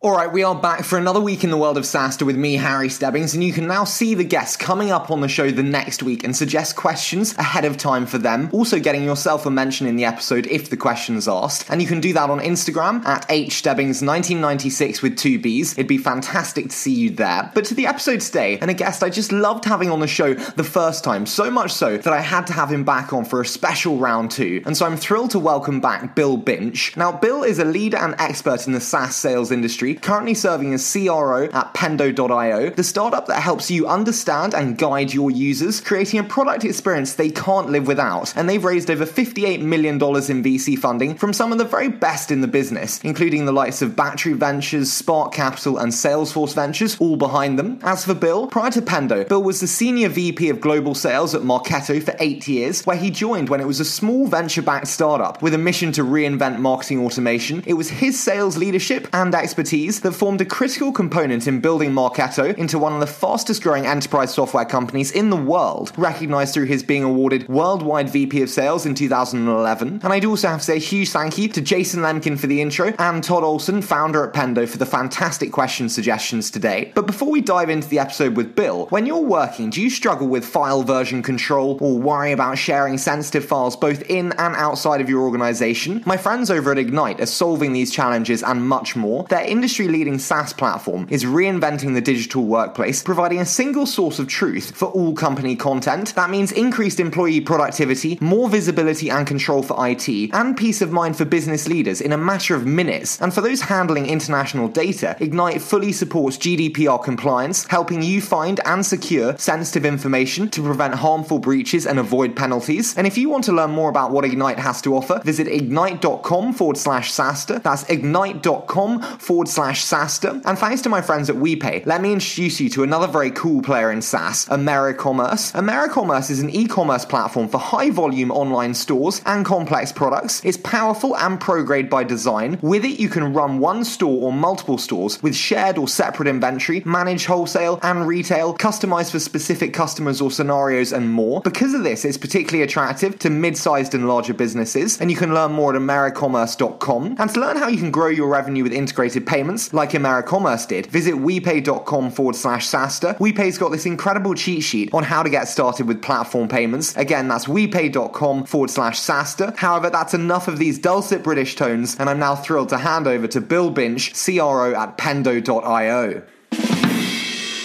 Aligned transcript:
Alright, 0.00 0.32
we 0.32 0.44
are 0.44 0.54
back 0.54 0.84
for 0.84 0.96
another 0.96 1.18
week 1.18 1.42
in 1.42 1.50
the 1.50 1.56
world 1.56 1.76
of 1.76 1.82
SaaStr 1.82 2.22
with 2.22 2.36
me, 2.36 2.54
Harry 2.54 2.88
Stebbings, 2.88 3.34
and 3.34 3.42
you 3.42 3.52
can 3.52 3.66
now 3.66 3.82
see 3.82 4.14
the 4.14 4.22
guests 4.22 4.56
coming 4.56 4.92
up 4.92 5.10
on 5.10 5.22
the 5.22 5.26
show 5.26 5.50
the 5.50 5.64
next 5.64 6.04
week 6.04 6.22
and 6.22 6.36
suggest 6.36 6.76
questions 6.76 7.36
ahead 7.36 7.64
of 7.64 7.76
time 7.76 8.06
for 8.06 8.16
them. 8.16 8.48
Also 8.52 8.78
getting 8.78 9.02
yourself 9.02 9.44
a 9.44 9.50
mention 9.50 9.88
in 9.88 9.96
the 9.96 10.04
episode 10.04 10.46
if 10.46 10.70
the 10.70 10.76
question's 10.76 11.26
asked. 11.26 11.68
And 11.68 11.82
you 11.82 11.88
can 11.88 12.00
do 12.00 12.12
that 12.12 12.30
on 12.30 12.38
Instagram 12.38 13.04
at 13.06 13.28
hstebbings1996 13.28 15.02
with 15.02 15.16
two 15.16 15.40
Bs. 15.40 15.72
It'd 15.72 15.88
be 15.88 15.98
fantastic 15.98 16.66
to 16.68 16.76
see 16.76 16.94
you 16.94 17.10
there. 17.10 17.50
But 17.52 17.64
to 17.64 17.74
the 17.74 17.88
episode 17.88 18.20
today, 18.20 18.56
and 18.60 18.70
a 18.70 18.74
guest 18.74 19.02
I 19.02 19.10
just 19.10 19.32
loved 19.32 19.64
having 19.64 19.90
on 19.90 19.98
the 19.98 20.06
show 20.06 20.34
the 20.34 20.62
first 20.62 21.02
time, 21.02 21.26
so 21.26 21.50
much 21.50 21.72
so 21.72 21.98
that 21.98 22.12
I 22.12 22.20
had 22.20 22.46
to 22.46 22.52
have 22.52 22.70
him 22.70 22.84
back 22.84 23.12
on 23.12 23.24
for 23.24 23.40
a 23.40 23.44
special 23.44 23.98
round 23.98 24.30
two. 24.30 24.62
And 24.64 24.76
so 24.76 24.86
I'm 24.86 24.96
thrilled 24.96 25.32
to 25.32 25.40
welcome 25.40 25.80
back 25.80 26.14
Bill 26.14 26.36
Binch. 26.36 26.96
Now, 26.96 27.10
Bill 27.10 27.42
is 27.42 27.58
a 27.58 27.64
leader 27.64 27.96
and 27.96 28.14
expert 28.20 28.68
in 28.68 28.74
the 28.74 28.80
SaaS 28.80 29.16
sales 29.16 29.50
industry 29.50 29.87
currently 29.94 30.34
serving 30.34 30.74
as 30.74 30.92
CRO 30.92 31.44
at 31.44 31.74
Pendo.io, 31.74 32.70
the 32.70 32.84
startup 32.84 33.26
that 33.26 33.42
helps 33.42 33.70
you 33.70 33.86
understand 33.86 34.54
and 34.54 34.78
guide 34.78 35.12
your 35.12 35.30
users, 35.30 35.80
creating 35.80 36.20
a 36.20 36.24
product 36.24 36.64
experience 36.64 37.14
they 37.14 37.30
can't 37.30 37.70
live 37.70 37.86
without. 37.86 38.36
And 38.36 38.48
they've 38.48 38.64
raised 38.64 38.90
over 38.90 39.06
$58 39.06 39.60
million 39.60 39.94
in 39.96 40.00
VC 40.00 40.78
funding 40.78 41.14
from 41.14 41.32
some 41.32 41.52
of 41.52 41.58
the 41.58 41.64
very 41.64 41.88
best 41.88 42.30
in 42.30 42.40
the 42.40 42.48
business, 42.48 43.00
including 43.02 43.46
the 43.46 43.52
likes 43.52 43.82
of 43.82 43.96
Battery 43.96 44.32
Ventures, 44.32 44.92
Spark 44.92 45.32
Capital, 45.32 45.78
and 45.78 45.92
Salesforce 45.92 46.54
Ventures, 46.54 46.96
all 46.98 47.16
behind 47.16 47.58
them. 47.58 47.78
As 47.82 48.04
for 48.04 48.14
Bill, 48.14 48.46
prior 48.46 48.70
to 48.70 48.82
Pendo, 48.82 49.28
Bill 49.28 49.42
was 49.42 49.60
the 49.60 49.66
senior 49.66 50.08
VP 50.08 50.48
of 50.50 50.60
global 50.60 50.94
sales 50.94 51.34
at 51.34 51.42
Marketo 51.42 52.02
for 52.02 52.14
eight 52.18 52.46
years, 52.48 52.84
where 52.84 52.96
he 52.96 53.10
joined 53.10 53.48
when 53.48 53.60
it 53.60 53.66
was 53.66 53.80
a 53.80 53.84
small 53.84 54.26
venture 54.26 54.62
backed 54.62 54.88
startup 54.88 55.42
with 55.42 55.54
a 55.54 55.58
mission 55.58 55.92
to 55.92 56.02
reinvent 56.02 56.58
marketing 56.58 57.04
automation. 57.04 57.62
It 57.66 57.74
was 57.74 57.90
his 57.90 58.20
sales 58.20 58.56
leadership 58.56 59.08
and 59.12 59.34
expertise 59.34 59.77
expertise 59.78 60.00
that 60.00 60.12
formed 60.12 60.40
a 60.40 60.44
critical 60.44 60.92
component 60.92 61.46
in 61.46 61.60
building 61.60 61.92
Marketo 61.92 62.56
into 62.56 62.78
one 62.78 62.92
of 62.92 63.00
the 63.00 63.06
fastest 63.06 63.62
growing 63.62 63.86
enterprise 63.86 64.34
software 64.34 64.64
companies 64.64 65.10
in 65.12 65.30
the 65.30 65.36
world, 65.36 65.92
recognized 65.96 66.54
through 66.54 66.66
his 66.66 66.82
being 66.82 67.04
awarded 67.04 67.48
Worldwide 67.48 68.10
VP 68.10 68.42
of 68.42 68.50
Sales 68.50 68.86
in 68.86 68.94
2011. 68.94 70.00
And 70.02 70.12
I'd 70.12 70.24
also 70.24 70.48
have 70.48 70.60
to 70.60 70.64
say 70.64 70.76
a 70.76 70.78
huge 70.78 71.10
thank 71.10 71.38
you 71.38 71.48
to 71.48 71.60
Jason 71.60 72.00
Lemkin 72.00 72.38
for 72.38 72.46
the 72.46 72.60
intro 72.60 72.94
and 72.98 73.22
Todd 73.22 73.44
Olson, 73.44 73.82
founder 73.82 74.24
at 74.24 74.34
Pendo, 74.34 74.68
for 74.68 74.78
the 74.78 74.86
fantastic 74.86 75.52
question 75.52 75.88
suggestions 75.88 76.50
today. 76.50 76.92
But 76.94 77.06
before 77.06 77.30
we 77.30 77.40
dive 77.40 77.70
into 77.70 77.88
the 77.88 77.98
episode 77.98 78.36
with 78.36 78.54
Bill, 78.54 78.86
when 78.86 79.06
you're 79.06 79.18
working, 79.18 79.70
do 79.70 79.80
you 79.80 79.90
struggle 79.90 80.28
with 80.28 80.44
file 80.44 80.82
version 80.82 81.22
control 81.22 81.78
or 81.80 81.98
worry 81.98 82.32
about 82.32 82.58
sharing 82.58 82.98
sensitive 82.98 83.44
files 83.44 83.76
both 83.76 84.02
in 84.10 84.32
and 84.32 84.56
outside 84.56 85.00
of 85.00 85.08
your 85.08 85.22
organization? 85.22 86.02
My 86.06 86.16
friends 86.16 86.50
over 86.50 86.72
at 86.72 86.78
Egnyte 86.78 87.20
are 87.20 87.26
solving 87.26 87.72
these 87.72 87.92
challenges 87.92 88.42
and 88.42 88.68
much 88.68 88.96
more. 88.96 89.24
Their 89.24 89.44
industry 89.44 89.67
industry 89.68 89.86
leading 89.86 90.18
SaaS 90.18 90.54
platform 90.54 91.06
is 91.10 91.24
reinventing 91.24 91.92
the 91.92 92.00
digital 92.00 92.42
workplace, 92.42 93.02
providing 93.02 93.38
a 93.38 93.44
single 93.44 93.84
source 93.84 94.18
of 94.18 94.26
truth 94.26 94.74
for 94.74 94.86
all 94.86 95.12
company 95.12 95.54
content. 95.54 96.14
That 96.14 96.30
means 96.30 96.52
increased 96.52 96.98
employee 96.98 97.42
productivity, 97.42 98.16
more 98.22 98.48
visibility 98.48 99.10
and 99.10 99.26
control 99.26 99.62
for 99.62 99.76
IT, 99.86 100.08
and 100.32 100.56
peace 100.56 100.80
of 100.80 100.90
mind 100.90 101.18
for 101.18 101.26
business 101.26 101.68
leaders 101.68 102.00
in 102.00 102.12
a 102.12 102.16
matter 102.16 102.54
of 102.54 102.64
minutes. 102.64 103.20
And 103.20 103.34
for 103.34 103.42
those 103.42 103.60
handling 103.60 104.06
international 104.06 104.68
data, 104.68 105.18
Egnyte 105.20 105.60
fully 105.60 105.92
supports 105.92 106.38
GDPR 106.38 107.04
compliance, 107.04 107.66
helping 107.66 108.00
you 108.00 108.22
find 108.22 108.60
and 108.64 108.86
secure 108.86 109.36
sensitive 109.36 109.84
information 109.84 110.48
to 110.48 110.62
prevent 110.62 110.94
harmful 110.94 111.40
breaches 111.40 111.86
and 111.86 111.98
avoid 111.98 112.34
penalties. 112.34 112.96
And 112.96 113.06
if 113.06 113.18
you 113.18 113.28
want 113.28 113.44
to 113.44 113.52
learn 113.52 113.72
more 113.72 113.90
about 113.90 114.12
what 114.12 114.24
Egnyte 114.24 114.60
has 114.60 114.80
to 114.80 114.96
offer, 114.96 115.20
visit 115.22 115.46
egnyte.com 115.46 116.54
forward 116.54 116.78
slash 116.78 117.12
SaaStr. 117.12 117.62
That's 117.62 117.84
egnyte.com 117.84 119.02
forward 119.18 119.48
slash 119.48 119.57
slash 119.58 119.84
SaaStr. 119.84 120.40
And 120.44 120.56
thanks 120.56 120.82
to 120.82 120.88
my 120.88 121.02
friends 121.02 121.28
at 121.28 121.34
WePay, 121.34 121.84
let 121.84 122.00
me 122.00 122.12
introduce 122.12 122.60
you 122.60 122.70
to 122.70 122.84
another 122.84 123.08
very 123.08 123.32
cool 123.32 123.60
player 123.60 123.90
in 123.90 124.00
SaaS, 124.00 124.46
AmeriCommerce. 124.46 125.52
AmeriCommerce 125.52 126.30
is 126.30 126.38
an 126.38 126.48
e-commerce 126.50 127.04
platform 127.04 127.48
for 127.48 127.58
high 127.58 127.90
volume 127.90 128.30
online 128.30 128.72
stores 128.72 129.20
and 129.26 129.44
complex 129.44 129.90
products. 129.90 130.44
It's 130.44 130.58
powerful 130.58 131.16
and 131.16 131.40
pro 131.40 131.64
grade 131.64 131.90
by 131.90 132.04
design. 132.04 132.60
With 132.62 132.84
it, 132.84 133.00
you 133.00 133.08
can 133.08 133.34
run 133.34 133.58
one 133.58 133.82
store 133.84 134.28
or 134.28 134.32
multiple 134.32 134.78
stores 134.78 135.20
with 135.24 135.34
shared 135.34 135.76
or 135.76 135.88
separate 135.88 136.28
inventory, 136.28 136.84
manage 136.84 137.26
wholesale 137.26 137.80
and 137.82 138.06
retail, 138.06 138.56
customized 138.56 139.10
for 139.10 139.18
specific 139.18 139.74
customers 139.74 140.20
or 140.20 140.30
scenarios, 140.30 140.92
and 140.92 141.10
more. 141.10 141.40
Because 141.40 141.74
of 141.74 141.82
this, 141.82 142.04
it's 142.04 142.16
particularly 142.16 142.62
attractive 142.62 143.18
to 143.18 143.28
mid 143.28 143.56
sized 143.56 143.92
and 143.92 144.06
larger 144.06 144.34
businesses. 144.34 145.00
And 145.00 145.10
you 145.10 145.16
can 145.16 145.34
learn 145.34 145.50
more 145.50 145.74
at 145.74 145.82
AmeriCommerce.com. 145.82 147.16
And 147.18 147.30
to 147.30 147.40
learn 147.40 147.56
how 147.56 147.66
you 147.66 147.78
can 147.78 147.90
grow 147.90 148.06
your 148.06 148.28
revenue 148.28 148.62
with 148.62 148.72
integrated 148.72 149.26
payments, 149.26 149.47
payments 149.48 149.72
like 149.72 149.92
AmeriCommerce 149.92 150.68
did, 150.68 150.86
visit 150.88 151.14
WePay.com 151.14 152.10
forward 152.10 152.36
slash 152.36 152.66
SaaStr. 152.68 153.16
WePay's 153.16 153.56
got 153.56 153.70
this 153.70 153.86
incredible 153.86 154.34
cheat 154.34 154.62
sheet 154.62 154.92
on 154.92 155.04
how 155.04 155.22
to 155.22 155.30
get 155.30 155.44
started 155.48 155.88
with 155.88 156.02
platform 156.02 156.48
payments. 156.48 156.94
Again, 156.98 157.28
that's 157.28 157.46
WePay.com 157.46 158.44
forward 158.44 158.68
slash 158.68 159.00
SaaStr. 159.00 159.56
However, 159.56 159.88
that's 159.88 160.12
enough 160.12 160.48
of 160.48 160.58
these 160.58 160.78
dulcet 160.78 161.22
British 161.22 161.56
tones, 161.56 161.96
and 161.98 162.10
I'm 162.10 162.18
now 162.18 162.36
thrilled 162.36 162.68
to 162.68 162.76
hand 162.76 163.06
over 163.06 163.26
to 163.28 163.40
Bill 163.40 163.70
Binch, 163.70 164.12
CRO 164.12 164.74
at 164.74 164.98
Pendo.io. 164.98 166.22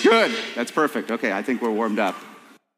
Good. 0.03 0.31
That's 0.55 0.71
perfect. 0.71 1.11
Okay, 1.11 1.33
I 1.33 1.41
think 1.41 1.61
we're 1.61 1.71
warmed 1.71 1.99
up. 1.99 2.15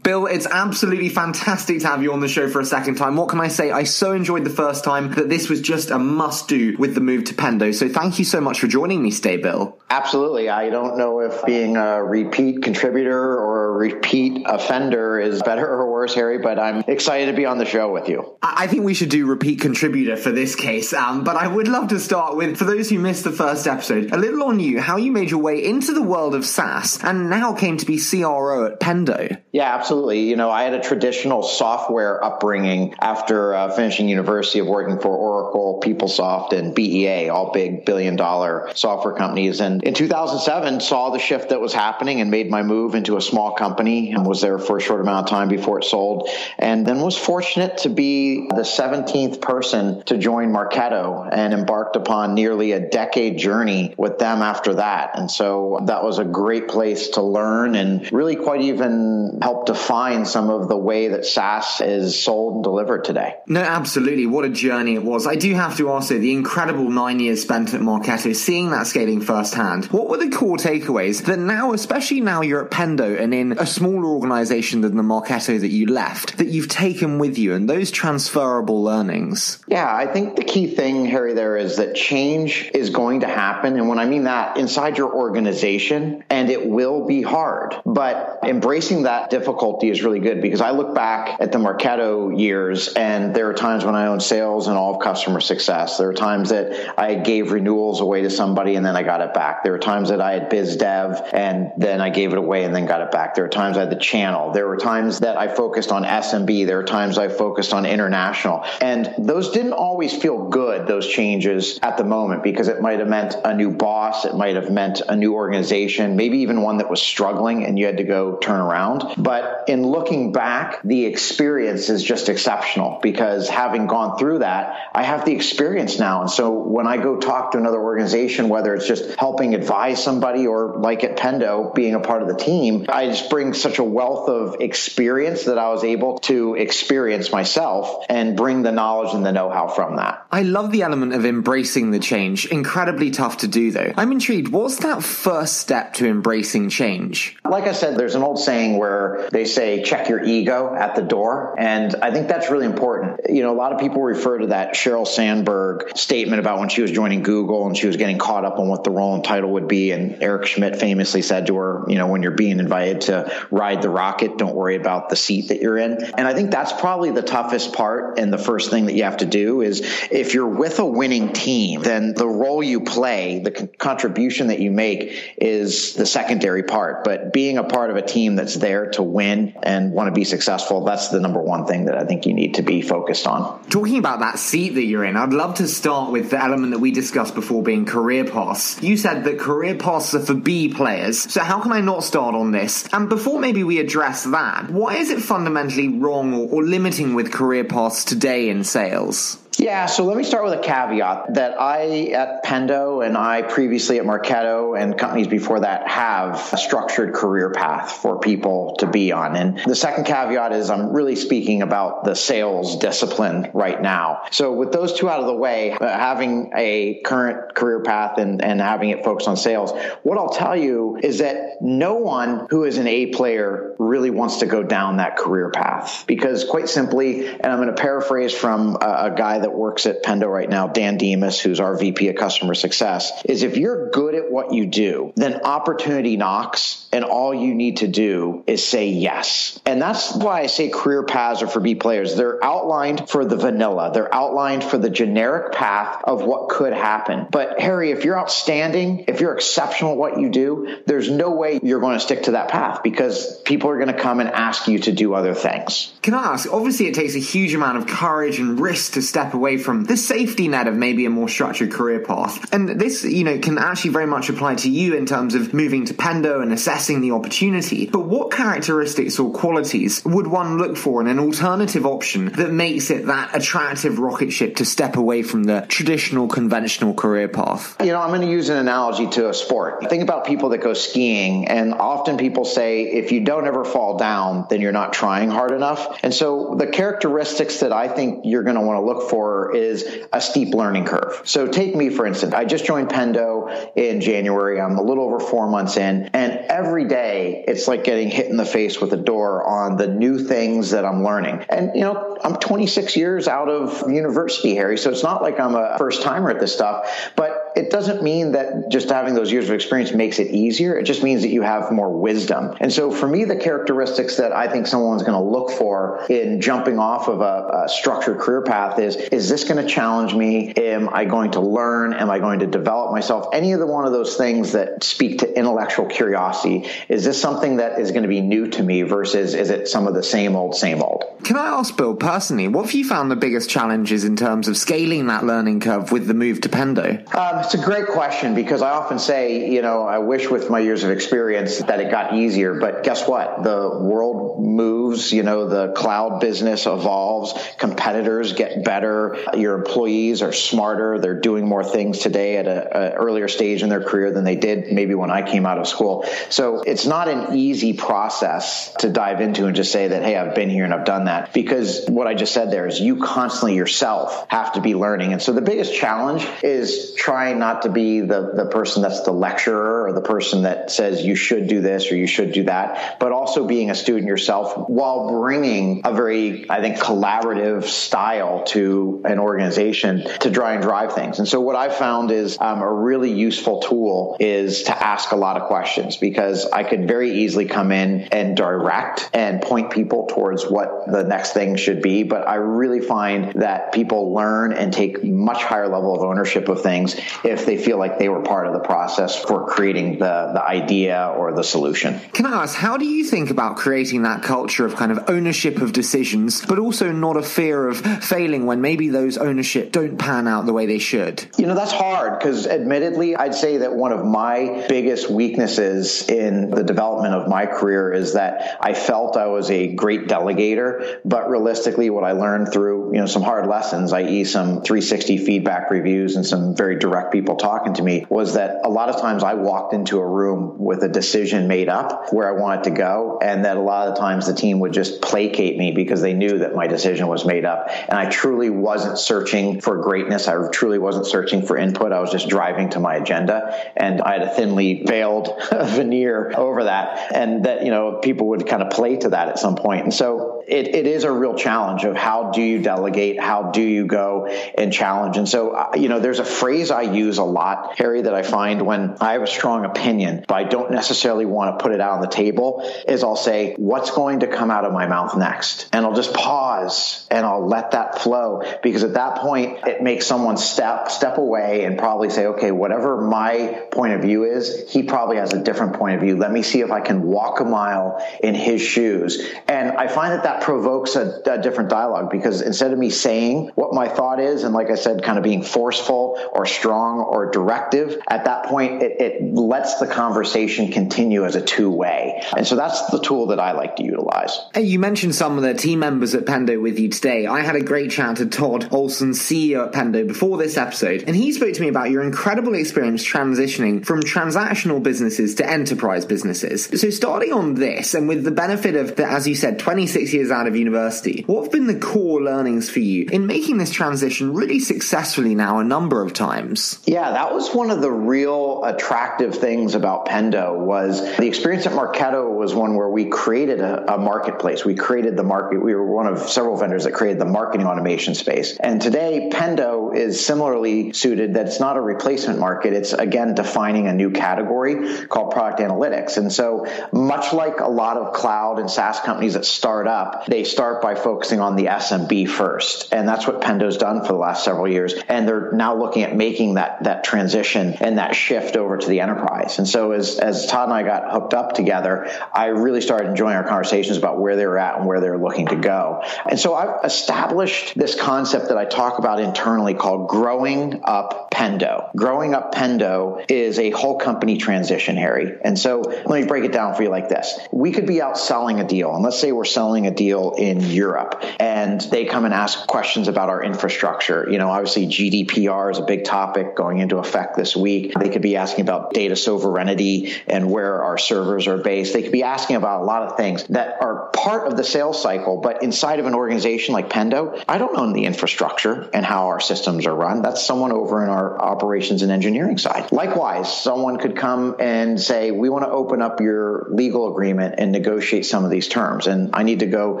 Bill, 0.02 0.24
it's 0.26 0.46
absolutely 0.46 1.10
fantastic 1.10 1.80
to 1.80 1.86
have 1.86 2.02
you 2.02 2.12
on 2.14 2.20
the 2.20 2.28
show 2.28 2.48
for 2.48 2.60
a 2.60 2.64
second 2.64 2.94
time. 2.94 3.16
What 3.16 3.28
can 3.28 3.38
I 3.38 3.48
say? 3.48 3.70
I 3.70 3.84
so 3.84 4.12
enjoyed 4.12 4.44
the 4.44 4.50
first 4.50 4.82
time 4.82 5.12
that 5.14 5.28
this 5.28 5.50
was 5.50 5.60
just 5.60 5.90
a 5.90 5.98
must 5.98 6.48
do 6.48 6.74
with 6.78 6.94
the 6.94 7.02
move 7.02 7.24
to 7.24 7.34
Pendo. 7.34 7.74
So 7.74 7.86
thank 7.86 8.18
you 8.18 8.24
so 8.24 8.40
much 8.40 8.60
for 8.60 8.66
joining 8.66 9.02
me 9.02 9.10
today, 9.10 9.36
Bill. 9.36 9.78
Absolutely. 9.90 10.48
I 10.48 10.70
don't 10.70 10.96
know 10.96 11.20
if 11.20 11.44
being 11.44 11.76
a 11.76 12.02
repeat 12.02 12.62
contributor 12.62 13.18
or 13.18 13.68
a 13.68 13.72
repeat 13.72 14.42
offender 14.46 15.20
is 15.20 15.42
better 15.42 15.66
or 15.66 15.90
worse, 15.90 16.14
Harry, 16.14 16.38
but 16.38 16.58
I'm 16.58 16.82
excited 16.86 17.26
to 17.26 17.36
be 17.36 17.44
on 17.44 17.58
the 17.58 17.66
show 17.66 17.92
with 17.92 18.08
you. 18.08 18.38
I 18.42 18.68
think 18.68 18.84
we 18.84 18.94
should 18.94 19.10
do 19.10 19.26
repeat 19.26 19.60
contributor 19.60 20.16
for 20.16 20.30
this 20.30 20.54
case. 20.54 20.94
Um, 20.94 21.24
but 21.24 21.36
I 21.36 21.46
would 21.46 21.68
love 21.68 21.88
to 21.88 22.00
start 22.00 22.36
with, 22.36 22.56
for 22.56 22.64
those 22.64 22.88
who 22.88 22.98
missed 22.98 23.24
the 23.24 23.32
first 23.32 23.66
episode, 23.66 24.12
a 24.12 24.16
little 24.16 24.44
on 24.44 24.60
you, 24.60 24.80
how 24.80 24.96
you 24.96 25.12
made 25.12 25.30
your 25.30 25.40
way 25.40 25.62
into 25.62 25.92
the 25.92 26.02
world 26.02 26.34
of 26.34 26.46
SaaS 26.46 27.02
and 27.02 27.28
now 27.28 27.52
came 27.52 27.76
to 27.76 27.84
be 27.84 27.98
CRO 27.98 28.66
at 28.66 28.80
Pendo. 28.80 29.40
Yeah, 29.52 29.74
absolutely. 29.74 30.28
You 30.28 30.36
know, 30.36 30.48
I 30.48 30.62
had 30.62 30.74
a 30.74 30.80
traditional 30.80 31.42
software 31.42 32.22
upbringing 32.22 32.94
after 33.00 33.52
uh, 33.52 33.70
finishing 33.70 34.08
university 34.08 34.60
of 34.60 34.68
working 34.68 35.00
for 35.00 35.08
Oracle, 35.08 35.80
PeopleSoft, 35.82 36.52
and 36.52 36.72
BEA, 36.72 37.30
all 37.30 37.50
big 37.50 37.84
billion 37.84 38.14
dollar 38.14 38.70
software 38.74 39.14
companies. 39.14 39.60
And 39.60 39.82
in 39.82 39.94
2007, 39.94 40.80
saw 40.80 41.10
the 41.10 41.18
shift 41.18 41.48
that 41.48 41.60
was 41.60 41.72
happening 41.72 42.20
and 42.20 42.30
made 42.30 42.48
my 42.48 42.62
move 42.62 42.94
into 42.94 43.16
a 43.16 43.20
small 43.20 43.54
company 43.54 44.12
and 44.12 44.24
was 44.24 44.40
there 44.40 44.58
for 44.58 44.76
a 44.76 44.80
short 44.80 45.00
amount 45.00 45.26
of 45.26 45.30
time 45.30 45.48
before 45.48 45.80
it 45.80 45.84
sold. 45.84 46.28
And 46.56 46.86
then 46.86 47.00
was 47.00 47.18
fortunate 47.18 47.78
to 47.78 47.88
be 47.88 48.46
the 48.48 48.62
17th 48.62 49.40
person 49.40 50.04
to 50.04 50.16
join 50.16 50.52
Marketo 50.52 51.28
and 51.30 51.52
embarked 51.52 51.96
upon 51.96 52.34
nearly 52.34 52.70
a 52.70 52.88
decade 52.88 53.38
journey 53.38 53.94
with 53.98 54.20
them 54.20 54.42
after 54.42 54.74
that. 54.74 55.18
And 55.18 55.28
so 55.28 55.80
that 55.86 56.04
was 56.04 56.20
a 56.20 56.24
great 56.24 56.68
place 56.68 57.08
to 57.10 57.22
learn 57.22 57.74
and 57.74 58.10
really 58.12 58.36
quite 58.36 58.60
even 58.60 59.39
help 59.40 59.66
define 59.66 60.24
some 60.24 60.50
of 60.50 60.68
the 60.68 60.76
way 60.76 61.08
that 61.08 61.24
SaaS 61.24 61.80
is 61.80 62.20
sold 62.20 62.56
and 62.56 62.64
delivered 62.64 63.04
today. 63.04 63.36
No, 63.46 63.60
absolutely. 63.60 64.26
What 64.26 64.44
a 64.44 64.50
journey 64.50 64.94
it 64.94 65.04
was. 65.04 65.26
I 65.26 65.36
do 65.36 65.54
have 65.54 65.76
to 65.78 65.90
ask 65.90 66.08
though, 66.08 66.18
the 66.18 66.32
incredible 66.32 66.90
nine 66.90 67.20
years 67.20 67.42
spent 67.42 67.74
at 67.74 67.80
Marketo, 67.80 68.34
seeing 68.34 68.70
that 68.70 68.86
scaling 68.86 69.20
firsthand, 69.20 69.86
what 69.86 70.08
were 70.08 70.18
the 70.18 70.30
core 70.30 70.56
takeaways 70.56 71.24
that 71.24 71.38
now, 71.38 71.72
especially 71.72 72.20
now 72.20 72.42
you're 72.42 72.64
at 72.64 72.70
Pendo 72.70 73.18
and 73.18 73.32
in 73.32 73.52
a 73.52 73.66
smaller 73.66 74.06
organization 74.06 74.80
than 74.80 74.96
the 74.96 75.02
Marketo 75.02 75.58
that 75.58 75.68
you 75.68 75.86
left, 75.86 76.38
that 76.38 76.48
you've 76.48 76.68
taken 76.68 77.18
with 77.18 77.38
you 77.38 77.54
and 77.54 77.68
those 77.68 77.90
transferable 77.90 78.82
learnings? 78.82 79.62
Yeah, 79.66 79.92
I 79.92 80.06
think 80.06 80.36
the 80.36 80.44
key 80.44 80.74
thing, 80.74 81.06
Harry, 81.06 81.34
there 81.34 81.56
is 81.56 81.76
that 81.76 81.94
change 81.94 82.70
is 82.74 82.90
going 82.90 83.20
to 83.20 83.26
happen. 83.26 83.76
And 83.76 83.88
when 83.88 83.98
I 83.98 84.06
mean 84.06 84.24
that, 84.24 84.56
inside 84.56 84.98
your 84.98 85.12
organization, 85.14 86.24
and 86.28 86.50
it 86.50 86.66
will 86.66 87.06
be 87.06 87.22
hard. 87.22 87.74
But 87.86 88.40
embracing 88.44 89.04
that 89.04 89.29
difficult 89.30 89.60
difficulty 89.60 89.90
is 89.90 90.02
really 90.02 90.20
good 90.20 90.40
because 90.40 90.60
I 90.60 90.70
look 90.70 90.94
back 90.94 91.36
at 91.40 91.52
the 91.52 91.58
Marketo 91.58 92.38
years 92.38 92.94
and 92.94 93.34
there 93.34 93.48
are 93.48 93.54
times 93.54 93.84
when 93.84 93.94
I 93.94 94.06
owned 94.06 94.22
sales 94.22 94.68
and 94.68 94.76
all 94.76 94.94
of 94.94 95.02
customer 95.02 95.40
success. 95.40 95.98
There 95.98 96.08
are 96.08 96.14
times 96.14 96.50
that 96.50 96.98
I 96.98 97.14
gave 97.14 97.52
renewals 97.52 98.00
away 98.00 98.22
to 98.22 98.30
somebody 98.30 98.76
and 98.76 98.84
then 98.84 98.96
I 98.96 99.02
got 99.02 99.20
it 99.20 99.34
back. 99.34 99.62
There 99.62 99.74
are 99.74 99.78
times 99.78 100.08
that 100.08 100.20
I 100.20 100.32
had 100.32 100.48
biz 100.48 100.76
dev 100.76 101.20
and 101.32 101.72
then 101.76 102.00
I 102.00 102.10
gave 102.10 102.32
it 102.32 102.38
away 102.38 102.64
and 102.64 102.74
then 102.74 102.86
got 102.86 103.00
it 103.00 103.10
back. 103.10 103.34
There 103.34 103.44
were 103.44 103.50
times 103.50 103.76
I 103.76 103.80
had 103.80 103.90
the 103.90 103.96
channel. 103.96 104.52
There 104.52 104.66
were 104.66 104.76
times 104.76 105.20
that 105.20 105.36
I 105.36 105.48
focused 105.48 105.92
on 105.92 106.04
SMB. 106.04 106.66
There 106.66 106.76
were 106.76 106.84
times 106.84 107.18
I 107.18 107.28
focused 107.28 107.72
on 107.72 107.86
international. 107.86 108.64
And 108.80 109.14
those 109.18 109.50
didn't 109.50 109.72
always 109.72 110.16
feel 110.16 110.48
good, 110.48 110.86
those 110.86 111.06
changes 111.06 111.78
at 111.82 111.96
the 111.96 112.04
moment, 112.04 112.42
because 112.42 112.68
it 112.68 112.80
might 112.80 112.98
have 112.98 113.08
meant 113.08 113.36
a 113.44 113.54
new 113.54 113.70
boss. 113.70 114.24
It 114.24 114.34
might 114.34 114.56
have 114.56 114.70
meant 114.70 115.02
a 115.08 115.16
new 115.16 115.34
organization, 115.34 116.16
maybe 116.16 116.38
even 116.38 116.62
one 116.62 116.78
that 116.78 116.88
was 116.88 117.02
struggling 117.02 117.64
and 117.64 117.78
you 117.78 117.86
had 117.86 117.98
to 117.98 118.04
go 118.04 118.36
turn 118.38 118.60
around. 118.60 119.19
But 119.22 119.64
in 119.68 119.86
looking 119.86 120.32
back, 120.32 120.80
the 120.82 121.06
experience 121.06 121.88
is 121.88 122.02
just 122.02 122.28
exceptional 122.28 123.00
because 123.02 123.48
having 123.48 123.86
gone 123.86 124.18
through 124.18 124.38
that, 124.40 124.90
I 124.94 125.02
have 125.02 125.24
the 125.24 125.32
experience 125.32 125.98
now. 125.98 126.22
And 126.22 126.30
so 126.30 126.50
when 126.52 126.86
I 126.86 126.96
go 126.96 127.18
talk 127.18 127.52
to 127.52 127.58
another 127.58 127.80
organization, 127.80 128.48
whether 128.48 128.74
it's 128.74 128.86
just 128.86 129.18
helping 129.18 129.54
advise 129.54 130.02
somebody 130.02 130.46
or 130.46 130.78
like 130.78 131.04
at 131.04 131.16
Pendo, 131.16 131.74
being 131.74 131.94
a 131.94 132.00
part 132.00 132.22
of 132.22 132.28
the 132.28 132.36
team, 132.36 132.86
I 132.88 133.06
just 133.06 133.30
bring 133.30 133.54
such 133.54 133.78
a 133.78 133.84
wealth 133.84 134.28
of 134.28 134.60
experience 134.60 135.44
that 135.44 135.58
I 135.58 135.68
was 135.70 135.84
able 135.84 136.18
to 136.20 136.54
experience 136.54 137.32
myself 137.32 138.04
and 138.08 138.36
bring 138.36 138.62
the 138.62 138.72
knowledge 138.72 139.14
and 139.14 139.24
the 139.24 139.32
know 139.32 139.50
how 139.50 139.68
from 139.68 139.96
that. 139.96 140.26
I 140.30 140.42
love 140.42 140.72
the 140.72 140.82
element 140.82 141.12
of 141.12 141.24
embracing 141.24 141.90
the 141.90 141.98
change. 141.98 142.46
Incredibly 142.46 143.10
tough 143.10 143.38
to 143.38 143.48
do, 143.48 143.70
though. 143.70 143.92
I'm 143.96 144.12
intrigued. 144.12 144.48
What's 144.48 144.78
that 144.78 145.02
first 145.02 145.58
step 145.58 145.94
to 145.94 146.06
embracing 146.06 146.68
change? 146.68 147.36
Like 147.44 147.64
I 147.64 147.72
said, 147.72 147.96
there's 147.96 148.14
an 148.14 148.22
old 148.22 148.38
saying 148.38 148.78
where 148.78 149.09
they 149.30 149.44
say, 149.44 149.82
check 149.82 150.08
your 150.08 150.22
ego 150.22 150.74
at 150.74 150.94
the 150.94 151.02
door. 151.02 151.54
And 151.58 151.94
I 151.96 152.10
think 152.10 152.28
that's 152.28 152.50
really 152.50 152.66
important. 152.66 153.20
You 153.28 153.42
know, 153.42 153.52
a 153.52 153.58
lot 153.58 153.72
of 153.72 153.80
people 153.80 154.02
refer 154.02 154.38
to 154.38 154.46
that 154.48 154.74
Sheryl 154.74 155.06
Sandberg 155.06 155.96
statement 155.96 156.40
about 156.40 156.58
when 156.58 156.68
she 156.68 156.82
was 156.82 156.90
joining 156.90 157.22
Google 157.22 157.66
and 157.66 157.76
she 157.76 157.86
was 157.86 157.96
getting 157.96 158.18
caught 158.18 158.44
up 158.44 158.58
on 158.58 158.68
what 158.68 158.84
the 158.84 158.90
role 158.90 159.14
and 159.14 159.24
title 159.24 159.50
would 159.52 159.68
be. 159.68 159.92
And 159.92 160.22
Eric 160.22 160.46
Schmidt 160.46 160.76
famously 160.76 161.22
said 161.22 161.46
to 161.46 161.56
her, 161.56 161.84
you 161.88 161.96
know, 161.96 162.06
when 162.06 162.22
you're 162.22 162.32
being 162.32 162.58
invited 162.58 163.02
to 163.02 163.32
ride 163.50 163.82
the 163.82 163.90
rocket, 163.90 164.38
don't 164.38 164.54
worry 164.54 164.76
about 164.76 165.08
the 165.08 165.16
seat 165.16 165.48
that 165.48 165.60
you're 165.60 165.78
in. 165.78 166.04
And 166.04 166.26
I 166.26 166.34
think 166.34 166.50
that's 166.50 166.72
probably 166.72 167.10
the 167.10 167.22
toughest 167.22 167.72
part. 167.72 168.18
And 168.18 168.32
the 168.32 168.38
first 168.38 168.70
thing 168.70 168.86
that 168.86 168.94
you 168.94 169.04
have 169.04 169.18
to 169.18 169.26
do 169.26 169.62
is 169.62 169.80
if 170.10 170.34
you're 170.34 170.48
with 170.48 170.78
a 170.78 170.86
winning 170.86 171.32
team, 171.32 171.82
then 171.82 172.14
the 172.14 172.26
role 172.26 172.62
you 172.62 172.80
play, 172.80 173.40
the 173.40 173.50
contribution 173.78 174.48
that 174.48 174.60
you 174.60 174.70
make 174.70 175.34
is 175.36 175.94
the 175.94 176.06
secondary 176.06 176.62
part. 176.62 177.04
But 177.04 177.32
being 177.32 177.58
a 177.58 177.64
part 177.64 177.90
of 177.90 177.96
a 177.96 178.02
team 178.02 178.36
that's 178.36 178.54
there 178.54 178.90
to 178.92 178.99
win 179.02 179.54
and 179.62 179.92
want 179.92 180.08
to 180.08 180.12
be 180.12 180.24
successful, 180.24 180.84
that's 180.84 181.08
the 181.08 181.20
number 181.20 181.40
one 181.40 181.66
thing 181.66 181.86
that 181.86 181.96
I 181.96 182.04
think 182.04 182.26
you 182.26 182.34
need 182.34 182.54
to 182.54 182.62
be 182.62 182.82
focused 182.82 183.26
on. 183.26 183.62
Talking 183.68 183.98
about 183.98 184.20
that 184.20 184.38
seat 184.38 184.70
that 184.70 184.84
you're 184.84 185.04
in, 185.04 185.16
I'd 185.16 185.32
love 185.32 185.56
to 185.56 185.68
start 185.68 186.12
with 186.12 186.30
the 186.30 186.42
element 186.42 186.72
that 186.72 186.78
we 186.78 186.90
discussed 186.90 187.34
before 187.34 187.62
being 187.62 187.86
career 187.86 188.24
paths. 188.24 188.82
You 188.82 188.96
said 188.96 189.24
that 189.24 189.38
career 189.38 189.74
paths 189.74 190.14
are 190.14 190.20
for 190.20 190.34
B 190.34 190.72
players. 190.72 191.20
So 191.32 191.40
how 191.40 191.60
can 191.60 191.72
I 191.72 191.80
not 191.80 192.04
start 192.04 192.34
on 192.34 192.52
this? 192.52 192.88
And 192.92 193.08
before 193.08 193.40
maybe 193.40 193.64
we 193.64 193.78
address 193.78 194.24
that, 194.24 194.70
why 194.70 194.96
is 194.96 195.10
it 195.10 195.20
fundamentally 195.20 195.88
wrong 195.88 196.34
or, 196.34 196.48
or 196.48 196.62
limiting 196.62 197.14
with 197.14 197.32
career 197.32 197.64
paths 197.64 198.04
today 198.04 198.48
in 198.48 198.64
sales? 198.64 199.39
Yeah, 199.60 199.84
so 199.84 200.04
let 200.04 200.16
me 200.16 200.24
start 200.24 200.44
with 200.44 200.54
a 200.54 200.62
caveat 200.62 201.34
that 201.34 201.60
I 201.60 202.12
at 202.12 202.42
Pendo 202.44 203.04
and 203.06 203.14
I 203.14 203.42
previously 203.42 203.98
at 203.98 204.06
Marketo 204.06 204.80
and 204.80 204.96
companies 204.96 205.26
before 205.26 205.60
that 205.60 205.86
have 205.86 206.50
a 206.54 206.56
structured 206.56 207.12
career 207.12 207.50
path 207.50 207.92
for 207.92 208.18
people 208.20 208.76
to 208.78 208.86
be 208.86 209.12
on. 209.12 209.36
And 209.36 209.58
the 209.58 209.76
second 209.76 210.04
caveat 210.04 210.52
is 210.52 210.70
I'm 210.70 210.94
really 210.94 211.14
speaking 211.14 211.60
about 211.60 212.04
the 212.04 212.14
sales 212.14 212.78
discipline 212.78 213.50
right 213.52 213.80
now. 213.82 214.22
So 214.30 214.54
with 214.54 214.72
those 214.72 214.94
two 214.94 215.10
out 215.10 215.20
of 215.20 215.26
the 215.26 215.34
way, 215.34 215.72
uh, 215.72 215.86
having 215.86 216.52
a 216.56 217.02
current 217.04 217.54
career 217.54 217.82
path 217.82 218.16
and, 218.16 218.42
and 218.42 218.62
having 218.62 218.88
it 218.88 219.04
focused 219.04 219.28
on 219.28 219.36
sales, 219.36 219.72
what 220.04 220.16
I'll 220.16 220.32
tell 220.32 220.56
you 220.56 220.98
is 221.02 221.18
that 221.18 221.60
no 221.60 221.96
one 221.96 222.46
who 222.48 222.64
is 222.64 222.78
an 222.78 222.86
A 222.86 223.08
player 223.08 223.76
really 223.78 224.08
wants 224.08 224.38
to 224.38 224.46
go 224.46 224.62
down 224.62 224.96
that 224.96 225.18
career 225.18 225.50
path 225.50 226.04
because 226.06 226.44
quite 226.44 226.70
simply, 226.70 227.26
and 227.26 227.46
I'm 227.46 227.58
going 227.58 227.74
to 227.74 227.80
paraphrase 227.80 228.32
from 228.32 228.78
a, 228.80 229.10
a 229.10 229.14
guy 229.14 229.38
that 229.38 229.49
that 229.50 229.58
works 229.58 229.86
at 229.86 230.02
Pendo 230.02 230.30
right 230.30 230.48
now, 230.48 230.68
Dan 230.68 230.96
Demas, 230.96 231.40
who's 231.40 231.60
our 231.60 231.76
VP 231.76 232.08
of 232.08 232.16
customer 232.16 232.54
success, 232.54 233.22
is 233.24 233.42
if 233.42 233.56
you're 233.56 233.90
good 233.90 234.14
at 234.14 234.30
what 234.30 234.54
you 234.54 234.66
do, 234.66 235.12
then 235.16 235.42
opportunity 235.42 236.16
knocks 236.16 236.88
and 236.92 237.04
all 237.04 237.34
you 237.34 237.54
need 237.54 237.78
to 237.78 237.88
do 237.88 238.44
is 238.46 238.66
say 238.66 238.88
yes. 238.88 239.58
And 239.66 239.80
that's 239.80 240.14
why 240.14 240.40
I 240.40 240.46
say 240.46 240.68
career 240.68 241.02
paths 241.04 241.42
are 241.42 241.46
for 241.46 241.60
B 241.60 241.74
players. 241.74 242.16
They're 242.16 242.42
outlined 242.44 243.08
for 243.08 243.24
the 243.24 243.36
vanilla. 243.36 243.90
They're 243.92 244.12
outlined 244.12 244.64
for 244.64 244.78
the 244.78 244.90
generic 244.90 245.52
path 245.52 246.02
of 246.04 246.22
what 246.22 246.48
could 246.48 246.72
happen. 246.72 247.26
But 247.30 247.60
Harry, 247.60 247.90
if 247.90 248.04
you're 248.04 248.18
outstanding, 248.18 249.04
if 249.08 249.20
you're 249.20 249.34
exceptional 249.34 249.92
at 249.92 249.98
what 249.98 250.20
you 250.20 250.30
do, 250.30 250.78
there's 250.86 251.10
no 251.10 251.30
way 251.30 251.60
you're 251.62 251.80
going 251.80 251.98
to 251.98 252.04
stick 252.04 252.24
to 252.24 252.32
that 252.32 252.48
path 252.48 252.82
because 252.82 253.40
people 253.42 253.70
are 253.70 253.76
going 253.76 253.94
to 253.94 254.00
come 254.00 254.20
and 254.20 254.28
ask 254.28 254.68
you 254.68 254.78
to 254.80 254.92
do 254.92 255.14
other 255.14 255.34
things. 255.34 255.92
Can 256.02 256.14
I 256.14 256.34
ask? 256.34 256.52
Obviously, 256.52 256.86
it 256.86 256.94
takes 256.94 257.14
a 257.14 257.20
huge 257.20 257.54
amount 257.54 257.78
of 257.78 257.86
courage 257.86 258.38
and 258.38 258.60
risk 258.60 258.94
to 258.94 259.02
step 259.02 259.29
away 259.34 259.56
from 259.56 259.84
the 259.84 259.96
safety 259.96 260.48
net 260.48 260.66
of 260.66 260.76
maybe 260.76 261.06
a 261.06 261.10
more 261.10 261.28
structured 261.28 261.72
career 261.72 262.00
path. 262.00 262.52
And 262.52 262.68
this, 262.68 263.04
you 263.04 263.24
know, 263.24 263.38
can 263.38 263.58
actually 263.58 263.90
very 263.90 264.06
much 264.06 264.28
apply 264.28 264.56
to 264.56 264.70
you 264.70 264.94
in 264.94 265.06
terms 265.06 265.34
of 265.34 265.52
moving 265.54 265.86
to 265.86 265.94
Pendo 265.94 266.42
and 266.42 266.52
assessing 266.52 267.00
the 267.00 267.12
opportunity. 267.12 267.86
But 267.86 268.06
what 268.06 268.30
characteristics 268.30 269.18
or 269.18 269.32
qualities 269.32 270.02
would 270.04 270.26
one 270.26 270.58
look 270.58 270.76
for 270.76 271.00
in 271.00 271.06
an 271.08 271.18
alternative 271.18 271.86
option 271.86 272.26
that 272.32 272.52
makes 272.52 272.90
it 272.90 273.06
that 273.06 273.34
attractive 273.34 273.98
rocket 273.98 274.32
ship 274.32 274.56
to 274.56 274.64
step 274.64 274.96
away 274.96 275.22
from 275.22 275.44
the 275.44 275.64
traditional 275.68 276.28
conventional 276.28 276.94
career 276.94 277.28
path? 277.28 277.76
You 277.80 277.92
know, 277.92 278.00
I'm 278.00 278.10
going 278.10 278.22
to 278.22 278.30
use 278.30 278.48
an 278.48 278.58
analogy 278.58 279.06
to 279.08 279.28
a 279.28 279.34
sport. 279.34 279.88
Think 279.88 280.02
about 280.02 280.26
people 280.26 280.50
that 280.50 280.58
go 280.58 280.74
skiing, 280.74 281.48
and 281.48 281.74
often 281.74 282.16
people 282.16 282.44
say 282.44 282.82
if 282.82 283.12
you 283.12 283.20
don't 283.20 283.46
ever 283.46 283.64
fall 283.64 283.96
down, 283.96 284.46
then 284.50 284.60
you're 284.60 284.72
not 284.72 284.92
trying 284.92 285.30
hard 285.30 285.52
enough. 285.52 285.98
And 286.02 286.12
so 286.14 286.54
the 286.58 286.66
characteristics 286.66 287.60
that 287.60 287.72
I 287.72 287.88
think 287.88 288.24
you're 288.24 288.42
going 288.42 288.56
to 288.56 288.62
want 288.62 288.78
to 288.78 288.84
look 288.84 289.10
for 289.10 289.19
is 289.54 289.86
a 290.12 290.20
steep 290.20 290.54
learning 290.54 290.84
curve. 290.84 291.22
So 291.24 291.46
take 291.46 291.74
me, 291.74 291.90
for 291.90 292.06
instance, 292.06 292.34
I 292.34 292.44
just 292.44 292.64
joined 292.64 292.88
Pendo 292.88 293.70
in 293.76 294.00
January. 294.00 294.60
I'm 294.60 294.76
a 294.76 294.82
little 294.82 295.04
over 295.04 295.20
four 295.20 295.48
months 295.48 295.76
in, 295.76 296.10
and 296.12 296.32
every 296.48 296.86
day 296.86 297.44
it's 297.46 297.68
like 297.68 297.84
getting 297.84 298.08
hit 298.08 298.26
in 298.26 298.36
the 298.36 298.44
face 298.44 298.80
with 298.80 298.92
a 298.92 298.96
door 298.96 299.46
on 299.46 299.76
the 299.76 299.86
new 299.86 300.18
things 300.18 300.70
that 300.70 300.84
I'm 300.84 301.04
learning. 301.04 301.44
And, 301.48 301.72
you 301.74 301.82
know, 301.82 302.18
I'm 302.22 302.36
26 302.36 302.96
years 302.96 303.28
out 303.28 303.48
of 303.48 303.90
university, 303.90 304.54
Harry, 304.54 304.78
so 304.78 304.90
it's 304.90 305.02
not 305.02 305.22
like 305.22 305.38
I'm 305.40 305.54
a 305.54 305.76
first 305.78 306.02
timer 306.02 306.30
at 306.30 306.40
this 306.40 306.52
stuff, 306.52 307.10
but 307.16 307.52
it 307.56 307.70
doesn't 307.70 308.02
mean 308.02 308.32
that 308.32 308.70
just 308.70 308.88
having 308.88 309.14
those 309.14 309.32
years 309.32 309.48
of 309.48 309.54
experience 309.54 309.92
makes 309.92 310.18
it 310.18 310.28
easier. 310.28 310.78
It 310.78 310.84
just 310.84 311.02
means 311.02 311.22
that 311.22 311.30
you 311.30 311.42
have 311.42 311.70
more 311.72 311.90
wisdom. 311.90 312.56
And 312.60 312.72
so 312.72 312.90
for 312.90 313.08
me, 313.08 313.24
the 313.24 313.36
characteristics 313.36 314.16
that 314.16 314.32
I 314.32 314.48
think 314.48 314.66
someone's 314.66 315.02
going 315.02 315.20
to 315.20 315.30
look 315.30 315.50
for 315.50 316.04
in 316.08 316.40
jumping 316.40 316.78
off 316.78 317.08
of 317.08 317.20
a, 317.20 317.64
a 317.64 317.68
structured 317.68 318.18
career 318.18 318.42
path 318.42 318.78
is, 318.78 318.96
is 319.10 319.28
this 319.28 319.44
going 319.44 319.64
to 319.64 319.68
challenge 319.68 320.14
me? 320.14 320.52
Am 320.52 320.88
I 320.88 321.04
going 321.04 321.32
to 321.32 321.40
learn? 321.40 321.92
Am 321.92 322.10
I 322.10 322.18
going 322.18 322.40
to 322.40 322.46
develop 322.46 322.92
myself? 322.92 323.28
Any 323.32 323.52
of 323.52 323.60
the 323.60 323.66
one 323.66 323.86
of 323.86 323.92
those 323.92 324.16
things 324.16 324.52
that 324.52 324.84
speak 324.84 325.18
to 325.18 325.38
intellectual 325.38 325.86
curiosity. 325.86 326.68
Is 326.88 327.04
this 327.04 327.20
something 327.20 327.56
that 327.56 327.80
is 327.80 327.90
going 327.90 328.02
to 328.02 328.08
be 328.08 328.20
new 328.20 328.48
to 328.48 328.62
me 328.62 328.82
versus 328.82 329.34
is 329.34 329.50
it 329.50 329.68
some 329.68 329.86
of 329.86 329.94
the 329.94 330.02
same 330.02 330.36
old, 330.36 330.54
same 330.54 330.82
old? 330.82 331.04
Can 331.24 331.36
I 331.36 331.58
ask 331.58 331.76
Bill 331.76 331.94
personally, 331.94 332.48
what 332.48 332.66
have 332.66 332.74
you 332.74 332.84
found 332.84 333.10
the 333.10 333.16
biggest 333.16 333.50
challenges 333.50 334.04
in 334.04 334.16
terms 334.16 334.48
of 334.48 334.56
scaling 334.56 335.06
that 335.06 335.24
learning 335.24 335.60
curve 335.60 335.92
with 335.92 336.06
the 336.06 336.14
move 336.14 336.40
to 336.42 336.48
Pendo? 336.48 337.14
Um, 337.14 337.40
it's 337.40 337.54
a 337.54 337.58
great 337.58 337.88
question 337.88 338.34
because 338.34 338.62
I 338.62 338.70
often 338.70 338.98
say, 338.98 339.50
you 339.50 339.62
know, 339.62 339.82
I 339.82 339.98
wish 339.98 340.28
with 340.28 340.50
my 340.50 340.60
years 340.60 340.82
of 340.82 340.90
experience 340.90 341.58
that 341.58 341.80
it 341.80 341.90
got 341.90 342.14
easier, 342.14 342.58
but 342.58 342.84
guess 342.84 343.06
what? 343.06 343.42
The 343.42 343.78
world 343.80 344.42
moves, 344.42 345.12
you 345.12 345.22
know, 345.22 345.46
the 345.48 345.72
cloud 345.72 346.20
business 346.20 346.66
evolves, 346.66 347.34
competitors 347.58 348.32
get 348.32 348.64
better, 348.64 348.99
your 349.36 349.54
employees 349.54 350.22
are 350.22 350.32
smarter, 350.32 350.98
they're 350.98 351.20
doing 351.20 351.46
more 351.46 351.64
things 351.64 351.98
today 351.98 352.36
at 352.36 352.46
an 352.46 352.92
earlier 352.94 353.28
stage 353.28 353.62
in 353.62 353.68
their 353.68 353.82
career 353.82 354.10
than 354.10 354.24
they 354.24 354.36
did 354.36 354.72
maybe 354.72 354.94
when 354.94 355.10
I 355.10 355.22
came 355.22 355.46
out 355.46 355.58
of 355.58 355.66
school. 355.66 356.04
So 356.28 356.62
it's 356.62 356.86
not 356.86 357.08
an 357.08 357.36
easy 357.36 357.72
process 357.72 358.72
to 358.80 358.88
dive 358.88 359.20
into 359.20 359.46
and 359.46 359.56
just 359.56 359.72
say 359.72 359.88
that, 359.88 360.02
hey, 360.02 360.16
I've 360.16 360.34
been 360.34 360.50
here 360.50 360.64
and 360.64 360.74
I've 360.74 360.84
done 360.84 361.04
that 361.04 361.32
because 361.32 361.86
what 361.86 362.06
I 362.06 362.14
just 362.14 362.32
said 362.32 362.50
there 362.50 362.66
is 362.66 362.80
you 362.80 362.96
constantly 362.96 363.56
yourself 363.56 364.26
have 364.28 364.52
to 364.52 364.60
be 364.60 364.74
learning. 364.74 365.12
And 365.12 365.22
so 365.22 365.32
the 365.32 365.42
biggest 365.42 365.74
challenge 365.74 366.26
is 366.42 366.94
trying 366.94 367.38
not 367.38 367.62
to 367.62 367.68
be 367.68 368.00
the, 368.00 368.32
the 368.34 368.46
person 368.46 368.82
that's 368.82 369.02
the 369.02 369.12
lecturer 369.12 369.86
or 369.86 369.92
the 369.92 370.00
person 370.00 370.42
that 370.42 370.70
says 370.70 371.04
you 371.04 371.14
should 371.14 371.48
do 371.48 371.60
this 371.60 371.90
or 371.90 371.96
you 371.96 372.06
should 372.06 372.32
do 372.32 372.44
that, 372.44 372.98
but 372.98 373.12
also 373.12 373.46
being 373.46 373.70
a 373.70 373.74
student 373.74 374.06
yourself 374.06 374.68
while 374.68 375.10
bringing 375.10 375.82
a 375.84 375.92
very, 375.92 376.48
I 376.50 376.60
think, 376.60 376.78
collaborative 376.78 377.64
style 377.64 378.44
to 378.44 378.89
an 379.04 379.18
organization 379.18 380.04
to 380.20 380.30
try 380.30 380.54
and 380.54 380.62
drive 380.62 380.92
things. 380.92 381.18
And 381.18 381.28
so 381.28 381.40
what 381.40 381.56
I've 381.56 381.76
found 381.76 382.10
is 382.10 382.38
um, 382.40 382.62
a 382.62 382.72
really 382.72 383.12
useful 383.12 383.60
tool 383.60 384.16
is 384.20 384.64
to 384.64 384.84
ask 384.84 385.12
a 385.12 385.16
lot 385.16 385.36
of 385.36 385.48
questions 385.48 385.96
because 385.96 386.46
I 386.46 386.64
could 386.64 386.86
very 386.86 387.10
easily 387.22 387.46
come 387.46 387.72
in 387.72 388.08
and 388.12 388.36
direct 388.36 389.10
and 389.12 389.42
point 389.42 389.70
people 389.70 390.06
towards 390.06 390.44
what 390.44 390.86
the 390.90 391.04
next 391.04 391.32
thing 391.32 391.56
should 391.56 391.82
be. 391.82 392.02
But 392.02 392.26
I 392.28 392.36
really 392.36 392.80
find 392.80 393.32
that 393.40 393.72
people 393.72 394.14
learn 394.14 394.52
and 394.52 394.72
take 394.72 395.02
much 395.04 395.42
higher 395.42 395.68
level 395.68 395.94
of 395.94 396.02
ownership 396.02 396.48
of 396.48 396.62
things 396.62 396.96
if 397.24 397.46
they 397.46 397.56
feel 397.56 397.78
like 397.78 397.98
they 397.98 398.08
were 398.08 398.22
part 398.22 398.46
of 398.46 398.52
the 398.52 398.60
process 398.60 399.22
for 399.22 399.46
creating 399.46 399.98
the, 399.98 400.30
the 400.34 400.42
idea 400.42 401.14
or 401.16 401.34
the 401.34 401.44
solution. 401.44 402.00
Can 402.12 402.26
I 402.26 402.42
ask, 402.42 402.56
how 402.56 402.76
do 402.76 402.84
you 402.84 403.04
think 403.04 403.30
about 403.30 403.56
creating 403.56 404.02
that 404.02 404.22
culture 404.22 404.64
of 404.64 404.76
kind 404.76 404.92
of 404.92 405.08
ownership 405.08 405.60
of 405.60 405.72
decisions, 405.72 406.44
but 406.44 406.58
also 406.58 406.92
not 406.92 407.16
a 407.16 407.22
fear 407.22 407.68
of 407.68 407.78
failing 408.04 408.46
when 408.46 408.60
maybe 408.60 408.79
those 408.88 409.18
ownership 409.18 409.72
don't 409.72 409.98
pan 409.98 410.26
out 410.26 410.46
the 410.46 410.52
way 410.52 410.66
they 410.66 410.78
should? 410.78 411.26
You 411.36 411.46
know, 411.46 411.54
that's 411.54 411.72
hard 411.72 412.18
because 412.18 412.46
admittedly, 412.46 413.16
I'd 413.16 413.34
say 413.34 413.58
that 413.58 413.74
one 413.74 413.92
of 413.92 414.04
my 414.04 414.64
biggest 414.68 415.10
weaknesses 415.10 416.08
in 416.08 416.50
the 416.50 416.64
development 416.64 417.14
of 417.14 417.28
my 417.28 417.46
career 417.46 417.92
is 417.92 418.14
that 418.14 418.58
I 418.60 418.74
felt 418.74 419.16
I 419.16 419.26
was 419.26 419.50
a 419.50 419.74
great 419.74 420.06
delegator, 420.06 421.00
but 421.04 421.28
realistically, 421.28 421.90
what 421.90 422.04
I 422.04 422.12
learned 422.12 422.52
through, 422.52 422.94
you 422.94 423.00
know, 423.00 423.06
some 423.06 423.22
hard 423.22 423.46
lessons, 423.46 423.92
i.e. 423.92 424.24
some 424.24 424.62
360 424.62 425.18
feedback 425.18 425.70
reviews 425.70 426.16
and 426.16 426.26
some 426.26 426.54
very 426.54 426.78
direct 426.78 427.12
people 427.12 427.36
talking 427.36 427.74
to 427.74 427.82
me 427.82 428.06
was 428.08 428.34
that 428.34 428.60
a 428.64 428.68
lot 428.68 428.88
of 428.88 429.00
times 429.00 429.22
I 429.22 429.34
walked 429.34 429.74
into 429.74 429.98
a 429.98 430.06
room 430.06 430.58
with 430.58 430.82
a 430.82 430.88
decision 430.88 431.48
made 431.48 431.68
up 431.68 432.12
where 432.12 432.28
I 432.28 432.40
wanted 432.40 432.64
to 432.64 432.70
go. 432.70 433.18
And 433.22 433.44
that 433.44 433.56
a 433.56 433.60
lot 433.60 433.88
of 433.88 433.94
the 433.94 434.00
times 434.00 434.26
the 434.26 434.34
team 434.34 434.60
would 434.60 434.72
just 434.72 435.00
placate 435.02 435.56
me 435.56 435.72
because 435.72 436.00
they 436.00 436.14
knew 436.14 436.38
that 436.38 436.54
my 436.54 436.66
decision 436.66 437.08
was 437.08 437.24
made 437.24 437.44
up. 437.44 437.68
And 437.68 437.98
I 437.98 438.08
truly 438.08 438.50
wasn't 438.70 438.98
searching 439.00 439.60
for 439.60 439.78
greatness. 439.78 440.28
I 440.28 440.48
truly 440.50 440.78
wasn't 440.78 441.06
searching 441.06 441.44
for 441.44 441.56
input. 441.58 441.92
I 441.92 441.98
was 441.98 442.12
just 442.12 442.28
driving 442.28 442.70
to 442.70 442.78
my 442.78 442.94
agenda. 442.94 443.52
And 443.76 444.00
I 444.00 444.12
had 444.12 444.22
a 444.22 444.30
thinly 444.30 444.84
veiled 444.84 445.28
veneer 445.50 446.32
over 446.36 446.64
that. 446.64 447.12
And 447.12 447.46
that, 447.46 447.64
you 447.64 447.72
know, 447.72 447.98
people 448.00 448.28
would 448.28 448.46
kind 448.46 448.62
of 448.62 448.70
play 448.70 448.96
to 448.98 449.08
that 449.08 449.26
at 449.26 449.40
some 449.40 449.56
point. 449.56 449.82
And 449.82 449.92
so 449.92 450.44
it, 450.46 450.68
it 450.68 450.86
is 450.86 451.02
a 451.02 451.10
real 451.10 451.34
challenge 451.34 451.84
of 451.84 451.96
how 451.96 452.30
do 452.30 452.42
you 452.42 452.62
delegate? 452.62 453.18
How 453.18 453.50
do 453.50 453.60
you 453.60 453.86
go 453.86 454.26
and 454.26 454.72
challenge? 454.72 455.16
And 455.16 455.28
so, 455.28 455.50
uh, 455.50 455.70
you 455.76 455.88
know, 455.88 455.98
there's 455.98 456.20
a 456.20 456.24
phrase 456.24 456.70
I 456.70 456.82
use 456.82 457.18
a 457.18 457.24
lot, 457.24 457.76
Harry, 457.76 458.02
that 458.02 458.14
I 458.14 458.22
find 458.22 458.62
when 458.62 458.98
I 459.00 459.14
have 459.14 459.22
a 459.22 459.26
strong 459.26 459.64
opinion, 459.64 460.24
but 460.28 460.34
I 460.34 460.44
don't 460.44 460.70
necessarily 460.70 461.26
want 461.26 461.58
to 461.58 461.62
put 461.62 461.72
it 461.72 461.80
out 461.80 461.94
on 461.94 462.00
the 462.02 462.08
table, 462.08 462.62
is 462.86 463.02
I'll 463.02 463.16
say, 463.16 463.54
what's 463.56 463.90
going 463.90 464.20
to 464.20 464.28
come 464.28 464.52
out 464.52 464.64
of 464.64 464.72
my 464.72 464.86
mouth 464.86 465.16
next? 465.16 465.68
And 465.72 465.84
I'll 465.84 465.94
just 465.94 466.14
pause 466.14 467.04
and 467.10 467.26
I'll 467.26 467.46
let 467.46 467.72
that 467.72 468.00
flow 468.00 468.42
because 468.62 468.84
at 468.84 468.94
that 468.94 469.16
point, 469.16 469.66
it 469.66 469.82
makes 469.82 470.06
someone 470.06 470.36
step, 470.36 470.90
step 470.90 471.18
away 471.18 471.64
and 471.64 471.78
probably 471.78 472.10
say, 472.10 472.26
okay, 472.26 472.50
whatever 472.50 473.00
my 473.00 473.66
point 473.70 473.94
of 473.94 474.02
view 474.02 474.24
is, 474.24 474.70
he 474.70 474.82
probably 474.82 475.16
has 475.16 475.32
a 475.32 475.42
different 475.42 475.74
point 475.74 475.94
of 475.94 476.00
view. 476.00 476.16
Let 476.16 476.32
me 476.32 476.42
see 476.42 476.60
if 476.60 476.70
I 476.70 476.80
can 476.80 477.02
walk 477.02 477.40
a 477.40 477.44
mile 477.44 478.04
in 478.22 478.34
his 478.34 478.60
shoes. 478.60 479.22
And 479.48 479.72
I 479.72 479.88
find 479.88 480.12
that 480.12 480.24
that 480.24 480.42
provokes 480.42 480.96
a, 480.96 481.22
a 481.26 481.40
different 481.40 481.70
dialogue 481.70 482.10
because 482.10 482.42
instead 482.42 482.72
of 482.72 482.78
me 482.78 482.90
saying 482.90 483.50
what 483.54 483.74
my 483.74 483.88
thought 483.88 484.20
is, 484.20 484.44
and 484.44 484.54
like 484.54 484.70
I 484.70 484.74
said, 484.74 485.02
kind 485.02 485.18
of 485.18 485.24
being 485.24 485.42
forceful 485.42 486.18
or 486.32 486.46
strong 486.46 487.00
or 487.00 487.30
directive, 487.30 488.00
at 488.08 488.24
that 488.24 488.46
point, 488.46 488.82
it, 488.82 489.00
it 489.00 489.34
lets 489.34 489.78
the 489.78 489.86
conversation 489.86 490.70
continue 490.70 491.24
as 491.24 491.36
a 491.36 491.40
two 491.40 491.70
way. 491.70 492.22
And 492.36 492.46
so 492.46 492.56
that's 492.56 492.86
the 492.90 493.00
tool 493.00 493.28
that 493.28 493.40
I 493.40 493.52
like 493.52 493.76
to 493.76 493.84
utilize. 493.84 494.38
Hey, 494.54 494.62
you 494.62 494.78
mentioned 494.78 495.14
some 495.14 495.36
of 495.36 495.42
the 495.42 495.54
team 495.54 495.78
members 495.78 496.14
at 496.14 496.24
Pendo 496.24 496.60
with 496.60 496.78
you 496.78 496.88
today. 496.88 497.26
I 497.26 497.40
had 497.40 497.56
a 497.56 497.62
great 497.62 497.90
chat 497.90 498.16
to 498.16 498.26
Todd 498.40 498.68
Olson, 498.72 499.10
CEO 499.10 499.66
at 499.66 499.72
Pendo, 499.74 500.08
before 500.08 500.38
this 500.38 500.56
episode, 500.56 501.04
and 501.06 501.14
he 501.14 501.30
spoke 501.30 501.52
to 501.52 501.60
me 501.60 501.68
about 501.68 501.90
your 501.90 502.02
incredible 502.02 502.54
experience 502.54 503.04
transitioning 503.04 503.84
from 503.84 504.00
transactional 504.00 504.82
businesses 504.82 505.34
to 505.34 505.46
enterprise 505.46 506.06
businesses. 506.06 506.64
So, 506.64 506.88
starting 506.88 507.34
on 507.34 507.56
this, 507.56 507.92
and 507.92 508.08
with 508.08 508.24
the 508.24 508.30
benefit 508.30 508.76
of, 508.76 508.98
as 508.98 509.28
you 509.28 509.34
said, 509.34 509.58
26 509.58 510.14
years 510.14 510.30
out 510.30 510.46
of 510.46 510.56
university, 510.56 511.22
what 511.26 511.42
have 511.42 511.52
been 511.52 511.66
the 511.66 511.78
core 511.78 512.22
learnings 512.22 512.70
for 512.70 512.78
you 512.78 513.06
in 513.12 513.26
making 513.26 513.58
this 513.58 513.70
transition 513.70 514.32
really 514.32 514.58
successfully 514.58 515.34
now 515.34 515.58
a 515.58 515.64
number 515.64 516.02
of 516.02 516.14
times? 516.14 516.80
Yeah, 516.86 517.10
that 517.10 517.34
was 517.34 517.54
one 517.54 517.70
of 517.70 517.82
the 517.82 517.92
real 517.92 518.64
attractive 518.64 519.34
things 519.34 519.74
about 519.74 520.06
Pendo 520.06 520.58
was 520.58 521.02
the 521.18 521.26
experience 521.26 521.66
at 521.66 521.72
Marketo 521.72 522.34
was 522.34 522.54
one 522.54 522.74
where 522.74 522.88
we 522.88 523.04
created 523.04 523.60
a, 523.60 523.96
a 523.96 523.98
marketplace. 523.98 524.64
We 524.64 524.76
created 524.76 525.18
the 525.18 525.24
market. 525.24 525.62
We 525.62 525.74
were 525.74 525.84
one 525.84 526.06
of 526.06 526.20
several 526.20 526.56
vendors 526.56 526.84
that 526.84 526.92
created 526.94 527.20
the 527.20 527.26
marketing 527.26 527.66
automation 527.66 528.14
space. 528.14 528.29
And 528.60 528.80
today, 528.80 529.28
Pendo 529.32 529.96
is 529.96 530.24
similarly 530.24 530.92
suited 530.92 531.34
that 531.34 531.46
it's 531.46 531.60
not 531.60 531.76
a 531.76 531.80
replacement 531.80 532.38
market. 532.38 532.72
It's 532.72 532.92
again 532.92 533.34
defining 533.34 533.88
a 533.88 533.92
new 533.92 534.10
category 534.10 535.06
called 535.06 535.32
product 535.32 535.60
analytics. 535.60 536.16
And 536.16 536.32
so 536.32 536.66
much 536.92 537.32
like 537.32 537.60
a 537.60 537.68
lot 537.68 537.96
of 537.96 538.12
cloud 538.12 538.58
and 538.58 538.70
SaaS 538.70 539.00
companies 539.00 539.34
that 539.34 539.44
start 539.44 539.88
up, 539.88 540.26
they 540.26 540.44
start 540.44 540.82
by 540.82 540.94
focusing 540.94 541.40
on 541.40 541.56
the 541.56 541.66
SMB 541.66 542.28
first. 542.28 542.92
And 542.92 543.08
that's 543.08 543.26
what 543.26 543.40
Pendo's 543.40 543.78
done 543.78 544.02
for 544.02 544.12
the 544.12 544.18
last 544.18 544.44
several 544.44 544.68
years. 544.68 544.94
And 545.08 545.26
they're 545.26 545.52
now 545.52 545.76
looking 545.76 546.02
at 546.02 546.14
making 546.14 546.54
that, 546.54 546.84
that 546.84 547.04
transition 547.04 547.74
and 547.80 547.98
that 547.98 548.14
shift 548.14 548.56
over 548.56 548.76
to 548.76 548.88
the 548.88 549.00
enterprise. 549.00 549.58
And 549.58 549.68
so 549.68 549.92
as, 549.92 550.18
as 550.18 550.46
Todd 550.46 550.68
and 550.68 550.74
I 550.74 550.82
got 550.82 551.12
hooked 551.12 551.34
up 551.34 551.54
together, 551.54 552.08
I 552.32 552.46
really 552.46 552.80
started 552.80 553.08
enjoying 553.08 553.36
our 553.36 553.46
conversations 553.46 553.96
about 553.96 554.20
where 554.20 554.36
they 554.36 554.46
were 554.46 554.58
at 554.58 554.76
and 554.78 554.86
where 554.86 555.00
they're 555.00 555.18
looking 555.18 555.48
to 555.48 555.56
go. 555.56 556.02
And 556.28 556.38
so 556.38 556.54
I've 556.54 556.84
established 556.84 557.76
this 557.76 557.94
concept 557.94 558.19
that 558.20 558.58
I 558.58 558.66
talk 558.66 558.98
about 558.98 559.18
internally 559.18 559.72
called 559.72 560.08
growing 560.08 560.82
up 560.84 561.30
Pendo. 561.30 561.90
Growing 561.96 562.34
up 562.34 562.54
Pendo 562.54 563.24
is 563.30 563.58
a 563.58 563.70
whole 563.70 563.98
company 563.98 564.36
transition, 564.36 564.96
Harry. 564.96 565.38
And 565.42 565.58
so 565.58 565.80
let 565.80 566.20
me 566.20 566.26
break 566.26 566.44
it 566.44 566.52
down 566.52 566.74
for 566.74 566.82
you 566.82 566.90
like 566.90 567.08
this. 567.08 567.38
We 567.50 567.72
could 567.72 567.86
be 567.86 568.02
out 568.02 568.18
selling 568.18 568.60
a 568.60 568.64
deal, 568.64 568.94
and 568.94 569.02
let's 569.02 569.18
say 569.18 569.32
we're 569.32 569.44
selling 569.44 569.86
a 569.86 569.90
deal 569.90 570.34
in 570.36 570.60
Europe, 570.60 571.24
and 571.40 571.80
they 571.80 572.04
come 572.04 572.26
and 572.26 572.34
ask 572.34 572.66
questions 572.66 573.08
about 573.08 573.30
our 573.30 573.42
infrastructure. 573.42 574.28
You 574.30 574.36
know, 574.36 574.50
obviously 574.50 574.86
GDPR 574.86 575.70
is 575.70 575.78
a 575.78 575.84
big 575.84 576.04
topic 576.04 576.56
going 576.56 576.78
into 576.78 576.98
effect 576.98 577.36
this 577.36 577.56
week. 577.56 577.94
They 577.94 578.10
could 578.10 578.22
be 578.22 578.36
asking 578.36 578.62
about 578.62 578.92
data 578.92 579.16
sovereignty 579.16 580.12
and 580.26 580.50
where 580.50 580.82
our 580.82 580.98
servers 580.98 581.46
are 581.46 581.58
based. 581.58 581.94
They 581.94 582.02
could 582.02 582.12
be 582.12 582.22
asking 582.22 582.56
about 582.56 582.82
a 582.82 582.84
lot 582.84 583.04
of 583.04 583.16
things 583.16 583.44
that 583.44 583.80
are 583.80 584.10
part 584.10 584.46
of 584.46 584.58
the 584.58 584.64
sales 584.64 585.00
cycle, 585.00 585.38
but 585.38 585.62
inside 585.62 586.00
of 586.00 586.06
an 586.06 586.14
organization 586.14 586.74
like 586.74 586.90
Pendo, 586.90 587.42
I 587.48 587.56
don't 587.56 587.78
own 587.78 587.94
the 587.94 588.04
infrastructure 588.10 588.90
and 588.92 589.06
how 589.06 589.26
our 589.26 589.40
systems 589.40 589.86
are 589.86 589.94
run. 589.94 590.22
That's 590.22 590.44
someone 590.44 590.72
over 590.72 591.02
in 591.02 591.08
our 591.08 591.40
operations 591.40 592.02
and 592.02 592.10
engineering 592.10 592.58
side. 592.58 592.90
Likewise, 592.90 593.62
someone 593.62 593.98
could 593.98 594.16
come 594.16 594.56
and 594.58 595.00
say, 595.00 595.30
we 595.30 595.48
want 595.48 595.64
to 595.64 595.70
open 595.70 596.02
up 596.02 596.20
your 596.20 596.66
legal 596.70 597.10
agreement 597.12 597.54
and 597.58 597.70
negotiate 597.72 598.26
some 598.26 598.44
of 598.44 598.50
these 598.50 598.68
terms. 598.68 599.06
And 599.06 599.30
I 599.32 599.44
need 599.44 599.60
to 599.60 599.66
go 599.66 600.00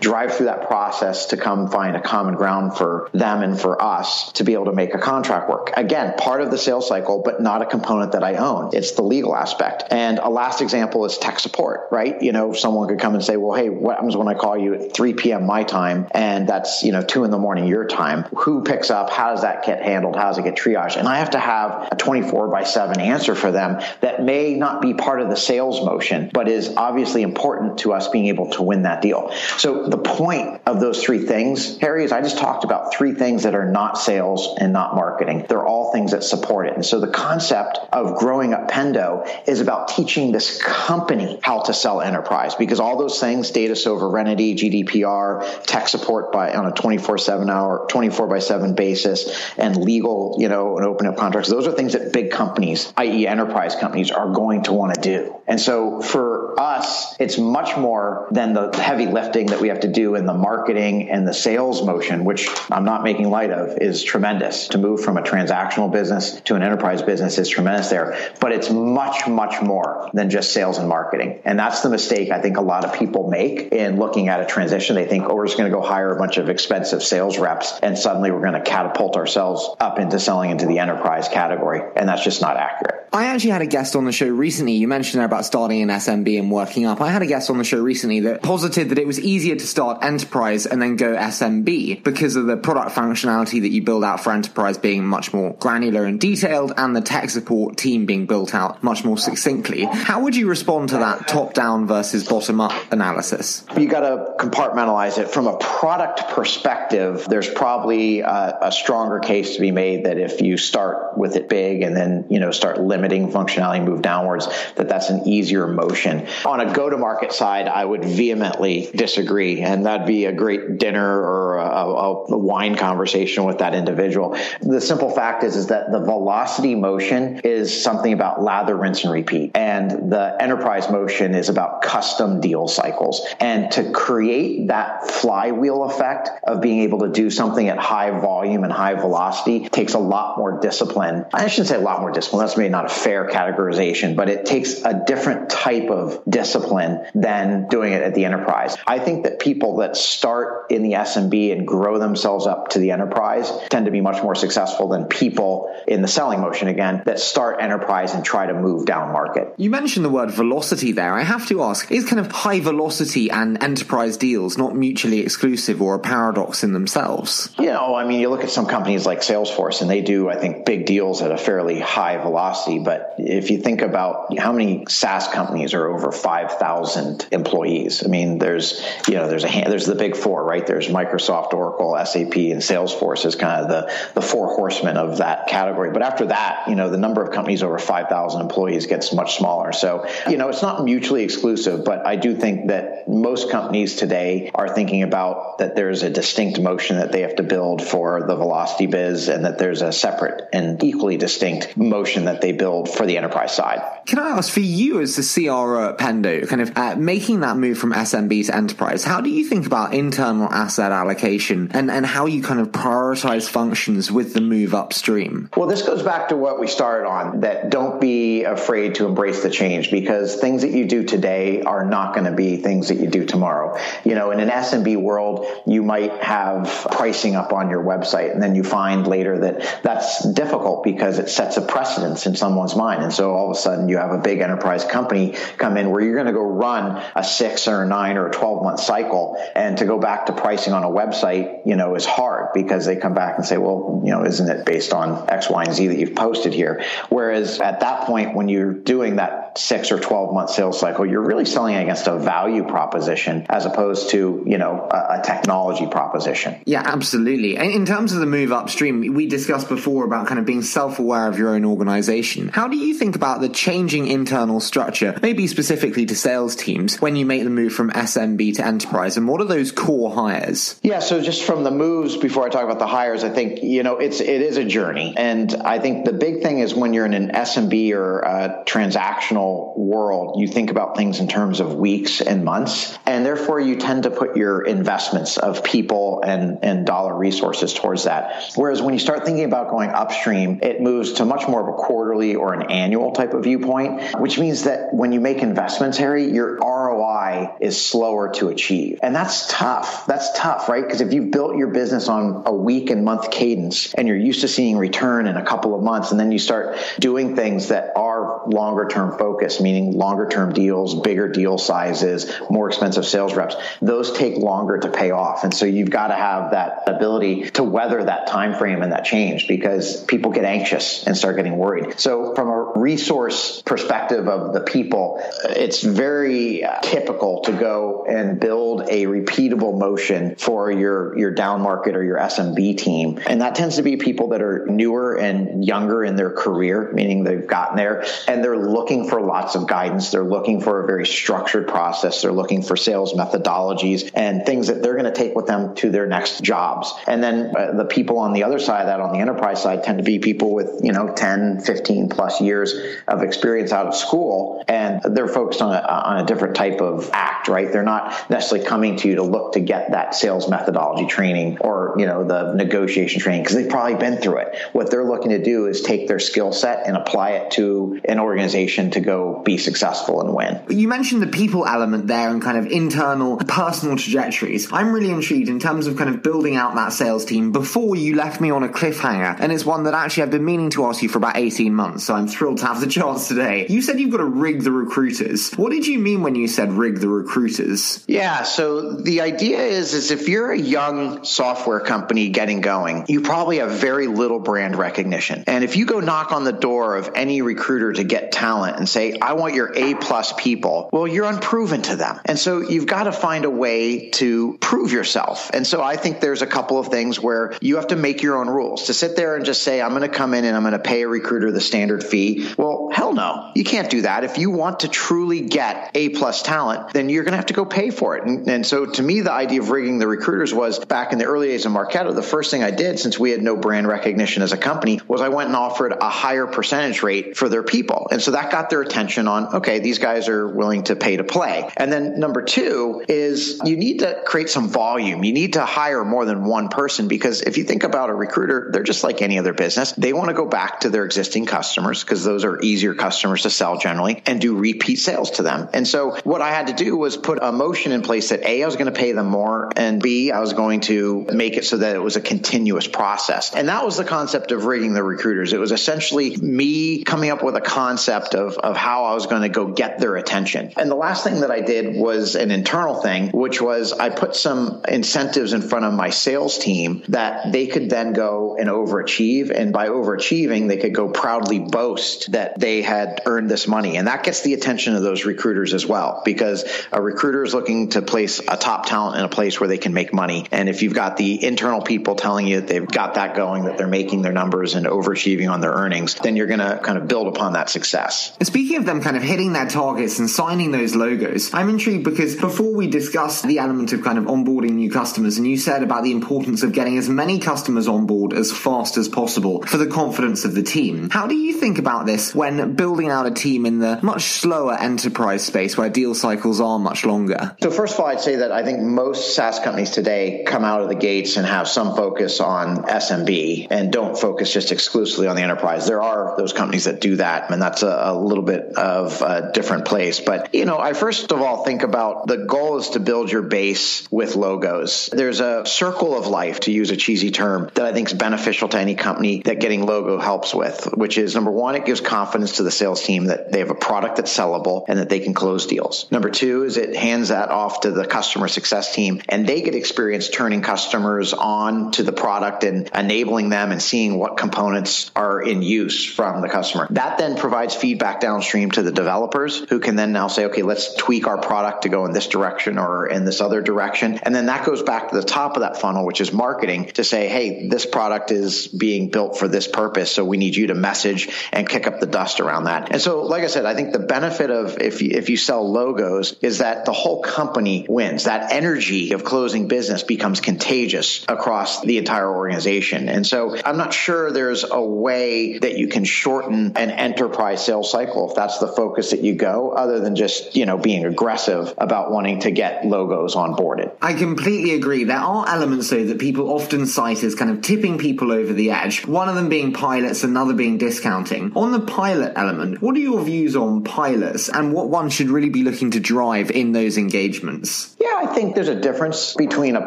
drive 0.00 0.34
through 0.34 0.46
that 0.46 0.66
process 0.66 1.26
to 1.26 1.36
come 1.36 1.68
find 1.70 1.96
a 1.96 2.00
common 2.00 2.34
ground 2.34 2.76
for 2.76 3.08
them 3.12 3.42
and 3.42 3.58
for 3.58 3.80
us 3.80 4.32
to 4.32 4.44
be 4.44 4.54
able 4.54 4.66
to 4.66 4.72
make 4.72 4.94
a 4.94 4.98
contract 4.98 5.48
work. 5.48 5.70
Again, 5.76 6.14
part 6.18 6.40
of 6.40 6.50
the 6.50 6.58
sales 6.58 6.88
cycle, 6.88 7.22
but 7.24 7.40
not 7.40 7.62
a 7.62 7.66
component 7.66 8.12
that 8.12 8.24
I 8.24 8.34
own. 8.34 8.70
It's 8.72 8.92
the 8.92 9.02
legal 9.02 9.34
aspect. 9.36 9.84
And 9.90 10.18
a 10.18 10.28
last 10.28 10.60
example 10.60 11.04
is 11.04 11.18
tech 11.18 11.38
support, 11.38 11.88
right? 11.90 12.20
You 12.20 12.32
know, 12.32 12.52
someone 12.52 12.88
could 12.88 13.00
come 13.00 13.14
and 13.14 13.24
say, 13.24 13.36
well, 13.36 13.54
hey, 13.54 13.68
what 13.68 13.94
happens 13.94 14.16
when 14.16 14.28
I 14.28 14.34
call 14.34 14.58
you 14.58 14.74
at 14.74 14.92
3 14.92 15.14
p.m. 15.14 15.46
my 15.46 15.62
time 15.62 16.08
and 16.10 16.48
that's, 16.48 16.82
you 16.82 16.92
know, 16.92 17.02
2 17.02 17.24
in 17.24 17.30
the 17.30 17.38
morning 17.38 17.66
your 17.76 17.86
time? 17.86 18.22
Who 18.36 18.62
picks 18.62 18.90
up? 18.90 19.10
How 19.10 19.30
does 19.30 19.42
that 19.42 19.64
get 19.64 19.82
handled? 19.82 20.16
How 20.16 20.28
does 20.28 20.38
it 20.38 20.44
get 20.44 20.56
triaged? 20.56 20.96
And 20.96 21.06
I 21.06 21.18
have 21.18 21.30
to 21.30 21.38
have 21.38 21.88
a 21.92 21.96
24 21.96 22.48
by 22.48 22.64
7 22.64 22.98
answer 23.00 23.34
for 23.34 23.52
them 23.52 23.80
that 24.00 24.22
may 24.22 24.54
not 24.54 24.80
be 24.80 24.94
part 24.94 25.20
of 25.20 25.28
the 25.28 25.36
sales 25.36 25.84
motion, 25.84 26.30
but 26.32 26.48
is 26.48 26.74
obviously 26.76 27.22
important 27.22 27.78
to 27.78 27.92
us 27.92 28.08
being 28.08 28.26
able 28.26 28.50
to 28.52 28.62
win 28.62 28.82
that 28.82 29.02
deal. 29.02 29.30
So 29.58 29.88
the 29.88 29.98
point 29.98 30.62
of 30.66 30.80
those 30.80 31.02
three 31.02 31.18
things, 31.18 31.78
Harry, 31.78 32.04
is 32.04 32.12
I 32.12 32.22
just 32.22 32.38
talked 32.38 32.64
about 32.64 32.94
three 32.94 33.12
things 33.12 33.42
that 33.42 33.54
are 33.54 33.70
not 33.70 33.98
sales 33.98 34.56
and 34.58 34.72
not 34.72 34.94
marketing. 34.94 35.44
They're 35.48 35.66
all 35.66 35.92
things 35.92 36.12
that 36.12 36.24
support 36.24 36.66
it. 36.68 36.74
And 36.74 36.84
so 36.84 37.00
the 37.00 37.08
concept 37.08 37.78
of 37.92 38.18
growing 38.18 38.54
up 38.54 38.70
Pendo 38.70 39.28
is 39.46 39.60
about 39.60 39.88
teaching 39.88 40.32
this 40.32 40.62
company 40.62 41.38
how 41.42 41.62
to 41.62 41.74
sell 41.74 42.00
enterprise 42.00 42.54
because 42.54 42.80
all 42.80 42.96
those 42.96 43.20
things, 43.20 43.50
data 43.50 43.76
sovereignty, 43.76 44.54
GDPR, 44.54 45.62
tech 45.64 45.88
support 45.88 46.32
by 46.32 46.54
on 46.54 46.66
a 46.66 46.72
24 46.72 47.18
7 47.18 47.50
hour, 47.50 47.65
24 47.88 48.26
by 48.26 48.38
7 48.38 48.74
basis 48.74 49.50
and 49.56 49.76
legal, 49.76 50.36
you 50.38 50.48
know, 50.48 50.76
and 50.76 50.86
open 50.86 51.06
up 51.06 51.16
contracts. 51.16 51.50
Those 51.50 51.66
are 51.66 51.72
things 51.72 51.92
that 51.92 52.12
big 52.12 52.30
companies, 52.30 52.92
i.e. 52.96 53.26
enterprise 53.26 53.74
companies 53.76 54.10
are 54.10 54.32
going 54.32 54.64
to 54.64 54.72
want 54.72 54.94
to 54.94 55.00
do. 55.00 55.36
And 55.46 55.60
so 55.60 56.00
for 56.00 56.58
us, 56.60 57.16
it's 57.20 57.38
much 57.38 57.76
more 57.76 58.28
than 58.30 58.52
the 58.52 58.76
heavy 58.76 59.06
lifting 59.06 59.46
that 59.46 59.60
we 59.60 59.68
have 59.68 59.80
to 59.80 59.88
do 59.88 60.14
in 60.14 60.26
the 60.26 60.34
marketing 60.34 61.10
and 61.10 61.26
the 61.26 61.34
sales 61.34 61.84
motion, 61.84 62.24
which 62.24 62.48
I'm 62.70 62.84
not 62.84 63.04
making 63.04 63.30
light 63.30 63.50
of, 63.50 63.78
is 63.78 64.02
tremendous. 64.02 64.68
To 64.68 64.78
move 64.78 65.02
from 65.02 65.16
a 65.16 65.22
transactional 65.22 65.90
business 65.90 66.40
to 66.42 66.54
an 66.54 66.62
enterprise 66.62 67.02
business 67.02 67.38
is 67.38 67.48
tremendous 67.48 67.90
there. 67.90 68.18
But 68.40 68.52
it's 68.52 68.70
much, 68.70 69.28
much 69.28 69.62
more 69.62 70.10
than 70.12 70.30
just 70.30 70.52
sales 70.52 70.78
and 70.78 70.88
marketing. 70.88 71.40
And 71.44 71.58
that's 71.58 71.82
the 71.82 71.90
mistake 71.90 72.30
I 72.30 72.40
think 72.40 72.56
a 72.56 72.62
lot 72.62 72.84
of 72.84 72.94
people 72.94 73.30
make 73.30 73.72
in 73.72 73.98
looking 73.98 74.28
at 74.28 74.40
a 74.40 74.46
transition. 74.46 74.96
They 74.96 75.06
think, 75.06 75.24
oh, 75.28 75.34
we're 75.34 75.46
just 75.46 75.58
going 75.58 75.70
to 75.70 75.76
go 75.76 75.82
hire 75.82 76.14
a 76.14 76.18
bunch 76.18 76.36
of 76.38 76.48
expensive 76.48 77.02
sales 77.02 77.38
reps 77.38 77.55
and 77.82 77.98
suddenly 77.98 78.30
we're 78.30 78.40
going 78.40 78.52
to 78.54 78.60
catapult 78.60 79.16
ourselves 79.16 79.68
up 79.80 79.98
into 79.98 80.18
selling 80.18 80.50
into 80.50 80.66
the 80.66 80.78
enterprise 80.78 81.28
category. 81.28 81.82
And 81.96 82.08
that's 82.08 82.24
just 82.24 82.40
not 82.40 82.56
accurate. 82.56 82.95
I 83.12 83.26
actually 83.26 83.50
had 83.50 83.62
a 83.62 83.66
guest 83.66 83.96
on 83.96 84.04
the 84.04 84.12
show 84.12 84.28
recently. 84.28 84.74
You 84.74 84.88
mentioned 84.88 85.20
there 85.20 85.26
about 85.26 85.44
starting 85.44 85.82
an 85.82 85.88
SMB 85.88 86.38
and 86.38 86.50
working 86.50 86.86
up. 86.86 87.00
I 87.00 87.10
had 87.10 87.22
a 87.22 87.26
guest 87.26 87.50
on 87.50 87.58
the 87.58 87.64
show 87.64 87.80
recently 87.80 88.20
that 88.20 88.42
posited 88.42 88.90
that 88.90 88.98
it 88.98 89.06
was 89.06 89.20
easier 89.20 89.56
to 89.56 89.66
start 89.66 90.02
enterprise 90.02 90.66
and 90.66 90.80
then 90.80 90.96
go 90.96 91.14
SMB 91.14 92.02
because 92.02 92.36
of 92.36 92.46
the 92.46 92.56
product 92.56 92.94
functionality 92.94 93.62
that 93.62 93.70
you 93.70 93.82
build 93.82 94.04
out 94.04 94.22
for 94.22 94.32
enterprise 94.32 94.78
being 94.78 95.04
much 95.04 95.32
more 95.32 95.54
granular 95.54 96.04
and 96.04 96.20
detailed 96.20 96.72
and 96.76 96.94
the 96.94 97.00
tech 97.00 97.30
support 97.30 97.76
team 97.76 98.06
being 98.06 98.26
built 98.26 98.54
out 98.54 98.82
much 98.82 99.04
more 99.04 99.18
succinctly. 99.18 99.84
How 99.84 100.22
would 100.22 100.36
you 100.36 100.48
respond 100.48 100.90
to 100.90 100.98
that 100.98 101.28
top 101.28 101.54
down 101.54 101.86
versus 101.86 102.26
bottom 102.26 102.60
up 102.60 102.92
analysis? 102.92 103.64
You 103.76 103.88
got 103.88 104.00
to 104.00 104.34
compartmentalize 104.44 105.18
it 105.18 105.28
from 105.28 105.46
a 105.46 105.56
product 105.58 106.28
perspective. 106.30 107.26
There's 107.28 107.48
probably 107.48 108.20
a, 108.20 108.58
a 108.62 108.72
stronger 108.72 109.20
case 109.20 109.54
to 109.54 109.60
be 109.60 109.70
made 109.70 110.06
that 110.06 110.18
if 110.18 110.40
you 110.40 110.56
start 110.56 111.16
with 111.16 111.36
it 111.36 111.48
big 111.48 111.82
and 111.82 111.96
then, 111.96 112.26
you 112.30 112.40
know, 112.40 112.50
start 112.50 112.78
limiting 112.96 113.30
functionality, 113.30 113.84
move 113.84 114.00
downwards, 114.00 114.48
that 114.76 114.88
that's 114.88 115.10
an 115.10 115.28
easier 115.28 115.66
motion. 115.66 116.26
On 116.46 116.60
a 116.60 116.72
go 116.72 116.88
to 116.88 116.96
market 116.96 117.32
side, 117.32 117.68
I 117.68 117.84
would 117.84 118.04
vehemently 118.04 118.90
disagree. 118.94 119.60
And 119.60 119.84
that'd 119.84 120.06
be 120.06 120.24
a 120.24 120.32
great 120.32 120.78
dinner 120.78 121.06
or 121.06 121.58
a, 121.58 122.32
a, 122.32 122.38
wine 122.38 122.74
conversation 122.76 123.44
with 123.44 123.58
that 123.58 123.74
individual. 123.74 124.36
The 124.62 124.80
simple 124.80 125.10
fact 125.10 125.44
is, 125.44 125.56
is 125.56 125.66
that 125.66 125.92
the 125.92 126.00
velocity 126.00 126.74
motion 126.74 127.40
is 127.44 127.82
something 127.82 128.12
about 128.12 128.42
lather, 128.42 128.74
rinse, 128.74 129.04
and 129.04 129.12
repeat. 129.12 129.52
And 129.54 130.10
the 130.10 130.36
enterprise 130.40 130.90
motion 130.90 131.34
is 131.34 131.48
about 131.50 131.82
custom 131.82 132.40
deal 132.40 132.66
cycles. 132.68 133.26
And 133.40 133.70
to 133.72 133.92
create 133.92 134.68
that 134.68 135.10
flywheel 135.10 135.84
effect 135.84 136.30
of 136.44 136.62
being 136.62 136.80
able 136.80 137.00
to 137.00 137.08
do 137.08 137.28
something 137.28 137.68
at 137.68 137.78
high 137.78 138.18
volume 138.18 138.64
and 138.64 138.72
high 138.72 138.94
velocity 138.94 139.68
takes 139.68 139.92
a 139.94 139.98
lot 139.98 140.38
more 140.38 140.60
discipline. 140.60 141.26
I 141.34 141.48
shouldn't 141.48 141.68
say 141.68 141.76
a 141.76 141.80
lot 141.80 142.00
more 142.00 142.12
discipline. 142.12 142.40
That's 142.40 142.56
maybe 142.56 142.70
not 142.70 142.85
a 142.86 142.88
fair 142.88 143.28
categorization, 143.28 144.16
but 144.16 144.28
it 144.28 144.46
takes 144.46 144.82
a 144.82 145.02
different 145.06 145.50
type 145.50 145.90
of 145.90 146.22
discipline 146.28 147.04
than 147.14 147.68
doing 147.68 147.92
it 147.92 148.02
at 148.02 148.14
the 148.14 148.24
enterprise. 148.24 148.76
I 148.86 148.98
think 148.98 149.24
that 149.24 149.40
people 149.40 149.78
that 149.78 149.96
start 149.96 150.70
in 150.70 150.82
the 150.82 150.92
SMB 150.92 151.52
and 151.52 151.66
grow 151.66 151.98
themselves 151.98 152.46
up 152.46 152.68
to 152.70 152.78
the 152.78 152.92
enterprise 152.92 153.50
tend 153.68 153.86
to 153.86 153.92
be 153.92 154.00
much 154.00 154.22
more 154.22 154.34
successful 154.34 154.88
than 154.88 155.06
people 155.06 155.74
in 155.86 156.02
the 156.02 156.08
selling 156.08 156.40
motion 156.40 156.68
again 156.68 157.02
that 157.06 157.18
start 157.18 157.60
enterprise 157.60 158.14
and 158.14 158.24
try 158.24 158.46
to 158.46 158.54
move 158.54 158.86
down 158.86 159.12
market. 159.12 159.54
You 159.56 159.70
mentioned 159.70 160.04
the 160.04 160.10
word 160.10 160.30
velocity 160.30 160.92
there. 160.92 161.12
I 161.12 161.22
have 161.22 161.46
to 161.48 161.62
ask, 161.62 161.90
is 161.90 162.08
kind 162.08 162.20
of 162.20 162.30
high 162.30 162.60
velocity 162.60 163.30
and 163.30 163.62
enterprise 163.62 164.16
deals 164.16 164.56
not 164.56 164.76
mutually 164.76 165.20
exclusive 165.20 165.82
or 165.82 165.96
a 165.96 165.98
paradox 165.98 166.62
in 166.62 166.72
themselves? 166.72 167.50
You 167.58 167.66
know, 167.66 167.94
I 167.94 168.04
mean, 168.06 168.20
you 168.20 168.28
look 168.28 168.44
at 168.44 168.50
some 168.50 168.66
companies 168.66 169.06
like 169.06 169.20
Salesforce 169.20 169.80
and 169.80 169.90
they 169.90 170.02
do, 170.02 170.28
I 170.28 170.36
think, 170.36 170.64
big 170.64 170.86
deals 170.86 171.22
at 171.22 171.32
a 171.32 171.38
fairly 171.38 171.80
high 171.80 172.18
velocity. 172.18 172.75
But 172.78 173.14
if 173.18 173.50
you 173.50 173.58
think 173.58 173.82
about 173.82 174.38
how 174.38 174.52
many 174.52 174.84
SaaS 174.88 175.28
companies 175.28 175.74
are 175.74 175.88
over 175.88 176.12
5,000 176.12 177.28
employees, 177.32 178.04
I 178.04 178.08
mean, 178.08 178.38
there's, 178.38 178.84
you 179.08 179.14
know, 179.14 179.28
there's 179.28 179.44
a, 179.44 179.48
there's 179.48 179.86
the 179.86 179.94
big 179.94 180.16
four, 180.16 180.44
right? 180.44 180.66
There's 180.66 180.88
Microsoft, 180.88 181.52
Oracle, 181.52 181.96
SAP, 182.04 182.36
and 182.36 182.60
Salesforce 182.60 183.24
is 183.24 183.36
kind 183.36 183.62
of 183.62 183.68
the, 183.68 183.92
the 184.14 184.22
four 184.22 184.54
horsemen 184.54 184.96
of 184.96 185.18
that 185.18 185.46
category. 185.48 185.90
But 185.90 186.02
after 186.02 186.26
that, 186.26 186.68
you 186.68 186.74
know, 186.74 186.90
the 186.90 186.98
number 186.98 187.22
of 187.22 187.32
companies 187.32 187.62
over 187.62 187.78
5,000 187.78 188.40
employees 188.40 188.86
gets 188.86 189.12
much 189.12 189.36
smaller. 189.36 189.72
So, 189.72 190.06
you 190.28 190.36
know, 190.36 190.48
it's 190.48 190.62
not 190.62 190.84
mutually 190.84 191.24
exclusive, 191.24 191.84
but 191.84 192.06
I 192.06 192.16
do 192.16 192.34
think 192.34 192.68
that 192.68 193.08
most 193.08 193.50
companies 193.50 193.96
today 193.96 194.50
are 194.54 194.68
thinking 194.68 195.02
about 195.02 195.58
that 195.58 195.76
there's 195.76 196.02
a 196.02 196.10
distinct 196.10 196.60
motion 196.60 196.96
that 196.96 197.12
they 197.12 197.22
have 197.22 197.36
to 197.36 197.42
build 197.42 197.82
for 197.82 198.26
the 198.26 198.36
velocity 198.36 198.86
biz 198.86 199.28
and 199.28 199.44
that 199.44 199.58
there's 199.58 199.82
a 199.82 199.92
separate 199.92 200.48
and 200.52 200.82
equally 200.82 201.16
distinct 201.16 201.76
motion 201.76 202.24
that 202.24 202.40
they 202.40 202.52
build 202.52 202.65
for 202.86 203.06
the 203.06 203.16
enterprise 203.16 203.54
side. 203.54 203.82
Can 204.06 204.18
I 204.18 204.30
ask 204.30 204.52
for 204.52 204.60
you 204.60 205.00
as 205.00 205.16
the 205.16 205.22
CRO 205.22 205.88
at 205.88 205.98
Pendo, 205.98 206.48
kind 206.48 206.62
of 206.62 206.76
uh, 206.76 206.94
making 206.96 207.40
that 207.40 207.56
move 207.56 207.78
from 207.78 207.92
SMB 207.92 208.46
to 208.46 208.56
enterprise, 208.56 209.04
how 209.04 209.20
do 209.20 209.30
you 209.30 209.44
think 209.44 209.66
about 209.66 209.94
internal 209.94 210.52
asset 210.52 210.92
allocation 210.92 211.70
and, 211.72 211.90
and 211.90 212.06
how 212.06 212.26
you 212.26 212.42
kind 212.42 212.60
of 212.60 212.68
prioritize 212.68 213.48
functions 213.48 214.10
with 214.10 214.34
the 214.34 214.40
move 214.40 214.74
upstream? 214.74 215.50
Well, 215.56 215.68
this 215.68 215.82
goes 215.82 216.02
back 216.02 216.28
to 216.28 216.36
what 216.36 216.60
we 216.60 216.66
started 216.66 217.06
on 217.08 217.40
that 217.40 217.70
don't 217.70 218.00
be 218.00 218.44
afraid 218.44 218.96
to 218.96 219.06
embrace 219.06 219.42
the 219.42 219.50
change 219.50 219.90
because 219.90 220.36
things 220.36 220.62
that 220.62 220.70
you 220.70 220.86
do 220.86 221.04
today 221.04 221.62
are 221.62 221.84
not 221.84 222.14
going 222.14 222.26
to 222.26 222.36
be 222.36 222.56
things 222.58 222.88
that 222.88 222.98
you 222.98 223.08
do 223.08 223.24
tomorrow. 223.24 223.78
You 224.04 224.14
know, 224.14 224.30
in 224.30 224.40
an 224.40 224.48
SMB 224.48 224.96
world, 224.96 225.46
you 225.66 225.82
might 225.82 226.22
have 226.22 226.86
pricing 226.92 227.34
up 227.34 227.52
on 227.52 227.70
your 227.70 227.82
website 227.82 228.32
and 228.32 228.42
then 228.42 228.54
you 228.54 228.62
find 228.62 229.06
later 229.06 229.38
that 229.40 229.82
that's 229.82 230.26
difficult 230.32 230.84
because 230.84 231.18
it 231.18 231.28
sets 231.28 231.56
a 231.56 231.62
precedence 231.62 232.26
in 232.26 232.36
someone's 232.56 232.74
mind. 232.74 233.02
And 233.02 233.12
so 233.12 233.34
all 233.34 233.50
of 233.50 233.56
a 233.56 233.60
sudden 233.60 233.90
you 233.90 233.98
have 233.98 234.12
a 234.12 234.18
big 234.18 234.40
enterprise 234.40 234.82
company 234.82 235.34
come 235.58 235.76
in 235.76 235.90
where 235.90 236.00
you're 236.00 236.14
going 236.14 236.26
to 236.26 236.32
go 236.32 236.40
run 236.40 237.02
a 237.14 237.22
six 237.22 237.68
or 237.68 237.82
a 237.82 237.86
nine 237.86 238.16
or 238.16 238.28
a 238.28 238.32
12 238.32 238.62
month 238.62 238.80
cycle 238.80 239.36
and 239.54 239.76
to 239.76 239.84
go 239.84 239.98
back 239.98 240.26
to 240.26 240.32
pricing 240.32 240.72
on 240.72 240.82
a 240.82 240.88
website, 240.88 241.66
you 241.66 241.76
know, 241.76 241.96
is 241.96 242.06
hard 242.06 242.48
because 242.54 242.86
they 242.86 242.96
come 242.96 243.12
back 243.12 243.36
and 243.36 243.44
say, 243.46 243.58
well, 243.58 244.00
you 244.02 244.10
know, 244.10 244.24
isn't 244.24 244.48
it 244.48 244.64
based 244.64 244.94
on 244.94 245.28
X, 245.28 245.50
Y, 245.50 245.64
and 245.64 245.74
Z 245.74 245.88
that 245.88 245.98
you've 245.98 246.14
posted 246.14 246.54
here? 246.54 246.82
Whereas 247.10 247.60
at 247.60 247.80
that 247.80 248.06
point, 248.06 248.34
when 248.34 248.48
you're 248.48 248.72
doing 248.72 249.16
that 249.16 249.58
six 249.58 249.92
or 249.92 250.00
12 250.00 250.32
month 250.32 250.48
sales 250.48 250.80
cycle, 250.80 251.04
you're 251.04 251.22
really 251.26 251.44
selling 251.44 251.76
against 251.76 252.06
a 252.06 252.18
value 252.18 252.64
proposition 252.64 253.44
as 253.50 253.66
opposed 253.66 254.10
to, 254.10 254.42
you 254.46 254.56
know, 254.56 254.88
a, 254.90 255.20
a 255.20 255.22
technology 255.22 255.86
proposition. 255.86 256.62
Yeah, 256.64 256.82
absolutely. 256.84 257.56
In 257.56 257.84
terms 257.84 258.14
of 258.14 258.20
the 258.20 258.26
move 258.26 258.50
upstream, 258.50 259.14
we 259.14 259.26
discussed 259.26 259.68
before 259.68 260.06
about 260.06 260.26
kind 260.26 260.40
of 260.40 260.46
being 260.46 260.62
self 260.62 260.98
aware 260.98 261.28
of 261.28 261.38
your 261.38 261.54
own 261.54 261.66
organization. 261.66 262.45
How 262.52 262.68
do 262.68 262.76
you 262.76 262.94
think 262.94 263.16
about 263.16 263.40
the 263.40 263.48
changing 263.48 264.06
internal 264.06 264.60
structure, 264.60 265.18
maybe 265.22 265.46
specifically 265.46 266.06
to 266.06 266.16
sales 266.16 266.56
teams, 266.56 267.00
when 267.00 267.16
you 267.16 267.26
make 267.26 267.44
the 267.44 267.50
move 267.50 267.72
from 267.72 267.90
SMB 267.90 268.56
to 268.56 268.66
enterprise? 268.66 269.16
And 269.16 269.28
what 269.28 269.40
are 269.40 269.46
those 269.46 269.72
core 269.72 270.10
hires? 270.10 270.78
Yeah, 270.82 271.00
so 271.00 271.20
just 271.20 271.44
from 271.44 271.64
the 271.64 271.70
moves 271.70 272.16
before 272.16 272.46
I 272.46 272.48
talk 272.48 272.64
about 272.64 272.78
the 272.78 272.86
hires, 272.86 273.24
I 273.24 273.30
think, 273.30 273.62
you 273.62 273.82
know, 273.82 273.96
it's 273.96 274.20
it 274.20 274.42
is 274.42 274.56
a 274.56 274.64
journey. 274.64 275.14
And 275.16 275.52
I 275.54 275.78
think 275.78 276.04
the 276.04 276.12
big 276.12 276.42
thing 276.42 276.60
is 276.60 276.74
when 276.74 276.92
you're 276.92 277.06
in 277.06 277.14
an 277.14 277.30
SMB 277.32 277.92
or 277.94 278.20
a 278.20 278.64
transactional 278.66 279.76
world, 279.76 280.40
you 280.40 280.48
think 280.48 280.70
about 280.70 280.96
things 280.96 281.20
in 281.20 281.28
terms 281.28 281.60
of 281.60 281.74
weeks 281.74 282.20
and 282.20 282.44
months. 282.44 282.96
And 283.06 283.24
therefore 283.24 283.60
you 283.60 283.76
tend 283.76 284.04
to 284.04 284.10
put 284.10 284.36
your 284.36 284.62
investments 284.62 285.36
of 285.36 285.64
people 285.64 286.22
and, 286.24 286.58
and 286.62 286.86
dollar 286.86 287.16
resources 287.16 287.74
towards 287.74 288.04
that. 288.04 288.52
Whereas 288.54 288.80
when 288.82 288.94
you 288.94 289.00
start 289.00 289.24
thinking 289.24 289.44
about 289.44 289.70
going 289.70 289.90
upstream, 289.90 290.60
it 290.62 290.80
moves 290.80 291.14
to 291.14 291.24
much 291.24 291.48
more 291.48 291.60
of 291.60 291.68
a 291.68 291.76
quarterly 291.76 292.35
or 292.36 292.54
an 292.54 292.70
annual 292.70 293.12
type 293.12 293.34
of 293.34 293.44
viewpoint, 293.44 294.20
which 294.20 294.38
means 294.38 294.64
that 294.64 294.92
when 294.92 295.12
you 295.12 295.20
make 295.20 295.38
investments, 295.38 295.98
Harry, 295.98 296.30
your 296.30 296.56
ROI 296.56 297.56
is 297.60 297.84
slower 297.84 298.32
to 298.34 298.48
achieve. 298.48 299.00
And 299.02 299.14
that's 299.14 299.46
tough. 299.52 300.06
That's 300.06 300.38
tough, 300.38 300.68
right? 300.68 300.82
Because 300.82 301.00
if 301.00 301.12
you've 301.12 301.30
built 301.30 301.56
your 301.56 301.68
business 301.68 302.08
on 302.08 302.42
a 302.46 302.52
week 302.52 302.90
and 302.90 303.04
month 303.04 303.30
cadence 303.30 303.94
and 303.94 304.06
you're 304.06 304.16
used 304.16 304.42
to 304.42 304.48
seeing 304.48 304.76
return 304.76 305.26
in 305.26 305.36
a 305.36 305.44
couple 305.44 305.74
of 305.74 305.82
months, 305.82 306.10
and 306.10 306.20
then 306.20 306.32
you 306.32 306.38
start 306.38 306.78
doing 306.98 307.36
things 307.36 307.68
that 307.68 307.92
are 307.96 308.46
longer 308.48 308.86
term 308.88 309.18
focused, 309.18 309.60
meaning 309.60 309.92
longer 309.92 310.28
term 310.28 310.52
deals, 310.52 311.00
bigger 311.00 311.28
deal 311.28 311.58
sizes, 311.58 312.30
more 312.50 312.68
expensive 312.68 313.06
sales 313.06 313.34
reps, 313.34 313.56
those 313.80 314.12
take 314.12 314.36
longer 314.36 314.78
to 314.78 314.88
pay 314.90 315.10
off. 315.10 315.44
And 315.44 315.54
so 315.54 315.66
you've 315.66 315.90
got 315.90 316.08
to 316.08 316.14
have 316.14 316.52
that 316.52 316.84
ability 316.86 317.50
to 317.52 317.64
weather 317.64 318.04
that 318.04 318.26
time 318.26 318.54
frame 318.54 318.82
and 318.82 318.92
that 318.92 319.04
change 319.04 319.48
because 319.48 320.02
people 320.04 320.30
get 320.30 320.44
anxious 320.44 321.06
and 321.06 321.16
start 321.16 321.36
getting 321.36 321.56
worried. 321.56 321.98
So 321.98 322.15
from 322.34 322.48
a 322.48 322.55
resource 322.76 323.62
perspective 323.62 324.28
of 324.28 324.52
the 324.52 324.60
people, 324.60 325.20
it's 325.44 325.82
very 325.82 326.64
typical 326.82 327.42
to 327.42 327.52
go 327.52 328.06
and 328.08 328.38
build 328.38 328.82
a 328.82 329.06
repeatable 329.06 329.78
motion 329.78 330.36
for 330.36 330.70
your 330.70 331.18
your 331.18 331.30
down 331.30 331.62
market 331.62 331.96
or 331.96 332.04
your 332.04 332.18
SMB 332.18 332.78
team. 332.78 333.20
And 333.26 333.40
that 333.40 333.54
tends 333.54 333.76
to 333.76 333.82
be 333.82 333.96
people 333.96 334.28
that 334.28 334.42
are 334.42 334.66
newer 334.66 335.14
and 335.14 335.64
younger 335.64 336.04
in 336.04 336.16
their 336.16 336.30
career, 336.30 336.90
meaning 336.92 337.24
they've 337.24 337.46
gotten 337.46 337.76
there 337.76 338.04
and 338.28 338.42
they're 338.42 338.58
looking 338.58 339.08
for 339.08 339.20
lots 339.20 339.54
of 339.54 339.66
guidance. 339.66 340.10
They're 340.10 340.24
looking 340.24 340.60
for 340.60 340.82
a 340.82 340.86
very 340.86 341.06
structured 341.06 341.68
process. 341.68 342.22
They're 342.22 342.32
looking 342.32 342.62
for 342.62 342.76
sales 342.76 343.14
methodologies 343.14 344.10
and 344.14 344.44
things 344.44 344.68
that 344.68 344.82
they're 344.82 344.96
going 344.96 345.04
to 345.04 345.12
take 345.12 345.34
with 345.34 345.46
them 345.46 345.74
to 345.76 345.90
their 345.90 346.06
next 346.06 346.42
jobs. 346.42 346.92
And 347.06 347.22
then 347.22 347.54
uh, 347.56 347.72
the 347.72 347.84
people 347.84 348.18
on 348.18 348.32
the 348.32 348.44
other 348.44 348.58
side 348.58 348.82
of 348.82 348.86
that, 348.86 349.00
on 349.00 349.12
the 349.12 349.20
enterprise 349.20 349.62
side, 349.62 349.84
tend 349.84 349.98
to 349.98 350.04
be 350.04 350.18
people 350.18 350.52
with, 350.52 350.80
you 350.82 350.92
know, 350.92 351.12
10, 351.14 351.60
15 351.60 352.08
plus 352.08 352.40
years 352.40 352.65
of 353.06 353.22
experience 353.22 353.72
out 353.72 353.86
of 353.86 353.94
school. 353.94 354.64
And 354.68 355.02
they're 355.02 355.28
focused 355.28 355.62
on 355.62 355.72
a, 355.72 355.78
on 355.78 356.18
a 356.18 356.26
different 356.26 356.56
type 356.56 356.80
of 356.80 357.10
act 357.12 357.36
right? 357.48 357.70
They're 357.70 357.82
not 357.82 358.30
necessarily 358.30 358.66
coming 358.66 358.96
to 358.96 359.08
you 359.08 359.16
to 359.16 359.22
look 359.22 359.52
to 359.52 359.60
get 359.60 359.92
that 359.92 360.14
sales 360.14 360.48
methodology 360.48 361.06
training 361.06 361.58
or, 361.60 361.94
you 361.98 362.06
know, 362.06 362.24
the 362.24 362.54
negotiation 362.54 363.20
training 363.20 363.42
because 363.42 363.56
they've 363.56 363.68
probably 363.68 363.94
been 363.94 364.18
through 364.18 364.38
it. 364.38 364.58
What 364.72 364.90
they're 364.90 365.04
looking 365.04 365.30
to 365.30 365.42
do 365.42 365.66
is 365.66 365.82
take 365.82 366.08
their 366.08 366.18
skill 366.18 366.52
set 366.52 366.86
and 366.86 366.96
apply 366.96 367.30
it 367.32 367.52
to 367.52 368.00
an 368.04 368.18
organization 368.18 368.90
to 368.92 369.00
go 369.00 369.42
be 369.42 369.58
successful 369.58 370.20
and 370.20 370.34
win. 370.34 370.62
You 370.68 370.88
mentioned 370.88 371.22
the 371.22 371.26
people 371.26 371.66
element 371.66 372.06
there 372.06 372.30
and 372.30 372.42
kind 372.42 372.58
of 372.58 372.66
internal 372.66 373.36
personal 373.36 373.96
trajectories. 373.96 374.72
I'm 374.72 374.92
really 374.92 375.10
intrigued 375.10 375.48
in 375.48 375.60
terms 375.60 375.86
of 375.86 375.96
kind 375.96 376.10
of 376.10 376.22
building 376.22 376.56
out 376.56 376.74
that 376.74 376.92
sales 376.92 377.24
team 377.24 377.52
before 377.52 377.96
you 377.96 378.16
left 378.16 378.40
me 378.40 378.50
on 378.50 378.62
a 378.62 378.68
cliffhanger. 378.68 379.36
And 379.38 379.52
it's 379.52 379.64
one 379.64 379.84
that 379.84 379.94
actually 379.94 380.24
I've 380.24 380.30
been 380.30 380.44
meaning 380.44 380.70
to 380.70 380.86
ask 380.86 381.02
you 381.02 381.08
for 381.08 381.18
about 381.18 381.36
18 381.36 381.74
months. 381.74 382.04
So 382.04 382.14
I'm 382.14 382.28
thrilled 382.28 382.55
to 382.56 382.66
have 382.66 382.80
the 382.80 382.86
chance 382.86 383.28
today. 383.28 383.66
You 383.68 383.82
said 383.82 384.00
you've 384.00 384.10
got 384.10 384.18
to 384.18 384.24
rig 384.24 384.62
the 384.62 384.72
recruiters. 384.72 385.52
What 385.52 385.70
did 385.70 385.86
you 385.86 385.98
mean 385.98 386.22
when 386.22 386.34
you 386.34 386.48
said 386.48 386.72
rig 386.72 387.00
the 387.00 387.08
recruiters? 387.08 388.04
Yeah. 388.06 388.42
So 388.42 388.92
the 388.92 389.20
idea 389.20 389.58
is, 389.58 389.94
is 389.94 390.10
if 390.10 390.28
you're 390.28 390.52
a 390.52 390.58
young 390.58 391.24
software 391.24 391.80
company 391.80 392.28
getting 392.30 392.60
going, 392.60 393.06
you 393.08 393.20
probably 393.20 393.58
have 393.58 393.72
very 393.72 394.06
little 394.06 394.38
brand 394.38 394.76
recognition. 394.76 395.44
And 395.46 395.64
if 395.64 395.76
you 395.76 395.86
go 395.86 396.00
knock 396.00 396.32
on 396.32 396.44
the 396.44 396.52
door 396.52 396.96
of 396.96 397.10
any 397.14 397.42
recruiter 397.42 397.92
to 397.92 398.04
get 398.04 398.32
talent 398.32 398.76
and 398.76 398.88
say, 398.88 399.18
I 399.20 399.34
want 399.34 399.54
your 399.54 399.72
A 399.76 399.94
plus 399.94 400.32
people, 400.32 400.88
well, 400.92 401.06
you're 401.06 401.26
unproven 401.26 401.82
to 401.82 401.96
them. 401.96 402.20
And 402.24 402.38
so 402.38 402.60
you've 402.60 402.86
got 402.86 403.04
to 403.04 403.12
find 403.12 403.44
a 403.44 403.50
way 403.50 404.10
to 404.10 404.58
prove 404.60 404.92
yourself. 404.92 405.50
And 405.52 405.66
so 405.66 405.82
I 405.82 405.96
think 405.96 406.20
there's 406.20 406.42
a 406.42 406.46
couple 406.46 406.78
of 406.78 406.88
things 406.88 407.20
where 407.20 407.54
you 407.60 407.76
have 407.76 407.88
to 407.88 407.96
make 407.96 408.22
your 408.22 408.38
own 408.38 408.48
rules. 408.48 408.86
To 408.86 408.94
sit 408.94 409.16
there 409.16 409.36
and 409.36 409.44
just 409.44 409.62
say, 409.62 409.80
I'm 409.80 409.90
going 409.90 410.02
to 410.02 410.08
come 410.08 410.34
in 410.34 410.44
and 410.44 410.56
I'm 410.56 410.62
going 410.62 410.72
to 410.72 410.78
pay 410.78 411.02
a 411.02 411.08
recruiter 411.08 411.50
the 411.50 411.60
standard 411.60 412.04
fee. 412.04 412.45
Well, 412.56 412.90
hell 412.92 413.12
no. 413.12 413.52
You 413.54 413.64
can't 413.64 413.90
do 413.90 414.02
that. 414.02 414.24
If 414.24 414.38
you 414.38 414.50
want 414.50 414.80
to 414.80 414.88
truly 414.88 415.40
get 415.40 415.90
A 415.94 416.10
plus 416.10 416.42
talent, 416.42 416.92
then 416.92 417.08
you're 417.08 417.24
going 417.24 417.32
to 417.32 417.38
have 417.38 417.46
to 417.46 417.54
go 417.54 417.64
pay 417.64 417.90
for 417.90 418.16
it. 418.16 418.24
And, 418.24 418.48
and 418.48 418.66
so 418.66 418.86
to 418.86 419.02
me, 419.02 419.20
the 419.20 419.32
idea 419.32 419.60
of 419.60 419.70
rigging 419.70 419.98
the 419.98 420.06
recruiters 420.06 420.52
was 420.52 420.78
back 420.84 421.12
in 421.12 421.18
the 421.18 421.24
early 421.24 421.48
days 421.48 421.66
of 421.66 421.72
Marketo, 421.72 422.14
the 422.14 422.22
first 422.22 422.50
thing 422.50 422.62
I 422.62 422.70
did 422.70 422.98
since 422.98 423.18
we 423.18 423.30
had 423.30 423.42
no 423.42 423.56
brand 423.56 423.86
recognition 423.86 424.42
as 424.42 424.52
a 424.52 424.56
company 424.56 425.00
was 425.08 425.20
I 425.20 425.28
went 425.28 425.48
and 425.48 425.56
offered 425.56 425.92
a 425.92 426.08
higher 426.08 426.46
percentage 426.46 427.02
rate 427.02 427.36
for 427.36 427.48
their 427.48 427.62
people. 427.62 428.08
And 428.10 428.22
so 428.22 428.32
that 428.32 428.50
got 428.50 428.70
their 428.70 428.82
attention 428.82 429.28
on, 429.28 429.56
okay, 429.56 429.78
these 429.78 429.98
guys 429.98 430.28
are 430.28 430.46
willing 430.48 430.84
to 430.84 430.96
pay 430.96 431.16
to 431.16 431.24
play. 431.24 431.70
And 431.76 431.92
then 431.92 432.18
number 432.20 432.42
two 432.42 433.04
is 433.08 433.60
you 433.64 433.76
need 433.76 434.00
to 434.00 434.22
create 434.24 434.50
some 434.50 434.68
volume. 434.68 435.24
You 435.24 435.32
need 435.32 435.54
to 435.54 435.64
hire 435.64 436.04
more 436.04 436.24
than 436.24 436.44
one 436.44 436.68
person 436.68 437.08
because 437.08 437.42
if 437.42 437.58
you 437.58 437.64
think 437.64 437.84
about 437.84 438.10
a 438.10 438.14
recruiter, 438.14 438.70
they're 438.72 438.82
just 438.82 439.04
like 439.04 439.22
any 439.22 439.38
other 439.38 439.52
business. 439.52 439.92
They 439.92 440.12
want 440.12 440.28
to 440.28 440.34
go 440.34 440.46
back 440.46 440.80
to 440.80 440.90
their 440.90 441.04
existing 441.04 441.46
customers 441.46 442.02
because 442.02 442.24
those 442.24 442.35
are 442.44 442.60
easier 442.62 442.94
customers 442.94 443.42
to 443.42 443.50
sell 443.50 443.78
generally 443.78 444.22
and 444.26 444.40
do 444.40 444.56
repeat 444.56 444.96
sales 444.96 445.32
to 445.32 445.42
them. 445.42 445.68
And 445.72 445.86
so 445.86 446.16
what 446.24 446.40
I 446.40 446.50
had 446.50 446.68
to 446.68 446.72
do 446.72 446.96
was 446.96 447.16
put 447.16 447.38
a 447.42 447.52
motion 447.52 447.92
in 447.92 448.02
place 448.02 448.30
that 448.30 448.44
A, 448.44 448.62
I 448.62 448.66
was 448.66 448.76
going 448.76 448.92
to 448.92 448.98
pay 448.98 449.12
them 449.12 449.26
more 449.26 449.70
and 449.76 450.02
B, 450.02 450.30
I 450.30 450.40
was 450.40 450.52
going 450.52 450.80
to 450.82 451.26
make 451.32 451.56
it 451.56 451.64
so 451.64 451.78
that 451.78 451.96
it 451.96 452.00
was 452.00 452.16
a 452.16 452.20
continuous 452.20 452.86
process. 452.86 453.54
And 453.54 453.68
that 453.68 453.84
was 453.84 453.96
the 453.96 454.04
concept 454.04 454.52
of 454.52 454.64
rigging 454.64 454.94
the 454.94 455.02
recruiters. 455.02 455.52
It 455.52 455.58
was 455.60 455.72
essentially 455.72 456.36
me 456.36 457.02
coming 457.02 457.30
up 457.30 457.42
with 457.42 457.56
a 457.56 457.60
concept 457.60 458.34
of, 458.34 458.56
of 458.58 458.76
how 458.76 459.04
I 459.04 459.14
was 459.14 459.26
going 459.26 459.42
to 459.42 459.48
go 459.48 459.72
get 459.72 459.98
their 459.98 460.16
attention. 460.16 460.72
And 460.76 460.90
the 460.90 460.96
last 460.96 461.24
thing 461.24 461.40
that 461.40 461.50
I 461.50 461.60
did 461.60 461.96
was 461.96 462.34
an 462.34 462.50
internal 462.50 463.00
thing, 463.00 463.30
which 463.30 463.60
was 463.60 463.92
I 463.92 464.10
put 464.10 464.34
some 464.36 464.82
incentives 464.88 465.52
in 465.52 465.62
front 465.62 465.84
of 465.84 465.94
my 465.94 466.10
sales 466.10 466.58
team 466.58 467.02
that 467.08 467.52
they 467.52 467.66
could 467.66 467.90
then 467.90 468.12
go 468.12 468.56
and 468.58 468.68
overachieve. 468.68 469.50
And 469.50 469.72
by 469.72 469.88
overachieving, 469.88 470.68
they 470.68 470.76
could 470.76 470.94
go 470.94 471.08
proudly 471.08 471.58
boast 471.58 472.25
that 472.28 472.58
they 472.58 472.82
had 472.82 473.22
earned 473.26 473.50
this 473.50 473.66
money. 473.66 473.96
And 473.96 474.06
that 474.08 474.24
gets 474.24 474.42
the 474.42 474.54
attention 474.54 474.94
of 474.94 475.02
those 475.02 475.24
recruiters 475.24 475.74
as 475.74 475.86
well, 475.86 476.22
because 476.24 476.64
a 476.92 477.00
recruiter 477.00 477.44
is 477.44 477.54
looking 477.54 477.90
to 477.90 478.02
place 478.02 478.40
a 478.40 478.56
top 478.56 478.86
talent 478.86 479.18
in 479.18 479.24
a 479.24 479.28
place 479.28 479.60
where 479.60 479.68
they 479.68 479.78
can 479.78 479.94
make 479.94 480.12
money. 480.12 480.46
And 480.50 480.68
if 480.68 480.82
you've 480.82 480.94
got 480.94 481.16
the 481.16 481.44
internal 481.44 481.82
people 481.82 482.14
telling 482.14 482.46
you 482.46 482.60
that 482.60 482.68
they've 482.68 482.86
got 482.86 483.14
that 483.14 483.34
going, 483.34 483.64
that 483.64 483.78
they're 483.78 483.86
making 483.86 484.22
their 484.22 484.32
numbers 484.32 484.74
and 484.74 484.86
overachieving 484.86 485.50
on 485.50 485.60
their 485.60 485.72
earnings, 485.72 486.14
then 486.14 486.36
you're 486.36 486.46
going 486.46 486.60
to 486.60 486.80
kind 486.82 486.98
of 486.98 487.08
build 487.08 487.26
upon 487.26 487.54
that 487.54 487.70
success. 487.70 488.36
Speaking 488.42 488.78
of 488.78 488.86
them 488.86 489.02
kind 489.02 489.16
of 489.16 489.22
hitting 489.22 489.52
their 489.52 489.68
targets 489.68 490.18
and 490.18 490.28
signing 490.28 490.70
those 490.70 490.94
logos, 490.94 491.52
I'm 491.52 491.68
intrigued 491.68 492.04
because 492.04 492.36
before 492.36 492.74
we 492.74 492.86
discussed 492.86 493.46
the 493.46 493.58
element 493.58 493.92
of 493.92 494.02
kind 494.02 494.18
of 494.18 494.24
onboarding 494.24 494.72
new 494.72 494.90
customers, 494.90 495.38
and 495.38 495.46
you 495.46 495.56
said 495.56 495.82
about 495.82 496.04
the 496.04 496.12
importance 496.12 496.62
of 496.62 496.72
getting 496.72 496.98
as 496.98 497.08
many 497.08 497.38
customers 497.38 497.88
on 497.88 498.06
board 498.06 498.32
as 498.32 498.52
fast 498.52 498.96
as 498.96 499.08
possible 499.08 499.62
for 499.62 499.76
the 499.76 499.86
confidence 499.86 500.44
of 500.44 500.54
the 500.54 500.62
team. 500.62 501.10
How 501.10 501.26
do 501.26 501.34
you 501.34 501.54
think 501.54 501.78
about 501.78 502.05
this 502.06 502.34
when 502.34 502.74
building 502.74 503.10
out 503.10 503.26
a 503.26 503.30
team 503.30 503.66
in 503.66 503.78
the 503.78 503.98
much 504.02 504.22
slower 504.22 504.74
enterprise 504.74 505.44
space 505.44 505.76
where 505.76 505.88
deal 505.88 506.14
cycles 506.14 506.60
are 506.60 506.78
much 506.78 507.04
longer? 507.04 507.56
So, 507.60 507.70
first 507.70 507.94
of 507.94 508.00
all, 508.00 508.06
I'd 508.06 508.20
say 508.20 508.36
that 508.36 508.52
I 508.52 508.64
think 508.64 508.80
most 508.80 509.34
SaaS 509.34 509.58
companies 509.60 509.90
today 509.90 510.44
come 510.46 510.64
out 510.64 510.82
of 510.82 510.88
the 510.88 510.94
gates 510.94 511.36
and 511.36 511.46
have 511.46 511.68
some 511.68 511.94
focus 511.96 512.40
on 512.40 512.84
SMB 512.84 513.68
and 513.70 513.92
don't 513.92 514.18
focus 514.18 514.52
just 514.52 514.72
exclusively 514.72 515.26
on 515.26 515.36
the 515.36 515.42
enterprise. 515.42 515.86
There 515.86 516.02
are 516.02 516.36
those 516.36 516.52
companies 516.52 516.84
that 516.84 517.00
do 517.00 517.16
that, 517.16 517.50
and 517.50 517.60
that's 517.60 517.82
a, 517.82 518.00
a 518.06 518.18
little 518.18 518.44
bit 518.44 518.76
of 518.76 519.20
a 519.22 519.50
different 519.52 519.84
place. 519.84 520.20
But, 520.20 520.54
you 520.54 520.64
know, 520.64 520.78
I 520.78 520.92
first 520.92 521.32
of 521.32 521.40
all 521.40 521.64
think 521.64 521.82
about 521.82 522.26
the 522.26 522.38
goal 522.38 522.78
is 522.78 522.90
to 522.90 523.00
build 523.00 523.30
your 523.30 523.42
base 523.42 524.06
with 524.10 524.36
logos. 524.36 525.08
There's 525.12 525.40
a 525.40 525.66
circle 525.66 526.16
of 526.16 526.26
life, 526.26 526.60
to 526.60 526.72
use 526.72 526.90
a 526.90 526.96
cheesy 526.96 527.30
term, 527.30 527.70
that 527.74 527.86
I 527.86 527.92
think 527.92 528.08
is 528.08 528.14
beneficial 528.14 528.68
to 528.68 528.78
any 528.78 528.94
company 528.94 529.42
that 529.44 529.60
getting 529.60 529.84
logo 529.84 530.18
helps 530.18 530.54
with, 530.54 530.88
which 530.94 531.18
is 531.18 531.34
number 531.34 531.50
one, 531.50 531.74
it 531.74 531.84
gives 531.84 531.95
confidence 532.00 532.56
to 532.56 532.62
the 532.62 532.70
sales 532.70 533.02
team 533.02 533.26
that 533.26 533.52
they 533.52 533.60
have 533.60 533.70
a 533.70 533.74
product 533.74 534.16
that's 534.16 534.36
sellable 534.36 534.84
and 534.88 534.98
that 534.98 535.08
they 535.08 535.20
can 535.20 535.34
close 535.34 535.66
deals. 535.66 536.10
Number 536.10 536.30
two 536.30 536.64
is 536.64 536.76
it 536.76 536.96
hands 536.96 537.28
that 537.28 537.50
off 537.50 537.80
to 537.80 537.90
the 537.90 538.06
customer 538.06 538.48
success 538.48 538.94
team 538.94 539.22
and 539.28 539.46
they 539.46 539.62
get 539.62 539.74
experience 539.74 540.28
turning 540.28 540.62
customers 540.62 541.32
on 541.32 541.92
to 541.92 542.02
the 542.02 542.12
product 542.12 542.64
and 542.64 542.90
enabling 542.94 543.48
them 543.48 543.72
and 543.72 543.82
seeing 543.82 544.18
what 544.18 544.36
components 544.36 545.10
are 545.16 545.40
in 545.40 545.62
use 545.62 546.04
from 546.04 546.40
the 546.40 546.48
customer. 546.48 546.86
That 546.90 547.18
then 547.18 547.36
provides 547.36 547.74
feedback 547.74 548.20
downstream 548.20 548.70
to 548.72 548.82
the 548.82 548.92
developers 548.92 549.58
who 549.58 549.80
can 549.80 549.96
then 549.96 550.12
now 550.12 550.28
say, 550.28 550.46
okay, 550.46 550.62
let's 550.62 550.94
tweak 550.94 551.26
our 551.26 551.38
product 551.38 551.82
to 551.82 551.88
go 551.88 552.04
in 552.06 552.12
this 552.12 552.26
direction 552.28 552.78
or 552.78 553.06
in 553.06 553.24
this 553.24 553.40
other 553.40 553.60
direction. 553.60 554.18
And 554.22 554.34
then 554.34 554.46
that 554.46 554.64
goes 554.64 554.82
back 554.82 555.10
to 555.10 555.16
the 555.16 555.22
top 555.22 555.56
of 555.56 555.60
that 555.60 555.78
funnel, 555.78 556.04
which 556.04 556.20
is 556.20 556.32
marketing 556.32 556.86
to 556.94 557.04
say, 557.04 557.28
hey, 557.28 557.68
this 557.68 557.86
product 557.86 558.30
is 558.30 558.66
being 558.68 559.10
built 559.10 559.38
for 559.38 559.48
this 559.48 559.66
purpose. 559.66 560.10
So 560.10 560.24
we 560.24 560.36
need 560.36 560.56
you 560.56 560.68
to 560.68 560.74
message 560.74 561.28
and 561.52 561.68
kick 561.68 561.85
up 561.86 562.00
the 562.00 562.06
dust 562.06 562.40
around 562.40 562.64
that. 562.64 562.92
And 562.92 563.00
so, 563.00 563.22
like 563.22 563.42
I 563.42 563.48
said, 563.48 563.66
I 563.66 563.74
think 563.74 563.92
the 563.92 563.98
benefit 563.98 564.50
of 564.50 564.80
if 564.80 565.02
you, 565.02 565.10
if 565.12 565.30
you 565.30 565.36
sell 565.36 565.70
logos 565.70 566.36
is 566.40 566.58
that 566.58 566.84
the 566.84 566.92
whole 566.92 567.22
company 567.22 567.86
wins. 567.88 568.24
That 568.24 568.52
energy 568.52 569.12
of 569.12 569.24
closing 569.24 569.68
business 569.68 570.02
becomes 570.02 570.40
contagious 570.40 571.24
across 571.28 571.82
the 571.82 571.98
entire 571.98 572.30
organization. 572.30 573.08
And 573.08 573.26
so 573.26 573.56
I'm 573.64 573.76
not 573.76 573.92
sure 573.92 574.30
there's 574.30 574.64
a 574.70 574.80
way 574.80 575.58
that 575.58 575.78
you 575.78 575.88
can 575.88 576.04
shorten 576.04 576.72
an 576.76 576.90
enterprise 576.90 577.64
sales 577.64 577.90
cycle 577.90 578.30
if 578.30 578.36
that's 578.36 578.58
the 578.58 578.68
focus 578.68 579.10
that 579.10 579.20
you 579.20 579.34
go, 579.34 579.70
other 579.70 580.00
than 580.00 580.16
just, 580.16 580.56
you 580.56 580.66
know, 580.66 580.78
being 580.78 581.04
aggressive 581.04 581.74
about 581.78 582.10
wanting 582.10 582.40
to 582.40 582.50
get 582.50 582.84
logos 582.86 583.34
onboarded. 583.34 583.92
I 584.00 584.14
completely 584.14 584.74
agree. 584.74 585.04
There 585.04 585.16
are 585.16 585.48
elements 585.48 585.90
though 585.90 586.04
that 586.04 586.18
people 586.18 586.50
often 586.50 586.86
cite 586.86 587.22
as 587.22 587.34
kind 587.34 587.50
of 587.50 587.62
tipping 587.62 587.98
people 587.98 588.32
over 588.32 588.52
the 588.52 588.70
edge. 588.70 589.06
One 589.06 589.28
of 589.28 589.34
them 589.34 589.48
being 589.48 589.72
pilots, 589.72 590.24
another 590.24 590.54
being 590.54 590.78
discounting. 590.78 591.52
On 591.54 591.72
the 591.72 591.75
pilot 591.80 592.32
element, 592.36 592.80
what 592.82 592.94
are 592.96 593.00
your 593.00 593.22
views 593.22 593.56
on 593.56 593.84
pilots 593.84 594.48
and 594.48 594.72
what 594.72 594.88
one 594.88 595.10
should 595.10 595.28
really 595.28 595.48
be 595.48 595.62
looking 595.62 595.90
to 595.92 596.00
drive 596.00 596.50
in 596.50 596.72
those 596.72 596.98
engagements? 596.98 597.96
Yeah, 598.00 598.14
I 598.16 598.26
think 598.26 598.54
there's 598.54 598.68
a 598.68 598.80
difference 598.80 599.34
between 599.34 599.76
a 599.76 599.86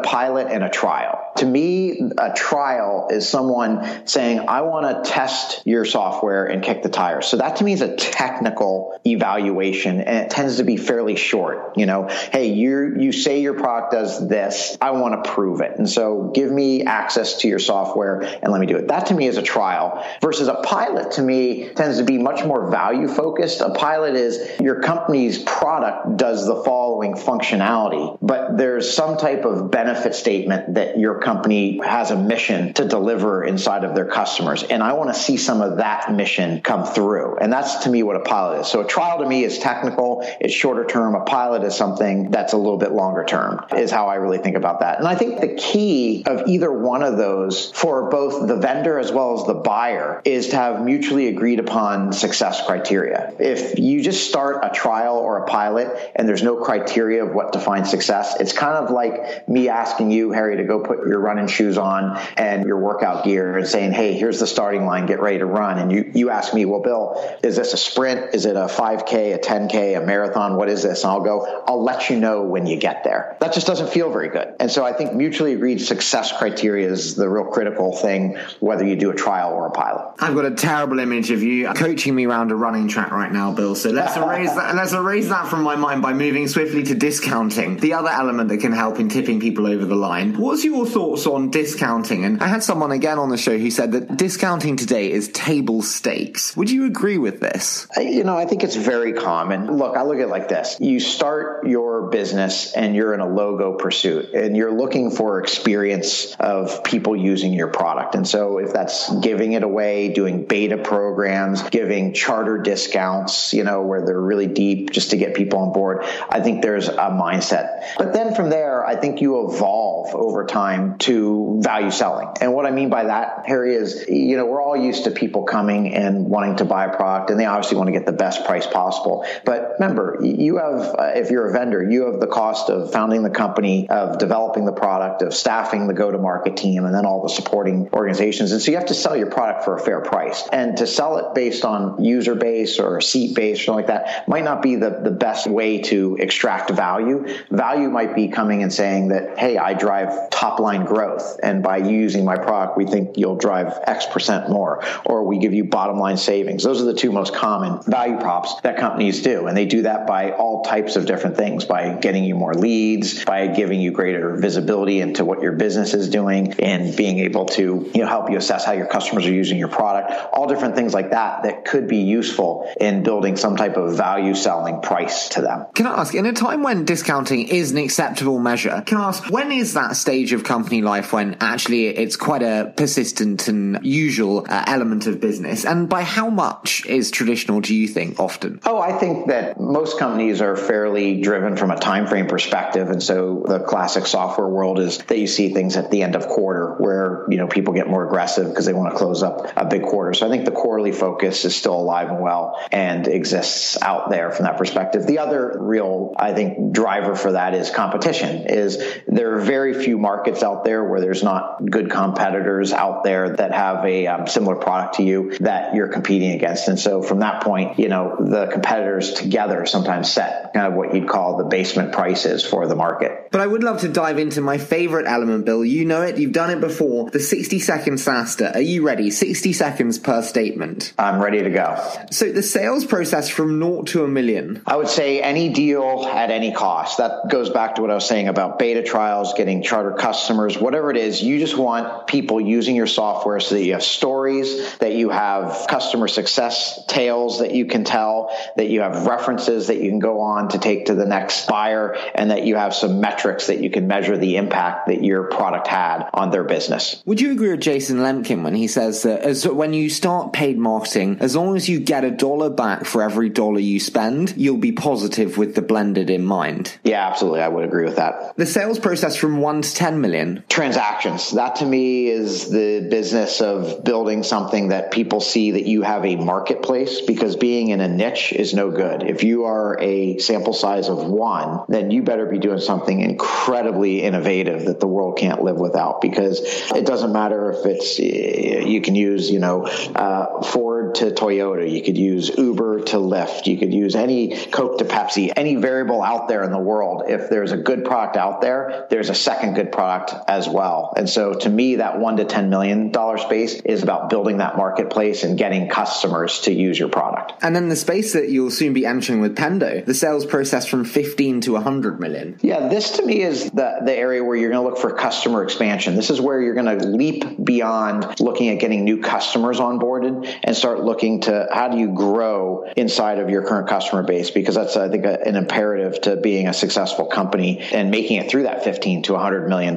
pilot 0.00 0.48
and 0.48 0.62
a 0.64 0.70
trial. 0.70 1.29
To 1.40 1.46
me, 1.46 2.10
a 2.18 2.34
trial 2.34 3.08
is 3.10 3.26
someone 3.26 4.06
saying, 4.06 4.46
I 4.46 4.60
want 4.60 5.04
to 5.04 5.10
test 5.10 5.62
your 5.64 5.86
software 5.86 6.44
and 6.44 6.62
kick 6.62 6.82
the 6.82 6.90
tires. 6.90 7.26
So 7.28 7.38
that 7.38 7.56
to 7.56 7.64
me 7.64 7.72
is 7.72 7.80
a 7.80 7.96
technical 7.96 9.00
evaluation 9.06 10.02
and 10.02 10.26
it 10.26 10.30
tends 10.30 10.58
to 10.58 10.64
be 10.64 10.76
fairly 10.76 11.16
short. 11.16 11.78
You 11.78 11.86
know, 11.86 12.08
hey, 12.08 12.52
you 12.52 12.96
you 12.98 13.12
say 13.12 13.40
your 13.40 13.54
product 13.54 13.92
does 13.92 14.28
this. 14.28 14.76
I 14.82 14.90
want 14.90 15.24
to 15.24 15.30
prove 15.30 15.62
it. 15.62 15.78
And 15.78 15.88
so 15.88 16.30
give 16.34 16.50
me 16.50 16.84
access 16.84 17.38
to 17.38 17.48
your 17.48 17.58
software 17.58 18.20
and 18.20 18.52
let 18.52 18.60
me 18.60 18.66
do 18.66 18.76
it. 18.76 18.88
That 18.88 19.06
to 19.06 19.14
me 19.14 19.26
is 19.26 19.38
a 19.38 19.42
trial 19.42 20.04
versus 20.20 20.48
a 20.48 20.56
pilot 20.56 21.12
to 21.12 21.22
me 21.22 21.70
tends 21.70 21.96
to 21.96 22.04
be 22.04 22.18
much 22.18 22.44
more 22.44 22.70
value 22.70 23.08
focused. 23.08 23.62
A 23.62 23.70
pilot 23.70 24.14
is 24.14 24.60
your 24.60 24.82
company's 24.82 25.38
product 25.38 26.18
does 26.18 26.46
the 26.46 26.62
following 26.64 27.14
functionality, 27.14 28.18
but 28.20 28.58
there's 28.58 28.92
some 28.92 29.16
type 29.16 29.46
of 29.46 29.70
benefit 29.70 30.14
statement 30.14 30.74
that 30.74 30.98
your 30.98 31.18
company 31.20 31.29
company 31.30 31.80
has 31.84 32.10
a 32.10 32.16
mission 32.16 32.74
to 32.74 32.84
deliver 32.84 33.44
inside 33.44 33.84
of 33.84 33.94
their 33.94 34.06
customers. 34.06 34.64
And 34.64 34.82
I 34.82 34.94
want 34.94 35.10
to 35.10 35.14
see 35.14 35.36
some 35.36 35.60
of 35.62 35.76
that 35.76 36.12
mission 36.12 36.60
come 36.60 36.84
through. 36.84 37.36
And 37.36 37.52
that's 37.52 37.84
to 37.84 37.88
me 37.88 38.02
what 38.02 38.16
a 38.16 38.20
pilot 38.20 38.62
is. 38.62 38.66
So 38.66 38.80
a 38.80 38.84
trial 38.84 39.20
to 39.20 39.28
me 39.28 39.44
is 39.44 39.60
technical, 39.60 40.26
it's 40.40 40.52
shorter 40.52 40.84
term. 40.84 41.14
A 41.14 41.24
pilot 41.24 41.62
is 41.62 41.76
something 41.76 42.32
that's 42.32 42.52
a 42.52 42.56
little 42.56 42.78
bit 42.78 42.90
longer 42.90 43.24
term, 43.24 43.64
is 43.76 43.92
how 43.92 44.08
I 44.08 44.16
really 44.16 44.38
think 44.38 44.56
about 44.56 44.80
that. 44.80 44.98
And 44.98 45.06
I 45.06 45.14
think 45.14 45.40
the 45.40 45.54
key 45.54 46.24
of 46.26 46.48
either 46.48 46.72
one 46.72 47.04
of 47.04 47.16
those 47.16 47.70
for 47.70 48.10
both 48.10 48.48
the 48.48 48.56
vendor 48.56 48.98
as 48.98 49.12
well 49.12 49.38
as 49.38 49.46
the 49.46 49.54
buyer 49.54 50.20
is 50.24 50.48
to 50.48 50.56
have 50.56 50.84
mutually 50.84 51.28
agreed 51.28 51.60
upon 51.60 52.12
success 52.12 52.66
criteria. 52.66 53.32
If 53.38 53.78
you 53.78 54.02
just 54.02 54.28
start 54.28 54.64
a 54.64 54.70
trial 54.70 55.16
or 55.16 55.44
a 55.44 55.46
pilot 55.46 56.12
and 56.16 56.28
there's 56.28 56.42
no 56.42 56.56
criteria 56.56 57.24
of 57.24 57.32
what 57.32 57.52
defines 57.52 57.88
success, 57.88 58.40
it's 58.40 58.52
kind 58.52 58.74
of 58.74 58.90
like 58.90 59.48
me 59.48 59.68
asking 59.68 60.10
you, 60.10 60.32
Harry, 60.32 60.56
to 60.56 60.64
go 60.64 60.80
put 60.80 61.06
your 61.06 61.19
running 61.20 61.46
shoes 61.46 61.78
on 61.78 62.18
and 62.36 62.66
your 62.66 62.78
workout 62.78 63.24
gear 63.24 63.56
and 63.56 63.66
saying, 63.66 63.92
hey, 63.92 64.14
here's 64.14 64.40
the 64.40 64.46
starting 64.46 64.86
line, 64.86 65.06
get 65.06 65.20
ready 65.20 65.38
to 65.38 65.46
run. 65.46 65.78
And 65.78 65.92
you, 65.92 66.10
you 66.14 66.30
ask 66.30 66.54
me, 66.54 66.64
well, 66.64 66.80
Bill, 66.80 67.38
is 67.42 67.56
this 67.56 67.72
a 67.72 67.76
sprint? 67.76 68.34
Is 68.34 68.46
it 68.46 68.56
a 68.56 68.66
5K, 68.66 69.34
a 69.34 69.38
10K, 69.38 69.96
a 69.96 70.04
marathon? 70.04 70.56
What 70.56 70.68
is 70.68 70.82
this? 70.82 71.04
And 71.04 71.12
I'll 71.12 71.22
go, 71.22 71.62
I'll 71.66 71.82
let 71.82 72.10
you 72.10 72.18
know 72.18 72.42
when 72.44 72.66
you 72.66 72.76
get 72.78 73.04
there. 73.04 73.36
That 73.40 73.52
just 73.52 73.66
doesn't 73.66 73.90
feel 73.90 74.10
very 74.10 74.28
good. 74.28 74.54
And 74.60 74.70
so 74.70 74.84
I 74.84 74.92
think 74.92 75.14
mutually 75.14 75.52
agreed 75.52 75.80
success 75.80 76.36
criteria 76.36 76.90
is 76.90 77.14
the 77.14 77.28
real 77.28 77.44
critical 77.44 77.96
thing, 77.96 78.36
whether 78.60 78.86
you 78.86 78.96
do 78.96 79.10
a 79.10 79.14
trial 79.14 79.52
or 79.52 79.66
a 79.66 79.70
pilot. 79.70 80.14
I've 80.18 80.34
got 80.34 80.44
a 80.44 80.54
terrible 80.54 80.98
image 80.98 81.30
of 81.30 81.42
you 81.42 81.72
coaching 81.74 82.14
me 82.14 82.26
around 82.26 82.50
a 82.50 82.56
running 82.56 82.88
track 82.88 83.10
right 83.10 83.32
now, 83.32 83.52
Bill. 83.52 83.74
So 83.74 83.90
let's 83.90 84.16
erase 84.16 84.52
that. 84.54 84.74
Let's 84.74 84.92
erase 84.92 85.28
that 85.28 85.48
from 85.48 85.62
my 85.62 85.76
mind 85.76 86.02
by 86.02 86.12
moving 86.12 86.48
swiftly 86.48 86.82
to 86.84 86.94
discounting, 86.94 87.78
the 87.78 87.94
other 87.94 88.08
element 88.08 88.48
that 88.50 88.58
can 88.58 88.72
help 88.72 88.98
in 88.98 89.08
tipping 89.08 89.40
people 89.40 89.66
over 89.66 89.84
the 89.84 89.96
line. 89.96 90.36
What's 90.36 90.64
your 90.64 90.86
thoughts 91.00 91.26
on 91.26 91.50
discounting? 91.50 92.24
And 92.24 92.42
I 92.42 92.46
had 92.46 92.62
someone 92.62 92.92
again 92.92 93.18
on 93.18 93.30
the 93.30 93.38
show 93.38 93.56
who 93.56 93.70
said 93.70 93.92
that 93.92 94.16
discounting 94.16 94.76
today 94.76 95.10
is 95.10 95.28
table 95.28 95.82
stakes. 95.82 96.54
Would 96.56 96.70
you 96.70 96.84
agree 96.84 97.16
with 97.16 97.40
this? 97.40 97.86
You 97.96 98.24
know, 98.24 98.36
I 98.36 98.44
think 98.44 98.64
it's 98.64 98.76
very 98.76 99.14
common. 99.14 99.78
Look, 99.78 99.96
I 99.96 100.02
look 100.02 100.16
at 100.16 100.24
it 100.24 100.28
like 100.28 100.48
this. 100.48 100.76
You 100.78 101.00
start 101.00 101.66
your 101.66 102.10
business 102.10 102.74
and 102.74 102.94
you're 102.94 103.14
in 103.14 103.20
a 103.20 103.28
logo 103.28 103.76
pursuit 103.76 104.34
and 104.34 104.56
you're 104.56 104.72
looking 104.72 105.10
for 105.10 105.40
experience 105.40 106.34
of 106.38 106.84
people 106.84 107.16
using 107.16 107.54
your 107.54 107.68
product. 107.68 108.14
And 108.14 108.28
so 108.28 108.58
if 108.58 108.72
that's 108.72 109.10
giving 109.20 109.52
it 109.52 109.62
away, 109.62 110.12
doing 110.12 110.44
beta 110.44 110.76
programs, 110.76 111.62
giving 111.70 112.12
charter 112.12 112.58
discounts, 112.58 113.54
you 113.54 113.64
know, 113.64 113.82
where 113.82 114.04
they're 114.04 114.20
really 114.20 114.48
deep 114.48 114.90
just 114.90 115.10
to 115.10 115.16
get 115.16 115.34
people 115.34 115.60
on 115.60 115.72
board, 115.72 116.04
I 116.28 116.40
think 116.40 116.60
there's 116.62 116.88
a 116.88 117.10
mindset. 117.10 117.84
But 117.96 118.12
then 118.12 118.34
from 118.34 118.50
there, 118.50 118.86
I 118.86 118.96
think 118.96 119.22
you 119.22 119.48
evolve 119.48 119.89
over 120.14 120.46
time 120.46 120.98
to 120.98 121.60
value 121.62 121.90
selling. 121.90 122.28
And 122.40 122.52
what 122.52 122.66
I 122.66 122.70
mean 122.70 122.90
by 122.90 123.04
that, 123.04 123.44
Harry, 123.46 123.74
is, 123.74 124.06
you 124.08 124.36
know, 124.36 124.46
we're 124.46 124.62
all 124.62 124.76
used 124.76 125.04
to 125.04 125.10
people 125.10 125.44
coming 125.44 125.94
and 125.94 126.26
wanting 126.28 126.56
to 126.56 126.64
buy 126.64 126.86
a 126.86 126.96
product 126.96 127.30
and 127.30 127.38
they 127.38 127.46
obviously 127.46 127.76
want 127.76 127.88
to 127.88 127.92
get 127.92 128.06
the 128.06 128.12
best 128.12 128.44
price 128.44 128.66
possible. 128.66 129.24
But 129.44 129.74
remember, 129.78 130.18
you 130.22 130.58
have, 130.58 130.94
uh, 130.98 131.12
if 131.14 131.30
you're 131.30 131.48
a 131.48 131.52
vendor, 131.52 131.88
you 131.88 132.10
have 132.10 132.20
the 132.20 132.26
cost 132.26 132.70
of 132.70 132.92
founding 132.92 133.22
the 133.22 133.30
company, 133.30 133.88
of 133.88 134.18
developing 134.18 134.64
the 134.64 134.72
product, 134.72 135.22
of 135.22 135.34
staffing 135.34 135.86
the 135.86 135.94
go 135.94 136.10
to 136.10 136.18
market 136.18 136.56
team, 136.56 136.84
and 136.84 136.94
then 136.94 137.06
all 137.06 137.22
the 137.22 137.28
supporting 137.28 137.88
organizations. 137.92 138.52
And 138.52 138.60
so 138.60 138.70
you 138.70 138.78
have 138.78 138.86
to 138.86 138.94
sell 138.94 139.16
your 139.16 139.30
product 139.30 139.64
for 139.64 139.76
a 139.76 139.80
fair 139.80 140.00
price. 140.00 140.48
And 140.52 140.76
to 140.78 140.86
sell 140.86 141.18
it 141.18 141.34
based 141.34 141.64
on 141.64 142.02
user 142.02 142.34
base 142.34 142.78
or 142.78 143.00
seat 143.00 143.34
base 143.34 143.60
or 143.60 143.64
something 143.64 143.86
like 143.86 143.86
that 143.88 144.28
might 144.28 144.44
not 144.44 144.62
be 144.62 144.76
the, 144.76 145.00
the 145.02 145.10
best 145.10 145.46
way 145.46 145.82
to 145.82 146.16
extract 146.20 146.70
value. 146.70 147.26
Value 147.50 147.90
might 147.90 148.14
be 148.14 148.28
coming 148.28 148.62
and 148.62 148.72
saying 148.72 149.08
that, 149.08 149.38
hey, 149.38 149.58
I 149.58 149.74
drive 149.74 149.89
top 150.30 150.60
line 150.60 150.84
growth. 150.84 151.38
And 151.42 151.62
by 151.62 151.78
using 151.78 152.24
my 152.24 152.36
product, 152.36 152.76
we 152.76 152.86
think 152.86 153.16
you'll 153.16 153.36
drive 153.36 153.78
X 153.84 154.06
percent 154.06 154.48
more, 154.48 154.82
or 155.04 155.24
we 155.24 155.38
give 155.38 155.54
you 155.54 155.64
bottom 155.64 155.98
line 155.98 156.16
savings. 156.16 156.62
Those 156.62 156.80
are 156.80 156.86
the 156.86 156.94
two 156.94 157.12
most 157.12 157.34
common 157.34 157.82
value 157.82 158.18
props 158.18 158.60
that 158.62 158.78
companies 158.78 159.22
do. 159.22 159.46
And 159.46 159.56
they 159.56 159.66
do 159.66 159.82
that 159.82 160.06
by 160.06 160.32
all 160.32 160.64
types 160.64 160.96
of 160.96 161.06
different 161.06 161.36
things 161.36 161.64
by 161.64 161.94
getting 161.94 162.24
you 162.24 162.34
more 162.34 162.54
leads, 162.54 163.24
by 163.24 163.46
giving 163.48 163.80
you 163.80 163.90
greater 163.90 164.36
visibility 164.36 165.00
into 165.00 165.24
what 165.24 165.42
your 165.42 165.52
business 165.52 165.94
is 165.94 166.08
doing, 166.08 166.54
and 166.60 166.96
being 166.96 167.18
able 167.20 167.46
to 167.46 167.90
you 167.94 168.00
know, 168.02 168.06
help 168.06 168.30
you 168.30 168.36
assess 168.36 168.64
how 168.64 168.72
your 168.72 168.86
customers 168.86 169.26
are 169.26 169.32
using 169.32 169.58
your 169.58 169.68
product, 169.68 170.12
all 170.32 170.46
different 170.46 170.76
things 170.76 170.94
like 170.94 171.10
that 171.10 171.42
that 171.44 171.64
could 171.64 171.88
be 171.88 171.98
useful 171.98 172.72
in 172.80 173.02
building 173.02 173.36
some 173.36 173.56
type 173.56 173.76
of 173.76 173.96
value 173.96 174.34
selling 174.34 174.80
price 174.80 175.30
to 175.30 175.40
them. 175.40 175.66
Can 175.74 175.86
I 175.86 176.00
ask, 176.00 176.14
in 176.14 176.26
a 176.26 176.32
time 176.32 176.62
when 176.62 176.84
discounting 176.84 177.48
is 177.48 177.70
an 177.72 177.78
acceptable 177.78 178.38
measure, 178.38 178.82
can 178.86 178.98
I 178.98 179.08
ask, 179.08 179.30
when 179.30 179.52
is 179.52 179.74
that 179.74 179.79
stage 179.92 180.32
of 180.32 180.44
company 180.44 180.82
life 180.82 181.12
when 181.12 181.36
actually 181.40 181.88
it's 181.88 182.16
quite 182.16 182.42
a 182.42 182.72
persistent 182.76 183.48
and 183.48 183.78
usual 183.82 184.46
uh, 184.48 184.64
element 184.66 185.06
of 185.06 185.20
business? 185.20 185.64
And 185.64 185.88
by 185.88 186.02
how 186.02 186.30
much 186.30 186.86
is 186.86 187.10
traditional, 187.10 187.60
do 187.60 187.74
you 187.74 187.88
think, 187.88 188.20
often? 188.20 188.60
Oh, 188.64 188.80
I 188.80 188.92
think 188.98 189.28
that 189.28 189.60
most 189.60 189.98
companies 189.98 190.40
are 190.40 190.56
fairly 190.56 191.20
driven 191.20 191.56
from 191.56 191.70
a 191.70 191.78
time 191.78 192.06
frame 192.06 192.26
perspective. 192.26 192.88
And 192.90 193.02
so 193.02 193.44
the 193.46 193.60
classic 193.60 194.06
software 194.06 194.48
world 194.48 194.78
is 194.78 194.98
that 194.98 195.18
you 195.18 195.26
see 195.26 195.52
things 195.52 195.76
at 195.76 195.90
the 195.90 196.02
end 196.02 196.16
of 196.16 196.28
quarter 196.28 196.76
where, 196.78 197.26
you 197.28 197.36
know, 197.36 197.46
people 197.46 197.74
get 197.74 197.88
more 197.88 198.06
aggressive 198.06 198.48
because 198.48 198.66
they 198.66 198.72
want 198.72 198.92
to 198.92 198.98
close 198.98 199.22
up 199.22 199.52
a 199.56 199.64
big 199.64 199.82
quarter. 199.82 200.14
So 200.14 200.26
I 200.26 200.30
think 200.30 200.44
the 200.44 200.50
quarterly 200.52 200.92
focus 200.92 201.44
is 201.44 201.56
still 201.56 201.74
alive 201.74 202.08
and 202.08 202.20
well 202.20 202.60
and 202.72 203.06
exists 203.06 203.80
out 203.82 204.10
there 204.10 204.30
from 204.30 204.44
that 204.44 204.58
perspective. 204.58 205.06
The 205.06 205.18
other 205.18 205.56
real, 205.58 206.14
I 206.16 206.32
think, 206.32 206.72
driver 206.72 207.14
for 207.14 207.32
that 207.32 207.54
is 207.54 207.70
competition. 207.70 208.46
Is 208.48 208.82
there 209.06 209.36
are 209.36 209.40
very 209.40 209.69
few 209.74 209.98
markets 209.98 210.42
out 210.42 210.64
there 210.64 210.84
where 210.84 211.00
there's 211.00 211.22
not 211.22 211.64
good 211.64 211.90
competitors 211.90 212.72
out 212.72 213.04
there 213.04 213.36
that 213.36 213.52
have 213.52 213.84
a 213.84 214.06
um, 214.06 214.26
similar 214.26 214.56
product 214.56 214.96
to 214.96 215.02
you 215.02 215.36
that 215.38 215.74
you're 215.74 215.88
competing 215.88 216.32
against. 216.32 216.68
And 216.68 216.78
so 216.78 217.02
from 217.02 217.20
that 217.20 217.42
point, 217.42 217.78
you 217.78 217.88
know, 217.88 218.16
the 218.18 218.46
competitors 218.46 219.14
together 219.14 219.66
sometimes 219.66 220.10
set 220.10 220.52
kind 220.52 220.66
of 220.66 220.74
what 220.74 220.94
you'd 220.94 221.08
call 221.08 221.36
the 221.36 221.44
basement 221.44 221.92
prices 221.92 222.44
for 222.44 222.66
the 222.66 222.74
market. 222.74 223.28
But 223.30 223.40
I 223.40 223.46
would 223.46 223.62
love 223.62 223.80
to 223.80 223.88
dive 223.88 224.18
into 224.18 224.40
my 224.40 224.58
favorite 224.58 225.06
element, 225.06 225.44
Bill. 225.44 225.64
You 225.64 225.84
know 225.84 226.02
it, 226.02 226.18
you've 226.18 226.32
done 226.32 226.50
it 226.50 226.60
before. 226.60 227.10
The 227.10 227.20
60 227.20 227.58
second 227.60 227.94
SaaStr. 227.94 228.56
Are 228.56 228.60
you 228.60 228.84
ready? 228.84 229.10
60 229.10 229.52
seconds 229.52 229.98
per 229.98 230.22
statement. 230.22 230.92
I'm 230.98 231.22
ready 231.22 231.42
to 231.42 231.50
go. 231.50 232.06
So 232.10 232.30
the 232.32 232.42
sales 232.42 232.84
process 232.84 233.28
from 233.28 233.58
naught 233.58 233.88
to 233.88 234.04
a 234.04 234.08
million. 234.08 234.62
I 234.66 234.76
would 234.76 234.88
say 234.88 235.20
any 235.22 235.50
deal 235.52 236.04
at 236.06 236.30
any 236.30 236.52
cost. 236.52 236.98
That 236.98 237.28
goes 237.30 237.50
back 237.50 237.76
to 237.76 237.82
what 237.82 237.90
I 237.90 237.94
was 237.94 238.06
saying 238.06 238.28
about 238.28 238.58
beta 238.58 238.82
trials, 238.82 239.34
getting 239.34 239.59
charter 239.62 239.92
customers, 239.92 240.58
whatever 240.58 240.90
it 240.90 240.96
is. 240.96 241.22
You 241.22 241.38
just 241.38 241.56
want 241.56 242.06
people 242.06 242.40
using 242.40 242.76
your 242.76 242.86
software 242.86 243.40
so 243.40 243.54
that 243.54 243.64
you 243.64 243.72
have 243.72 243.82
stories, 243.82 244.76
that 244.78 244.94
you 244.94 245.10
have 245.10 245.66
customer 245.68 246.08
success 246.08 246.84
tales 246.86 247.40
that 247.40 247.54
you 247.54 247.66
can 247.66 247.84
tell, 247.84 248.36
that 248.56 248.68
you 248.68 248.80
have 248.80 249.06
references 249.06 249.68
that 249.68 249.80
you 249.80 249.90
can 249.90 249.98
go 249.98 250.20
on 250.20 250.48
to 250.50 250.58
take 250.58 250.86
to 250.86 250.94
the 250.94 251.06
next 251.06 251.46
buyer, 251.48 251.96
and 252.14 252.30
that 252.30 252.44
you 252.44 252.56
have 252.56 252.74
some 252.74 253.00
metrics 253.00 253.48
that 253.48 253.60
you 253.60 253.70
can 253.70 253.86
measure 253.86 254.16
the 254.16 254.36
impact 254.36 254.88
that 254.88 255.02
your 255.02 255.24
product 255.24 255.66
had 255.66 256.08
on 256.14 256.30
their 256.30 256.44
business. 256.44 257.02
Would 257.06 257.20
you 257.20 257.32
agree 257.32 257.50
with 257.50 257.60
Jason 257.60 257.98
Lemkin 257.98 258.42
when 258.42 258.54
he 258.54 258.68
says 258.68 259.02
that 259.02 259.20
as 259.22 259.46
when 259.46 259.72
you 259.72 259.90
start 259.90 260.32
paid 260.32 260.58
marketing, 260.58 261.18
as 261.20 261.34
long 261.34 261.56
as 261.56 261.68
you 261.68 261.80
get 261.80 262.04
a 262.04 262.10
dollar 262.10 262.50
back 262.50 262.84
for 262.84 263.02
every 263.02 263.28
dollar 263.28 263.58
you 263.58 263.80
spend, 263.80 264.34
you'll 264.36 264.56
be 264.56 264.72
positive 264.72 265.36
with 265.36 265.54
the 265.54 265.62
blended 265.62 266.10
in 266.10 266.24
mind? 266.24 266.78
Yeah, 266.84 267.08
absolutely. 267.08 267.40
I 267.40 267.48
would 267.48 267.64
agree 267.64 267.84
with 267.84 267.96
that. 267.96 268.36
The 268.36 268.46
sales 268.46 268.78
process 268.78 269.16
from 269.16 269.38
one 269.38 269.49
to 269.58 269.74
10 269.74 270.00
million. 270.00 270.44
Transactions. 270.48 271.32
That 271.32 271.56
to 271.56 271.66
me 271.66 272.08
is 272.08 272.50
the 272.50 272.86
business 272.90 273.40
of 273.40 273.82
building 273.84 274.22
something 274.22 274.68
that 274.68 274.92
people 274.92 275.20
see 275.20 275.52
that 275.52 275.66
you 275.66 275.82
have 275.82 276.04
a 276.04 276.16
marketplace 276.16 277.00
because 277.00 277.36
being 277.36 277.70
in 277.70 277.80
a 277.80 277.88
niche 277.88 278.32
is 278.32 278.54
no 278.54 278.70
good. 278.70 279.02
If 279.02 279.24
you 279.24 279.44
are 279.44 279.76
a 279.80 280.18
sample 280.18 280.52
size 280.52 280.88
of 280.88 280.98
one, 280.98 281.64
then 281.68 281.90
you 281.90 282.02
better 282.02 282.26
be 282.26 282.38
doing 282.38 282.60
something 282.60 283.00
incredibly 283.00 284.02
innovative 284.02 284.66
that 284.66 284.78
the 284.78 284.86
world 284.86 285.18
can't 285.18 285.42
live 285.42 285.56
without 285.56 286.00
because 286.00 286.40
it 286.74 286.86
doesn't 286.86 287.12
matter 287.12 287.50
if 287.50 287.66
it's, 287.66 287.98
you 287.98 288.80
can 288.80 288.94
use, 288.94 289.30
you 289.30 289.40
know, 289.40 289.64
uh, 289.64 290.42
Ford 290.42 290.94
to 290.96 291.10
Toyota, 291.10 291.70
you 291.70 291.82
could 291.82 291.98
use 291.98 292.28
Uber 292.28 292.82
to 292.84 292.96
Lyft, 292.96 293.46
you 293.46 293.58
could 293.58 293.74
use 293.74 293.94
any 293.94 294.36
Coke 294.46 294.78
to 294.78 294.84
Pepsi, 294.84 295.32
any 295.34 295.56
variable 295.56 296.02
out 296.02 296.28
there 296.28 296.44
in 296.44 296.52
the 296.52 296.58
world. 296.58 297.04
If 297.08 297.30
there's 297.30 297.52
a 297.52 297.56
good 297.56 297.84
product 297.84 298.16
out 298.16 298.40
there, 298.40 298.86
there's 298.90 299.08
a 299.08 299.14
second 299.14 299.39
good 299.54 299.72
product 299.72 300.14
as 300.28 300.48
well. 300.48 300.92
And 300.96 301.08
so 301.08 301.34
to 301.34 301.48
me, 301.48 301.76
that 301.76 301.98
one 301.98 302.16
to 302.16 302.24
$10 302.24 302.48
million 302.48 302.92
space 303.18 303.60
is 303.60 303.82
about 303.82 304.10
building 304.10 304.38
that 304.38 304.56
marketplace 304.56 305.24
and 305.24 305.38
getting 305.38 305.68
customers 305.68 306.40
to 306.40 306.52
use 306.52 306.78
your 306.78 306.88
product. 306.88 307.32
And 307.42 307.54
then 307.54 307.68
the 307.68 307.76
space 307.76 308.12
that 308.12 308.28
you'll 308.28 308.50
soon 308.50 308.72
be 308.72 308.86
entering 308.86 309.20
with 309.20 309.36
Pendo, 309.36 309.84
the 309.84 309.94
sales 309.94 310.26
process 310.26 310.66
from 310.66 310.84
15 310.84 311.42
to 311.42 311.52
100 311.52 312.00
million. 312.00 312.38
Yeah, 312.42 312.68
this 312.68 312.96
to 312.98 313.04
me 313.04 313.22
is 313.22 313.50
the, 313.50 313.80
the 313.84 313.94
area 313.94 314.22
where 314.22 314.36
you're 314.36 314.50
going 314.50 314.64
to 314.64 314.70
look 314.70 314.78
for 314.78 314.94
customer 314.94 315.42
expansion. 315.42 315.96
This 315.96 316.10
is 316.10 316.20
where 316.20 316.40
you're 316.40 316.54
going 316.54 316.78
to 316.78 316.86
leap 316.86 317.44
beyond 317.44 318.20
looking 318.20 318.48
at 318.48 318.58
getting 318.60 318.84
new 318.84 319.00
customers 319.00 319.58
onboarded 319.58 320.32
and 320.42 320.56
start 320.56 320.80
looking 320.80 321.22
to 321.22 321.48
how 321.52 321.68
do 321.68 321.78
you 321.78 321.94
grow 321.94 322.64
inside 322.76 323.18
of 323.18 323.30
your 323.30 323.42
current 323.46 323.68
customer 323.68 324.02
base 324.02 324.30
because 324.30 324.54
that's 324.54 324.76
I 324.76 324.88
think 324.88 325.04
a, 325.04 325.20
an 325.26 325.36
imperative 325.36 326.00
to 326.02 326.16
being 326.16 326.48
a 326.48 326.54
successful 326.54 327.06
company 327.06 327.60
and 327.72 327.90
making 327.90 328.18
it 328.18 328.30
through 328.30 328.44
that 328.44 328.64
15 328.64 329.02
to 329.04 329.12
100 329.14 329.29
$100 329.30 329.48
million 329.48 329.76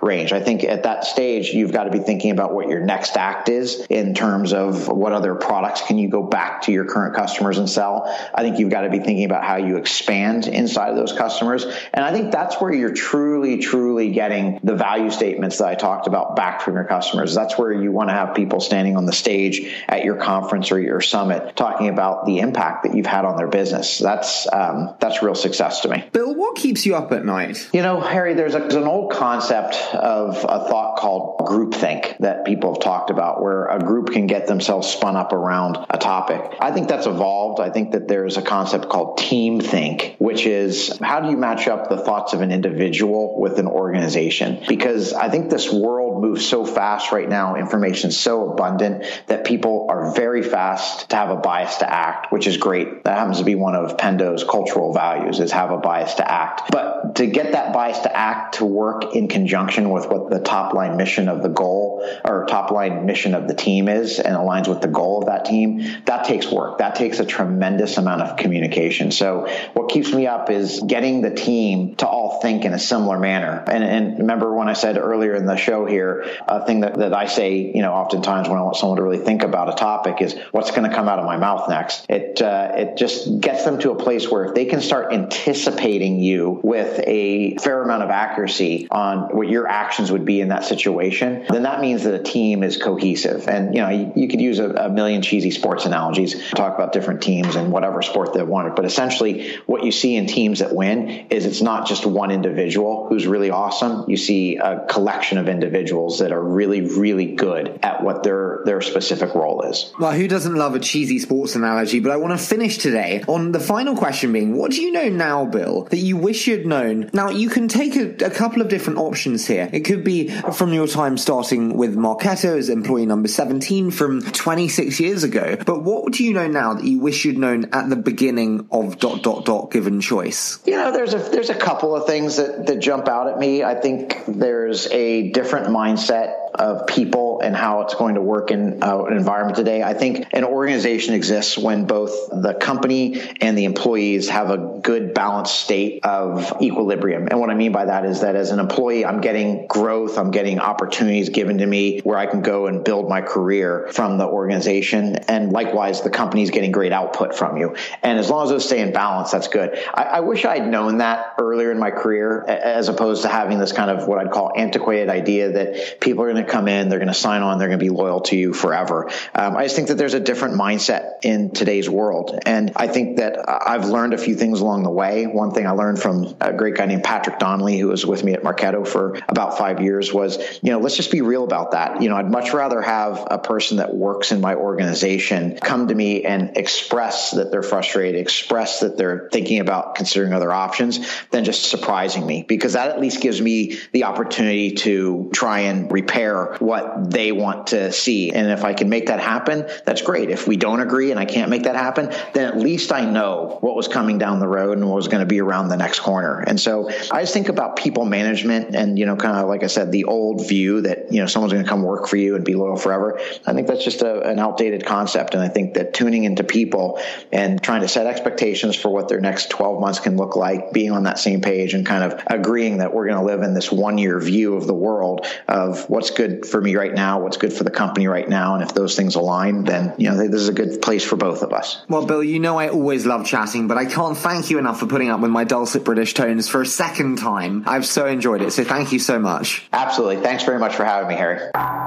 range. 0.00 0.32
I 0.32 0.40
think 0.40 0.64
at 0.64 0.84
that 0.84 1.04
stage, 1.04 1.50
you've 1.50 1.72
got 1.72 1.84
to 1.84 1.90
be 1.90 1.98
thinking 1.98 2.30
about 2.30 2.52
what 2.52 2.68
your 2.68 2.80
next 2.80 3.16
act 3.16 3.48
is 3.48 3.86
in 3.90 4.14
terms 4.14 4.52
of 4.52 4.88
what 4.88 5.12
other 5.12 5.34
products 5.34 5.82
can 5.82 5.98
you 5.98 6.08
go 6.08 6.22
back 6.22 6.62
to 6.62 6.72
your 6.72 6.84
current 6.84 7.14
customers 7.14 7.58
and 7.58 7.68
sell. 7.68 8.04
I 8.34 8.42
think 8.42 8.58
you've 8.58 8.70
got 8.70 8.82
to 8.82 8.90
be 8.90 8.98
thinking 8.98 9.24
about 9.24 9.44
how 9.44 9.56
you 9.56 9.76
expand 9.76 10.46
inside 10.46 10.90
of 10.90 10.96
those 10.96 11.12
customers. 11.12 11.64
And 11.92 12.04
I 12.04 12.12
think 12.12 12.32
that's 12.32 12.60
where 12.60 12.72
you're 12.72 12.94
truly, 12.94 13.58
truly 13.58 14.10
getting 14.10 14.60
the 14.62 14.74
value 14.74 15.10
statements 15.10 15.58
that 15.58 15.68
I 15.68 15.74
talked 15.74 16.06
about 16.06 16.36
back 16.36 16.62
from 16.62 16.74
your 16.74 16.84
customers. 16.84 17.34
That's 17.34 17.58
where 17.58 17.72
you 17.72 17.92
want 17.92 18.10
to 18.10 18.14
have 18.14 18.34
people 18.34 18.60
standing 18.60 18.96
on 18.96 19.06
the 19.06 19.12
stage 19.12 19.84
at 19.88 20.04
your 20.04 20.16
conference 20.16 20.72
or 20.72 20.80
your 20.80 21.00
summit 21.00 21.56
talking 21.56 21.88
about 21.88 22.26
the 22.26 22.38
impact 22.40 22.84
that 22.84 22.94
you've 22.94 23.06
had 23.06 23.24
on 23.24 23.36
their 23.36 23.48
business. 23.48 23.98
That's 23.98 24.46
um, 24.52 24.94
that's 25.00 25.22
real 25.22 25.34
success 25.34 25.80
to 25.80 25.88
me. 25.88 26.04
Bill, 26.12 26.34
what 26.34 26.56
keeps 26.56 26.86
you 26.86 26.94
up 26.96 27.12
at 27.12 27.24
night? 27.24 27.68
You 27.72 27.82
know, 27.82 28.00
Harry, 28.00 28.34
there's, 28.34 28.54
a, 28.54 28.60
there's 28.60 28.74
an 28.84 28.90
old 28.90 29.10
concept 29.12 29.76
of 29.94 30.36
a 30.36 30.68
thought 30.68 30.98
called 30.98 31.38
groupthink 31.38 32.18
that 32.18 32.44
people 32.44 32.74
have 32.74 32.82
talked 32.82 33.08
about, 33.08 33.42
where 33.42 33.64
a 33.66 33.78
group 33.78 34.10
can 34.10 34.26
get 34.26 34.46
themselves 34.46 34.86
spun 34.88 35.16
up 35.16 35.32
around 35.32 35.78
a 35.88 35.96
topic. 35.96 36.54
I 36.60 36.70
think 36.70 36.88
that's 36.88 37.06
evolved. 37.06 37.60
I 37.60 37.70
think 37.70 37.92
that 37.92 38.08
there's 38.08 38.36
a 38.36 38.42
concept 38.42 38.90
called 38.90 39.16
team 39.16 39.58
think, 39.58 40.16
which 40.18 40.44
is 40.44 40.98
how 40.98 41.20
do 41.20 41.30
you 41.30 41.38
match 41.38 41.66
up 41.66 41.88
the 41.88 41.96
thoughts 41.96 42.34
of 42.34 42.42
an 42.42 42.52
individual 42.52 43.40
with 43.40 43.58
an 43.58 43.66
organization? 43.66 44.62
Because 44.68 45.14
I 45.14 45.30
think 45.30 45.48
this 45.48 45.72
world 45.72 46.03
moves 46.20 46.46
so 46.46 46.64
fast 46.64 47.12
right 47.12 47.28
now, 47.28 47.56
information 47.56 48.10
so 48.10 48.52
abundant 48.52 49.04
that 49.26 49.44
people 49.44 49.86
are 49.90 50.14
very 50.14 50.42
fast 50.42 51.10
to 51.10 51.16
have 51.16 51.30
a 51.30 51.36
bias 51.36 51.76
to 51.76 51.92
act, 51.92 52.32
which 52.32 52.46
is 52.46 52.56
great. 52.56 53.04
That 53.04 53.18
happens 53.18 53.38
to 53.38 53.44
be 53.44 53.54
one 53.54 53.74
of 53.74 53.96
Pendo's 53.96 54.44
cultural 54.44 54.92
values 54.92 55.40
is 55.40 55.52
have 55.52 55.70
a 55.70 55.78
bias 55.78 56.14
to 56.14 56.30
act. 56.30 56.70
But 56.70 57.16
to 57.16 57.26
get 57.26 57.52
that 57.52 57.72
bias 57.72 58.00
to 58.00 58.16
act 58.16 58.56
to 58.56 58.64
work 58.64 59.14
in 59.14 59.28
conjunction 59.28 59.90
with 59.90 60.06
what 60.06 60.30
the 60.30 60.40
top 60.40 60.74
line 60.74 60.96
mission 60.96 61.28
of 61.28 61.42
the 61.42 61.48
goal 61.48 61.93
or 62.24 62.46
top 62.46 62.70
line 62.70 63.06
mission 63.06 63.34
of 63.34 63.48
the 63.48 63.54
team 63.54 63.88
is 63.88 64.18
and 64.18 64.36
aligns 64.36 64.68
with 64.68 64.80
the 64.80 64.88
goal 64.88 65.20
of 65.20 65.26
that 65.26 65.44
team, 65.44 65.84
that 66.06 66.24
takes 66.24 66.50
work. 66.50 66.78
That 66.78 66.94
takes 66.94 67.20
a 67.20 67.26
tremendous 67.26 67.96
amount 67.96 68.22
of 68.22 68.36
communication. 68.36 69.10
So 69.10 69.48
what 69.72 69.88
keeps 69.88 70.12
me 70.12 70.26
up 70.26 70.50
is 70.50 70.80
getting 70.86 71.22
the 71.22 71.34
team 71.34 71.96
to 71.96 72.06
all 72.06 72.40
think 72.40 72.64
in 72.64 72.72
a 72.72 72.78
similar 72.78 73.18
manner. 73.18 73.64
And, 73.66 73.84
and 73.84 74.18
remember 74.18 74.54
when 74.54 74.68
I 74.68 74.74
said 74.74 74.98
earlier 74.98 75.34
in 75.34 75.46
the 75.46 75.56
show 75.56 75.86
here, 75.86 76.26
a 76.46 76.64
thing 76.64 76.80
that, 76.80 76.94
that 76.98 77.14
I 77.14 77.26
say, 77.26 77.72
you 77.74 77.82
know, 77.82 77.92
oftentimes 77.92 78.48
when 78.48 78.58
I 78.58 78.62
want 78.62 78.76
someone 78.76 78.96
to 78.96 79.02
really 79.02 79.18
think 79.18 79.42
about 79.42 79.72
a 79.72 79.76
topic 79.76 80.20
is 80.20 80.34
what's 80.50 80.70
going 80.70 80.88
to 80.88 80.94
come 80.94 81.08
out 81.08 81.18
of 81.18 81.24
my 81.24 81.36
mouth 81.36 81.68
next. 81.68 82.06
It, 82.08 82.40
uh, 82.42 82.72
it 82.74 82.96
just 82.96 83.40
gets 83.40 83.64
them 83.64 83.78
to 83.80 83.90
a 83.90 83.96
place 83.96 84.30
where 84.30 84.44
if 84.44 84.54
they 84.54 84.66
can 84.66 84.80
start 84.80 85.12
anticipating 85.12 86.20
you 86.20 86.60
with 86.62 87.00
a 87.06 87.56
fair 87.56 87.82
amount 87.82 88.02
of 88.02 88.10
accuracy 88.10 88.88
on 88.90 89.36
what 89.36 89.48
your 89.48 89.66
actions 89.66 90.10
would 90.12 90.24
be 90.24 90.40
in 90.40 90.48
that 90.48 90.64
situation, 90.64 91.46
then 91.48 91.64
that 91.64 91.80
means 91.80 91.93
that 92.02 92.14
a 92.14 92.22
team 92.22 92.62
is 92.62 92.76
cohesive. 92.76 93.48
And, 93.48 93.74
you 93.74 93.80
know, 93.80 93.88
you, 93.90 94.12
you 94.16 94.28
could 94.28 94.40
use 94.40 94.58
a, 94.58 94.70
a, 94.70 94.88
million 94.88 95.22
cheesy 95.22 95.50
sports 95.50 95.86
analogies, 95.86 96.50
talk 96.50 96.74
about 96.74 96.92
different 96.92 97.22
teams 97.22 97.56
and 97.56 97.72
whatever 97.72 98.02
sport 98.02 98.32
they 98.34 98.42
wanted. 98.42 98.74
But 98.74 98.84
essentially, 98.84 99.56
what 99.66 99.84
you 99.84 99.92
see 99.92 100.16
in 100.16 100.26
teams 100.26 100.58
that 100.58 100.74
win 100.74 101.08
is 101.30 101.46
it's 101.46 101.62
not 101.62 101.86
just 101.86 102.06
one 102.06 102.30
individual 102.30 103.06
who's 103.08 103.26
really 103.26 103.50
awesome. 103.50 104.08
You 104.08 104.16
see 104.16 104.56
a 104.56 104.84
collection 104.88 105.38
of 105.38 105.48
individuals 105.48 106.18
that 106.18 106.32
are 106.32 106.42
really, 106.42 106.82
really 106.82 107.34
good 107.34 107.78
at 107.82 108.02
what 108.02 108.22
their, 108.22 108.62
their 108.64 108.80
specific 108.80 109.34
role 109.34 109.62
is. 109.62 109.92
Well, 109.98 110.12
who 110.12 110.28
doesn't 110.28 110.54
love 110.54 110.74
a 110.74 110.80
cheesy 110.80 111.18
sports 111.18 111.54
analogy? 111.54 112.00
But 112.00 112.12
I 112.12 112.16
want 112.16 112.38
to 112.38 112.44
finish 112.44 112.78
today 112.78 113.22
on 113.28 113.52
the 113.52 113.60
final 113.60 113.96
question 113.96 114.32
being, 114.32 114.56
what 114.56 114.70
do 114.70 114.82
you 114.82 114.92
know 114.92 115.08
now, 115.08 115.44
Bill, 115.44 115.84
that 115.84 115.98
you 115.98 116.16
wish 116.16 116.46
you'd 116.46 116.66
known? 116.66 117.10
Now, 117.12 117.30
you 117.30 117.48
can 117.48 117.68
take 117.68 117.96
a, 117.96 118.26
a 118.26 118.30
couple 118.30 118.62
of 118.62 118.68
different 118.68 118.98
options 118.98 119.46
here. 119.46 119.68
It 119.72 119.80
could 119.80 120.04
be 120.04 120.28
from 120.28 120.72
your 120.72 120.86
time 120.86 121.18
starting 121.18 121.76
with 121.76 121.83
Marketo 121.92 122.58
as 122.58 122.68
employee 122.68 123.06
number 123.06 123.28
17 123.28 123.90
from 123.90 124.22
26 124.22 125.00
years 125.00 125.24
ago. 125.24 125.56
But 125.64 125.82
what 125.82 126.12
do 126.12 126.24
you 126.24 126.32
know 126.32 126.48
now 126.48 126.74
that 126.74 126.84
you 126.84 126.98
wish 126.98 127.24
you'd 127.24 127.38
known 127.38 127.66
at 127.72 127.88
the 127.88 127.96
beginning 127.96 128.66
of 128.70 128.98
dot 128.98 129.22
dot 129.22 129.44
dot 129.44 129.70
given 129.70 130.00
choice? 130.00 130.58
You 130.64 130.76
know, 130.76 130.92
there's 130.92 131.14
a 131.14 131.18
there's 131.18 131.50
a 131.50 131.54
couple 131.54 131.94
of 131.94 132.06
things 132.06 132.36
that, 132.36 132.66
that 132.66 132.80
jump 132.80 133.08
out 133.08 133.28
at 133.28 133.38
me. 133.38 133.62
I 133.62 133.74
think 133.74 134.24
there's 134.26 134.86
a 134.88 135.30
different 135.30 135.68
mindset 135.68 136.34
of 136.54 136.86
people 136.86 137.40
and 137.40 137.56
how 137.56 137.80
it's 137.80 137.94
going 137.94 138.14
to 138.14 138.20
work 138.20 138.52
in 138.52 138.82
uh, 138.82 139.04
an 139.04 139.16
environment 139.16 139.56
today. 139.56 139.82
I 139.82 139.94
think 139.94 140.26
an 140.32 140.44
organization 140.44 141.14
exists 141.14 141.58
when 141.58 141.86
both 141.86 142.12
the 142.30 142.54
company 142.54 143.20
and 143.40 143.58
the 143.58 143.64
employees 143.64 144.28
have 144.28 144.50
a 144.50 144.78
good 144.80 145.14
balanced 145.14 145.60
state 145.60 146.04
of 146.04 146.62
equilibrium. 146.62 147.26
And 147.28 147.40
what 147.40 147.50
I 147.50 147.54
mean 147.54 147.72
by 147.72 147.86
that 147.86 148.04
is 148.04 148.20
that 148.20 148.36
as 148.36 148.50
an 148.52 148.60
employee, 148.60 149.04
I'm 149.04 149.20
getting 149.20 149.66
growth, 149.66 150.16
I'm 150.16 150.30
getting 150.30 150.60
opportunities 150.60 151.30
given 151.30 151.58
to 151.58 151.66
me 151.66 151.73
where 152.04 152.16
I 152.16 152.26
can 152.26 152.42
go 152.42 152.66
and 152.66 152.84
build 152.84 153.08
my 153.08 153.20
career 153.20 153.88
from 153.92 154.18
the 154.18 154.26
organization. 154.26 155.16
And 155.28 155.52
likewise, 155.52 156.02
the 156.02 156.10
company's 156.10 156.50
getting 156.50 156.70
great 156.70 156.92
output 156.92 157.34
from 157.34 157.56
you. 157.56 157.74
And 158.02 158.18
as 158.18 158.30
long 158.30 158.44
as 158.44 158.50
those 158.50 158.64
stay 158.64 158.80
in 158.80 158.92
balance, 158.92 159.32
that's 159.32 159.48
good. 159.48 159.76
I, 159.92 160.02
I 160.04 160.20
wish 160.20 160.44
I'd 160.44 160.68
known 160.68 160.98
that 160.98 161.34
earlier 161.38 161.72
in 161.72 161.80
my 161.80 161.90
career 161.90 162.44
as 162.44 162.88
opposed 162.88 163.22
to 163.22 163.28
having 163.28 163.58
this 163.58 163.72
kind 163.72 163.90
of 163.90 164.06
what 164.06 164.18
I'd 164.18 164.30
call 164.30 164.52
antiquated 164.56 165.08
idea 165.08 165.52
that 165.52 166.00
people 166.00 166.22
are 166.22 166.30
going 166.30 166.36
to 166.36 166.44
to 166.44 166.52
come 166.52 166.68
in, 166.68 166.88
they're 166.88 166.98
going 166.98 167.08
to 167.08 167.14
sign 167.14 167.42
on, 167.42 167.58
they're 167.58 167.68
going 167.68 167.78
to 167.78 167.84
be 167.84 167.90
loyal 167.90 168.20
to 168.22 168.36
you 168.36 168.52
forever. 168.52 169.10
Um, 169.34 169.56
I 169.56 169.64
just 169.64 169.76
think 169.76 169.88
that 169.88 169.96
there's 169.96 170.14
a 170.14 170.20
different 170.20 170.54
mindset 170.54 171.18
in 171.22 171.50
today's 171.50 171.88
world. 171.88 172.38
And 172.46 172.72
I 172.76 172.88
think 172.88 173.16
that 173.16 173.38
I've 173.48 173.86
learned 173.86 174.14
a 174.14 174.18
few 174.18 174.34
things 174.34 174.60
along 174.60 174.82
the 174.84 174.90
way. 174.90 175.26
One 175.26 175.52
thing 175.52 175.66
I 175.66 175.70
learned 175.70 176.00
from 176.00 176.36
a 176.40 176.52
great 176.52 176.76
guy 176.76 176.86
named 176.86 177.04
Patrick 177.04 177.38
Donnelly, 177.38 177.78
who 177.78 177.88
was 177.88 178.06
with 178.06 178.22
me 178.22 178.32
at 178.32 178.42
Marketo 178.42 178.86
for 178.86 179.18
about 179.28 179.58
five 179.58 179.80
years, 179.80 180.12
was, 180.12 180.38
you 180.62 180.70
know, 180.70 180.78
let's 180.78 180.96
just 180.96 181.10
be 181.10 181.22
real 181.22 181.44
about 181.44 181.53
that. 181.72 182.02
You 182.02 182.08
know, 182.08 182.16
I'd 182.16 182.30
much 182.30 182.52
rather 182.52 182.80
have 182.80 183.26
a 183.30 183.38
person 183.38 183.78
that 183.78 183.94
works 183.94 184.32
in 184.32 184.40
my 184.40 184.54
organization 184.54 185.56
come 185.56 185.88
to 185.88 185.94
me 185.94 186.24
and 186.24 186.56
express 186.56 187.32
that 187.32 187.50
they're 187.50 187.62
frustrated, 187.62 188.20
express 188.20 188.80
that 188.80 188.96
they're 188.96 189.28
thinking 189.32 189.60
about 189.60 189.94
considering 189.94 190.32
other 190.32 190.52
options 190.52 191.00
than 191.30 191.44
just 191.44 191.70
surprising 191.70 192.26
me 192.26 192.44
because 192.46 192.74
that 192.74 192.90
at 192.90 193.00
least 193.00 193.20
gives 193.20 193.40
me 193.40 193.78
the 193.92 194.04
opportunity 194.04 194.72
to 194.72 195.30
try 195.32 195.60
and 195.60 195.90
repair 195.90 196.56
what 196.58 197.10
they 197.10 197.32
want 197.32 197.68
to 197.68 197.92
see. 197.92 198.32
And 198.32 198.50
if 198.50 198.64
I 198.64 198.74
can 198.74 198.88
make 198.88 199.06
that 199.06 199.20
happen, 199.20 199.66
that's 199.84 200.02
great. 200.02 200.30
If 200.30 200.46
we 200.46 200.56
don't 200.56 200.80
agree 200.80 201.10
and 201.10 201.20
I 201.20 201.24
can't 201.24 201.50
make 201.50 201.64
that 201.64 201.76
happen, 201.76 202.12
then 202.32 202.46
at 202.46 202.58
least 202.58 202.92
I 202.92 203.04
know 203.04 203.58
what 203.60 203.76
was 203.76 203.88
coming 203.88 204.18
down 204.18 204.40
the 204.40 204.48
road 204.48 204.78
and 204.78 204.88
what 204.88 204.96
was 204.96 205.08
going 205.08 205.20
to 205.20 205.26
be 205.26 205.40
around 205.40 205.68
the 205.68 205.76
next 205.76 206.00
corner. 206.00 206.40
And 206.40 206.60
so 206.60 206.88
I 207.10 207.22
just 207.22 207.32
think 207.32 207.48
about 207.48 207.76
people 207.76 208.04
management 208.04 208.74
and, 208.74 208.98
you 208.98 209.06
know, 209.06 209.16
kind 209.16 209.36
of 209.36 209.48
like 209.48 209.62
I 209.62 209.68
said, 209.68 209.92
the 209.92 210.04
old 210.04 210.46
view 210.46 210.82
that, 210.82 211.12
you 211.12 211.20
know, 211.20 211.26
someone's 211.44 211.52
going 211.52 211.64
to 211.64 211.70
come 211.70 211.82
work 211.82 212.08
for 212.08 212.16
you 212.16 212.34
and 212.34 212.44
be 212.44 212.54
loyal 212.54 212.76
forever. 212.76 213.20
I 213.46 213.52
think 213.52 213.68
that's 213.68 213.84
just 213.84 214.02
a, 214.02 214.28
an 214.28 214.38
outdated 214.38 214.84
concept. 214.84 215.34
And 215.34 215.42
I 215.42 215.48
think 215.48 215.74
that 215.74 215.94
tuning 215.94 216.24
into 216.24 216.44
people 216.44 217.00
and 217.32 217.62
trying 217.62 217.82
to 217.82 217.88
set 217.88 218.06
expectations 218.06 218.76
for 218.76 218.88
what 218.88 219.08
their 219.08 219.20
next 219.20 219.50
12 219.50 219.80
months 219.80 220.00
can 220.00 220.16
look 220.16 220.34
like, 220.34 220.72
being 220.72 220.90
on 220.90 221.04
that 221.04 221.18
same 221.18 221.40
page 221.40 221.74
and 221.74 221.86
kind 221.86 222.12
of 222.12 222.22
agreeing 222.26 222.78
that 222.78 222.92
we're 222.92 223.06
going 223.06 223.18
to 223.18 223.24
live 223.24 223.42
in 223.42 223.54
this 223.54 223.70
one 223.70 223.98
year 223.98 224.18
view 224.18 224.56
of 224.56 224.66
the 224.66 224.74
world 224.74 225.26
of 225.46 225.88
what's 225.88 226.10
good 226.10 226.24
good 226.26 226.46
for 226.46 226.60
me 226.60 226.76
right 226.76 226.94
now, 226.94 227.20
what's 227.20 227.36
good 227.36 227.52
for 227.52 227.64
the 227.64 227.70
company 227.70 228.06
right 228.06 228.28
now, 228.28 228.54
and 228.54 228.62
if 228.62 228.74
those 228.74 228.96
things 228.96 229.14
align, 229.14 229.64
then 229.64 229.94
you 229.98 230.10
know 230.10 230.16
this 230.16 230.40
is 230.40 230.48
a 230.48 230.52
good 230.52 230.80
place 230.80 231.04
for 231.04 231.16
both 231.16 231.42
of 231.42 231.52
us. 231.52 231.82
Well, 231.88 232.06
Bill, 232.06 232.22
you 232.22 232.40
know 232.40 232.58
I 232.58 232.68
always 232.68 233.06
love 233.06 233.26
chatting, 233.26 233.68
but 233.68 233.76
I 233.76 233.84
can't 233.84 234.16
thank 234.16 234.50
you 234.50 234.58
enough 234.58 234.80
for 234.80 234.86
putting 234.86 235.10
up 235.10 235.20
with 235.20 235.30
my 235.30 235.44
dulcet 235.44 235.84
British 235.84 236.14
tones 236.14 236.48
for 236.48 236.62
a 236.62 236.66
second 236.66 237.18
time. 237.18 237.64
I've 237.66 237.86
so 237.86 238.06
enjoyed 238.06 238.42
it, 238.42 238.52
so 238.52 238.64
thank 238.64 238.92
you 238.92 238.98
so 238.98 239.18
much. 239.18 239.66
Absolutely, 239.72 240.22
thanks 240.22 240.44
very 240.44 240.58
much 240.58 240.74
for 240.74 240.84
having 240.84 241.08
me, 241.08 241.14
Harry 241.14 241.33
guys. 241.34 241.83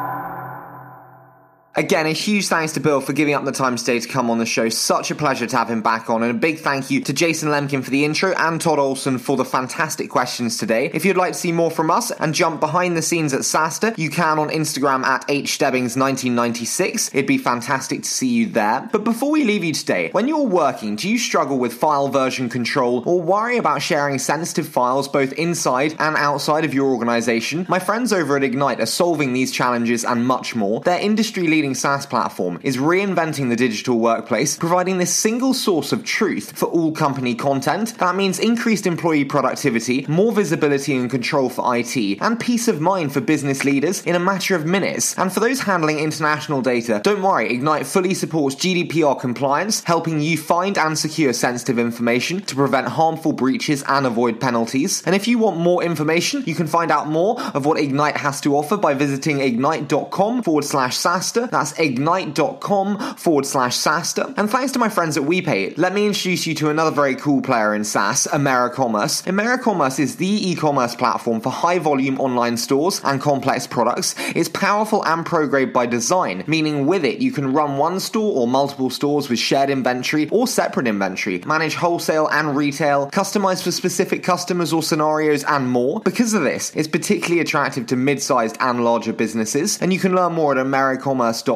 Again, 1.77 2.07
a 2.07 2.11
huge 2.11 2.47
thanks 2.47 2.73
to 2.73 2.79
Bill 2.79 3.01
for 3.01 3.13
giving 3.13 3.35
up 3.35 3.45
the 3.45 3.51
time 3.51 3.75
today 3.75 3.99
to 3.99 4.07
come 4.07 4.31
on 4.31 4.39
the 4.39 4.47
show. 4.47 4.67
Such 4.67 5.11
a 5.11 5.15
pleasure 5.15 5.45
to 5.45 5.57
have 5.57 5.69
him 5.69 5.83
back 5.83 6.09
on. 6.09 6.23
And 6.23 6.31
a 6.31 6.33
big 6.33 6.57
thank 6.57 6.89
you 6.89 7.01
to 7.01 7.13
Jason 7.13 7.49
Lemkin 7.49 7.83
for 7.83 7.91
the 7.91 8.03
intro 8.03 8.33
and 8.35 8.59
Todd 8.59 8.79
Olson 8.79 9.19
for 9.19 9.37
the 9.37 9.45
fantastic 9.45 10.09
questions 10.09 10.57
today. 10.57 10.89
If 10.91 11.05
you'd 11.05 11.17
like 11.17 11.33
to 11.33 11.37
see 11.37 11.51
more 11.51 11.69
from 11.69 11.91
us 11.91 12.09
and 12.09 12.33
jump 12.33 12.61
behind 12.61 12.97
the 12.97 13.03
scenes 13.03 13.31
at 13.31 13.41
SaaStr, 13.41 13.95
you 13.95 14.09
can 14.09 14.39
on 14.39 14.49
Instagram 14.49 15.03
at 15.03 15.27
hstebbings1996. 15.27 17.13
It'd 17.13 17.27
be 17.27 17.37
fantastic 17.37 18.01
to 18.01 18.09
see 18.09 18.29
you 18.29 18.47
there. 18.47 18.89
But 18.91 19.03
before 19.03 19.29
we 19.29 19.43
leave 19.43 19.63
you 19.63 19.73
today, 19.73 20.09
when 20.13 20.27
you're 20.27 20.47
working, 20.47 20.95
do 20.95 21.07
you 21.07 21.19
struggle 21.19 21.59
with 21.59 21.75
file 21.75 22.07
version 22.07 22.49
control 22.49 23.03
or 23.05 23.21
worry 23.21 23.57
about 23.57 23.83
sharing 23.83 24.17
sensitive 24.17 24.67
files 24.67 25.07
both 25.07 25.31
inside 25.33 25.91
and 25.99 26.15
outside 26.15 26.65
of 26.65 26.73
your 26.73 26.89
organization? 26.89 27.67
My 27.69 27.77
friends 27.77 28.11
over 28.11 28.35
at 28.35 28.41
Egnyte 28.41 28.79
are 28.79 28.87
solving 28.87 29.33
these 29.33 29.51
challenges 29.51 30.03
and 30.03 30.25
much 30.25 30.55
more. 30.55 30.79
Their 30.79 30.99
industry 30.99 31.47
leading 31.47 31.66
leading 31.67 31.75
SaaS 31.75 32.05
platform 32.05 32.59
is 32.63 32.77
reinventing 32.77 33.49
the 33.49 33.55
digital 33.57 33.99
workplace, 33.99 34.55
providing 34.55 34.99
this 34.99 35.13
single 35.13 35.53
source 35.53 35.91
of 35.91 36.05
truth 36.05 36.57
for 36.57 36.67
all 36.67 36.93
company 36.93 37.35
content. 37.35 37.97
That 37.97 38.15
means 38.15 38.39
increased 38.39 38.87
employee 38.87 39.25
productivity, 39.25 40.05
more 40.07 40.31
visibility 40.31 40.95
and 40.95 41.11
control 41.11 41.49
for 41.49 41.75
IT, 41.75 42.21
and 42.21 42.39
peace 42.39 42.69
of 42.69 42.79
mind 42.79 43.11
for 43.11 43.19
business 43.19 43.65
leaders 43.65 44.01
in 44.05 44.15
a 44.15 44.19
matter 44.19 44.55
of 44.55 44.65
minutes. 44.65 45.17
And 45.17 45.29
for 45.29 45.41
those 45.41 45.59
handling 45.59 45.99
international 45.99 46.61
data, 46.61 47.01
don't 47.03 47.21
worry, 47.21 47.49
Egnyte 47.49 47.85
fully 47.85 48.13
supports 48.13 48.55
GDPR 48.55 49.19
compliance, 49.19 49.83
helping 49.83 50.21
you 50.21 50.37
find 50.37 50.77
and 50.77 50.97
secure 50.97 51.33
sensitive 51.33 51.77
information 51.77 52.39
to 52.43 52.55
prevent 52.55 52.87
harmful 52.87 53.33
breaches 53.33 53.83
and 53.89 54.05
avoid 54.05 54.39
penalties. 54.39 55.03
And 55.05 55.13
if 55.13 55.27
you 55.27 55.37
want 55.37 55.57
more 55.57 55.83
information, 55.83 56.43
you 56.45 56.55
can 56.55 56.67
find 56.67 56.91
out 56.91 57.09
more 57.09 57.41
of 57.41 57.65
what 57.65 57.77
Egnyte 57.77 58.15
has 58.15 58.39
to 58.41 58.55
offer 58.55 58.77
by 58.77 58.93
visiting 58.93 59.39
egnyte.com 59.39 60.43
forward 60.43 60.63
slash 60.63 60.97
SaaStr. 60.97 61.51
That's 61.57 61.73
egnyte.com 61.73 63.15
forward 63.15 63.47
slash 63.47 63.75
SaaStr. 63.75 64.31
And 64.37 64.47
thanks 64.47 64.73
to 64.73 64.79
my 64.79 64.89
friends 64.89 65.17
at 65.17 65.23
WePay, 65.23 65.75
let 65.75 65.91
me 65.91 66.05
introduce 66.05 66.45
you 66.45 66.53
to 66.53 66.69
another 66.69 66.91
very 66.91 67.15
cool 67.15 67.41
player 67.41 67.73
in 67.73 67.83
SaaS, 67.83 68.27
AmeriCommerce. 68.31 69.23
AmeriCommerce 69.23 69.99
is 69.99 70.17
the 70.17 70.51
e-commerce 70.51 70.93
platform 70.93 71.41
for 71.41 71.49
high 71.49 71.79
volume 71.79 72.19
online 72.19 72.57
stores 72.57 73.01
and 73.03 73.19
complex 73.19 73.65
products. 73.65 74.13
It's 74.35 74.49
powerful 74.49 75.03
and 75.03 75.25
pro-grade 75.25 75.73
by 75.73 75.87
design, 75.87 76.43
meaning 76.45 76.85
with 76.85 77.03
it 77.03 77.21
you 77.21 77.31
can 77.31 77.53
run 77.53 77.77
one 77.77 77.99
store 77.99 78.39
or 78.39 78.47
multiple 78.47 78.91
stores 78.91 79.27
with 79.27 79.39
shared 79.39 79.71
inventory 79.71 80.29
or 80.29 80.45
separate 80.45 80.85
inventory, 80.85 81.39
manage 81.39 81.73
wholesale 81.73 82.27
and 82.27 82.55
retail, 82.55 83.09
customize 83.09 83.63
for 83.63 83.71
specific 83.71 84.21
customers 84.21 84.71
or 84.71 84.83
scenarios, 84.83 85.43
and 85.45 85.71
more. 85.71 86.01
Because 86.01 86.35
of 86.35 86.43
this, 86.43 86.71
it's 86.75 86.87
particularly 86.87 87.41
attractive 87.41 87.87
to 87.87 87.95
mid-sized 87.95 88.57
and 88.59 88.85
larger 88.85 89.11
businesses, 89.11 89.81
and 89.81 89.91
you 89.91 89.97
can 89.97 90.13
learn 90.13 90.33
more 90.33 90.55
at 90.55 90.63
americommerce.com. 90.63 91.46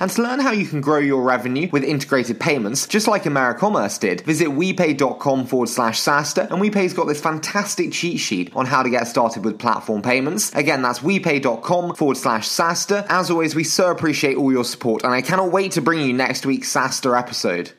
And 0.00 0.10
to 0.10 0.22
learn 0.22 0.40
how 0.40 0.50
you 0.50 0.66
can 0.66 0.80
grow 0.80 0.98
your 0.98 1.22
revenue 1.22 1.68
with 1.70 1.84
integrated 1.84 2.40
payments, 2.40 2.86
just 2.86 3.08
like 3.08 3.24
AmeriCommerce 3.24 4.00
did, 4.00 4.22
visit 4.22 4.48
wepay.com 4.48 5.46
forward 5.46 5.68
slash 5.68 6.00
SaaStr, 6.00 6.50
and 6.50 6.62
WePay's 6.62 6.94
got 6.94 7.06
this 7.06 7.20
fantastic 7.20 7.92
cheat 7.92 8.20
sheet 8.20 8.52
on 8.54 8.66
how 8.66 8.82
to 8.82 8.90
get 8.90 9.06
started 9.06 9.44
with 9.44 9.58
platform 9.58 10.02
payments. 10.02 10.52
Again, 10.54 10.82
that's 10.82 11.00
wepay.com 11.00 11.94
forward 11.94 12.16
slash 12.16 12.48
SaaStr. 12.48 13.06
As 13.08 13.30
always, 13.30 13.54
we 13.54 13.64
so 13.64 13.90
appreciate 13.90 14.36
all 14.36 14.52
your 14.52 14.64
support, 14.64 15.04
and 15.04 15.12
I 15.12 15.22
cannot 15.22 15.52
wait 15.52 15.72
to 15.72 15.82
bring 15.82 16.00
you 16.00 16.12
next 16.12 16.46
week's 16.46 16.72
SaaStr 16.72 17.18
episode. 17.18 17.77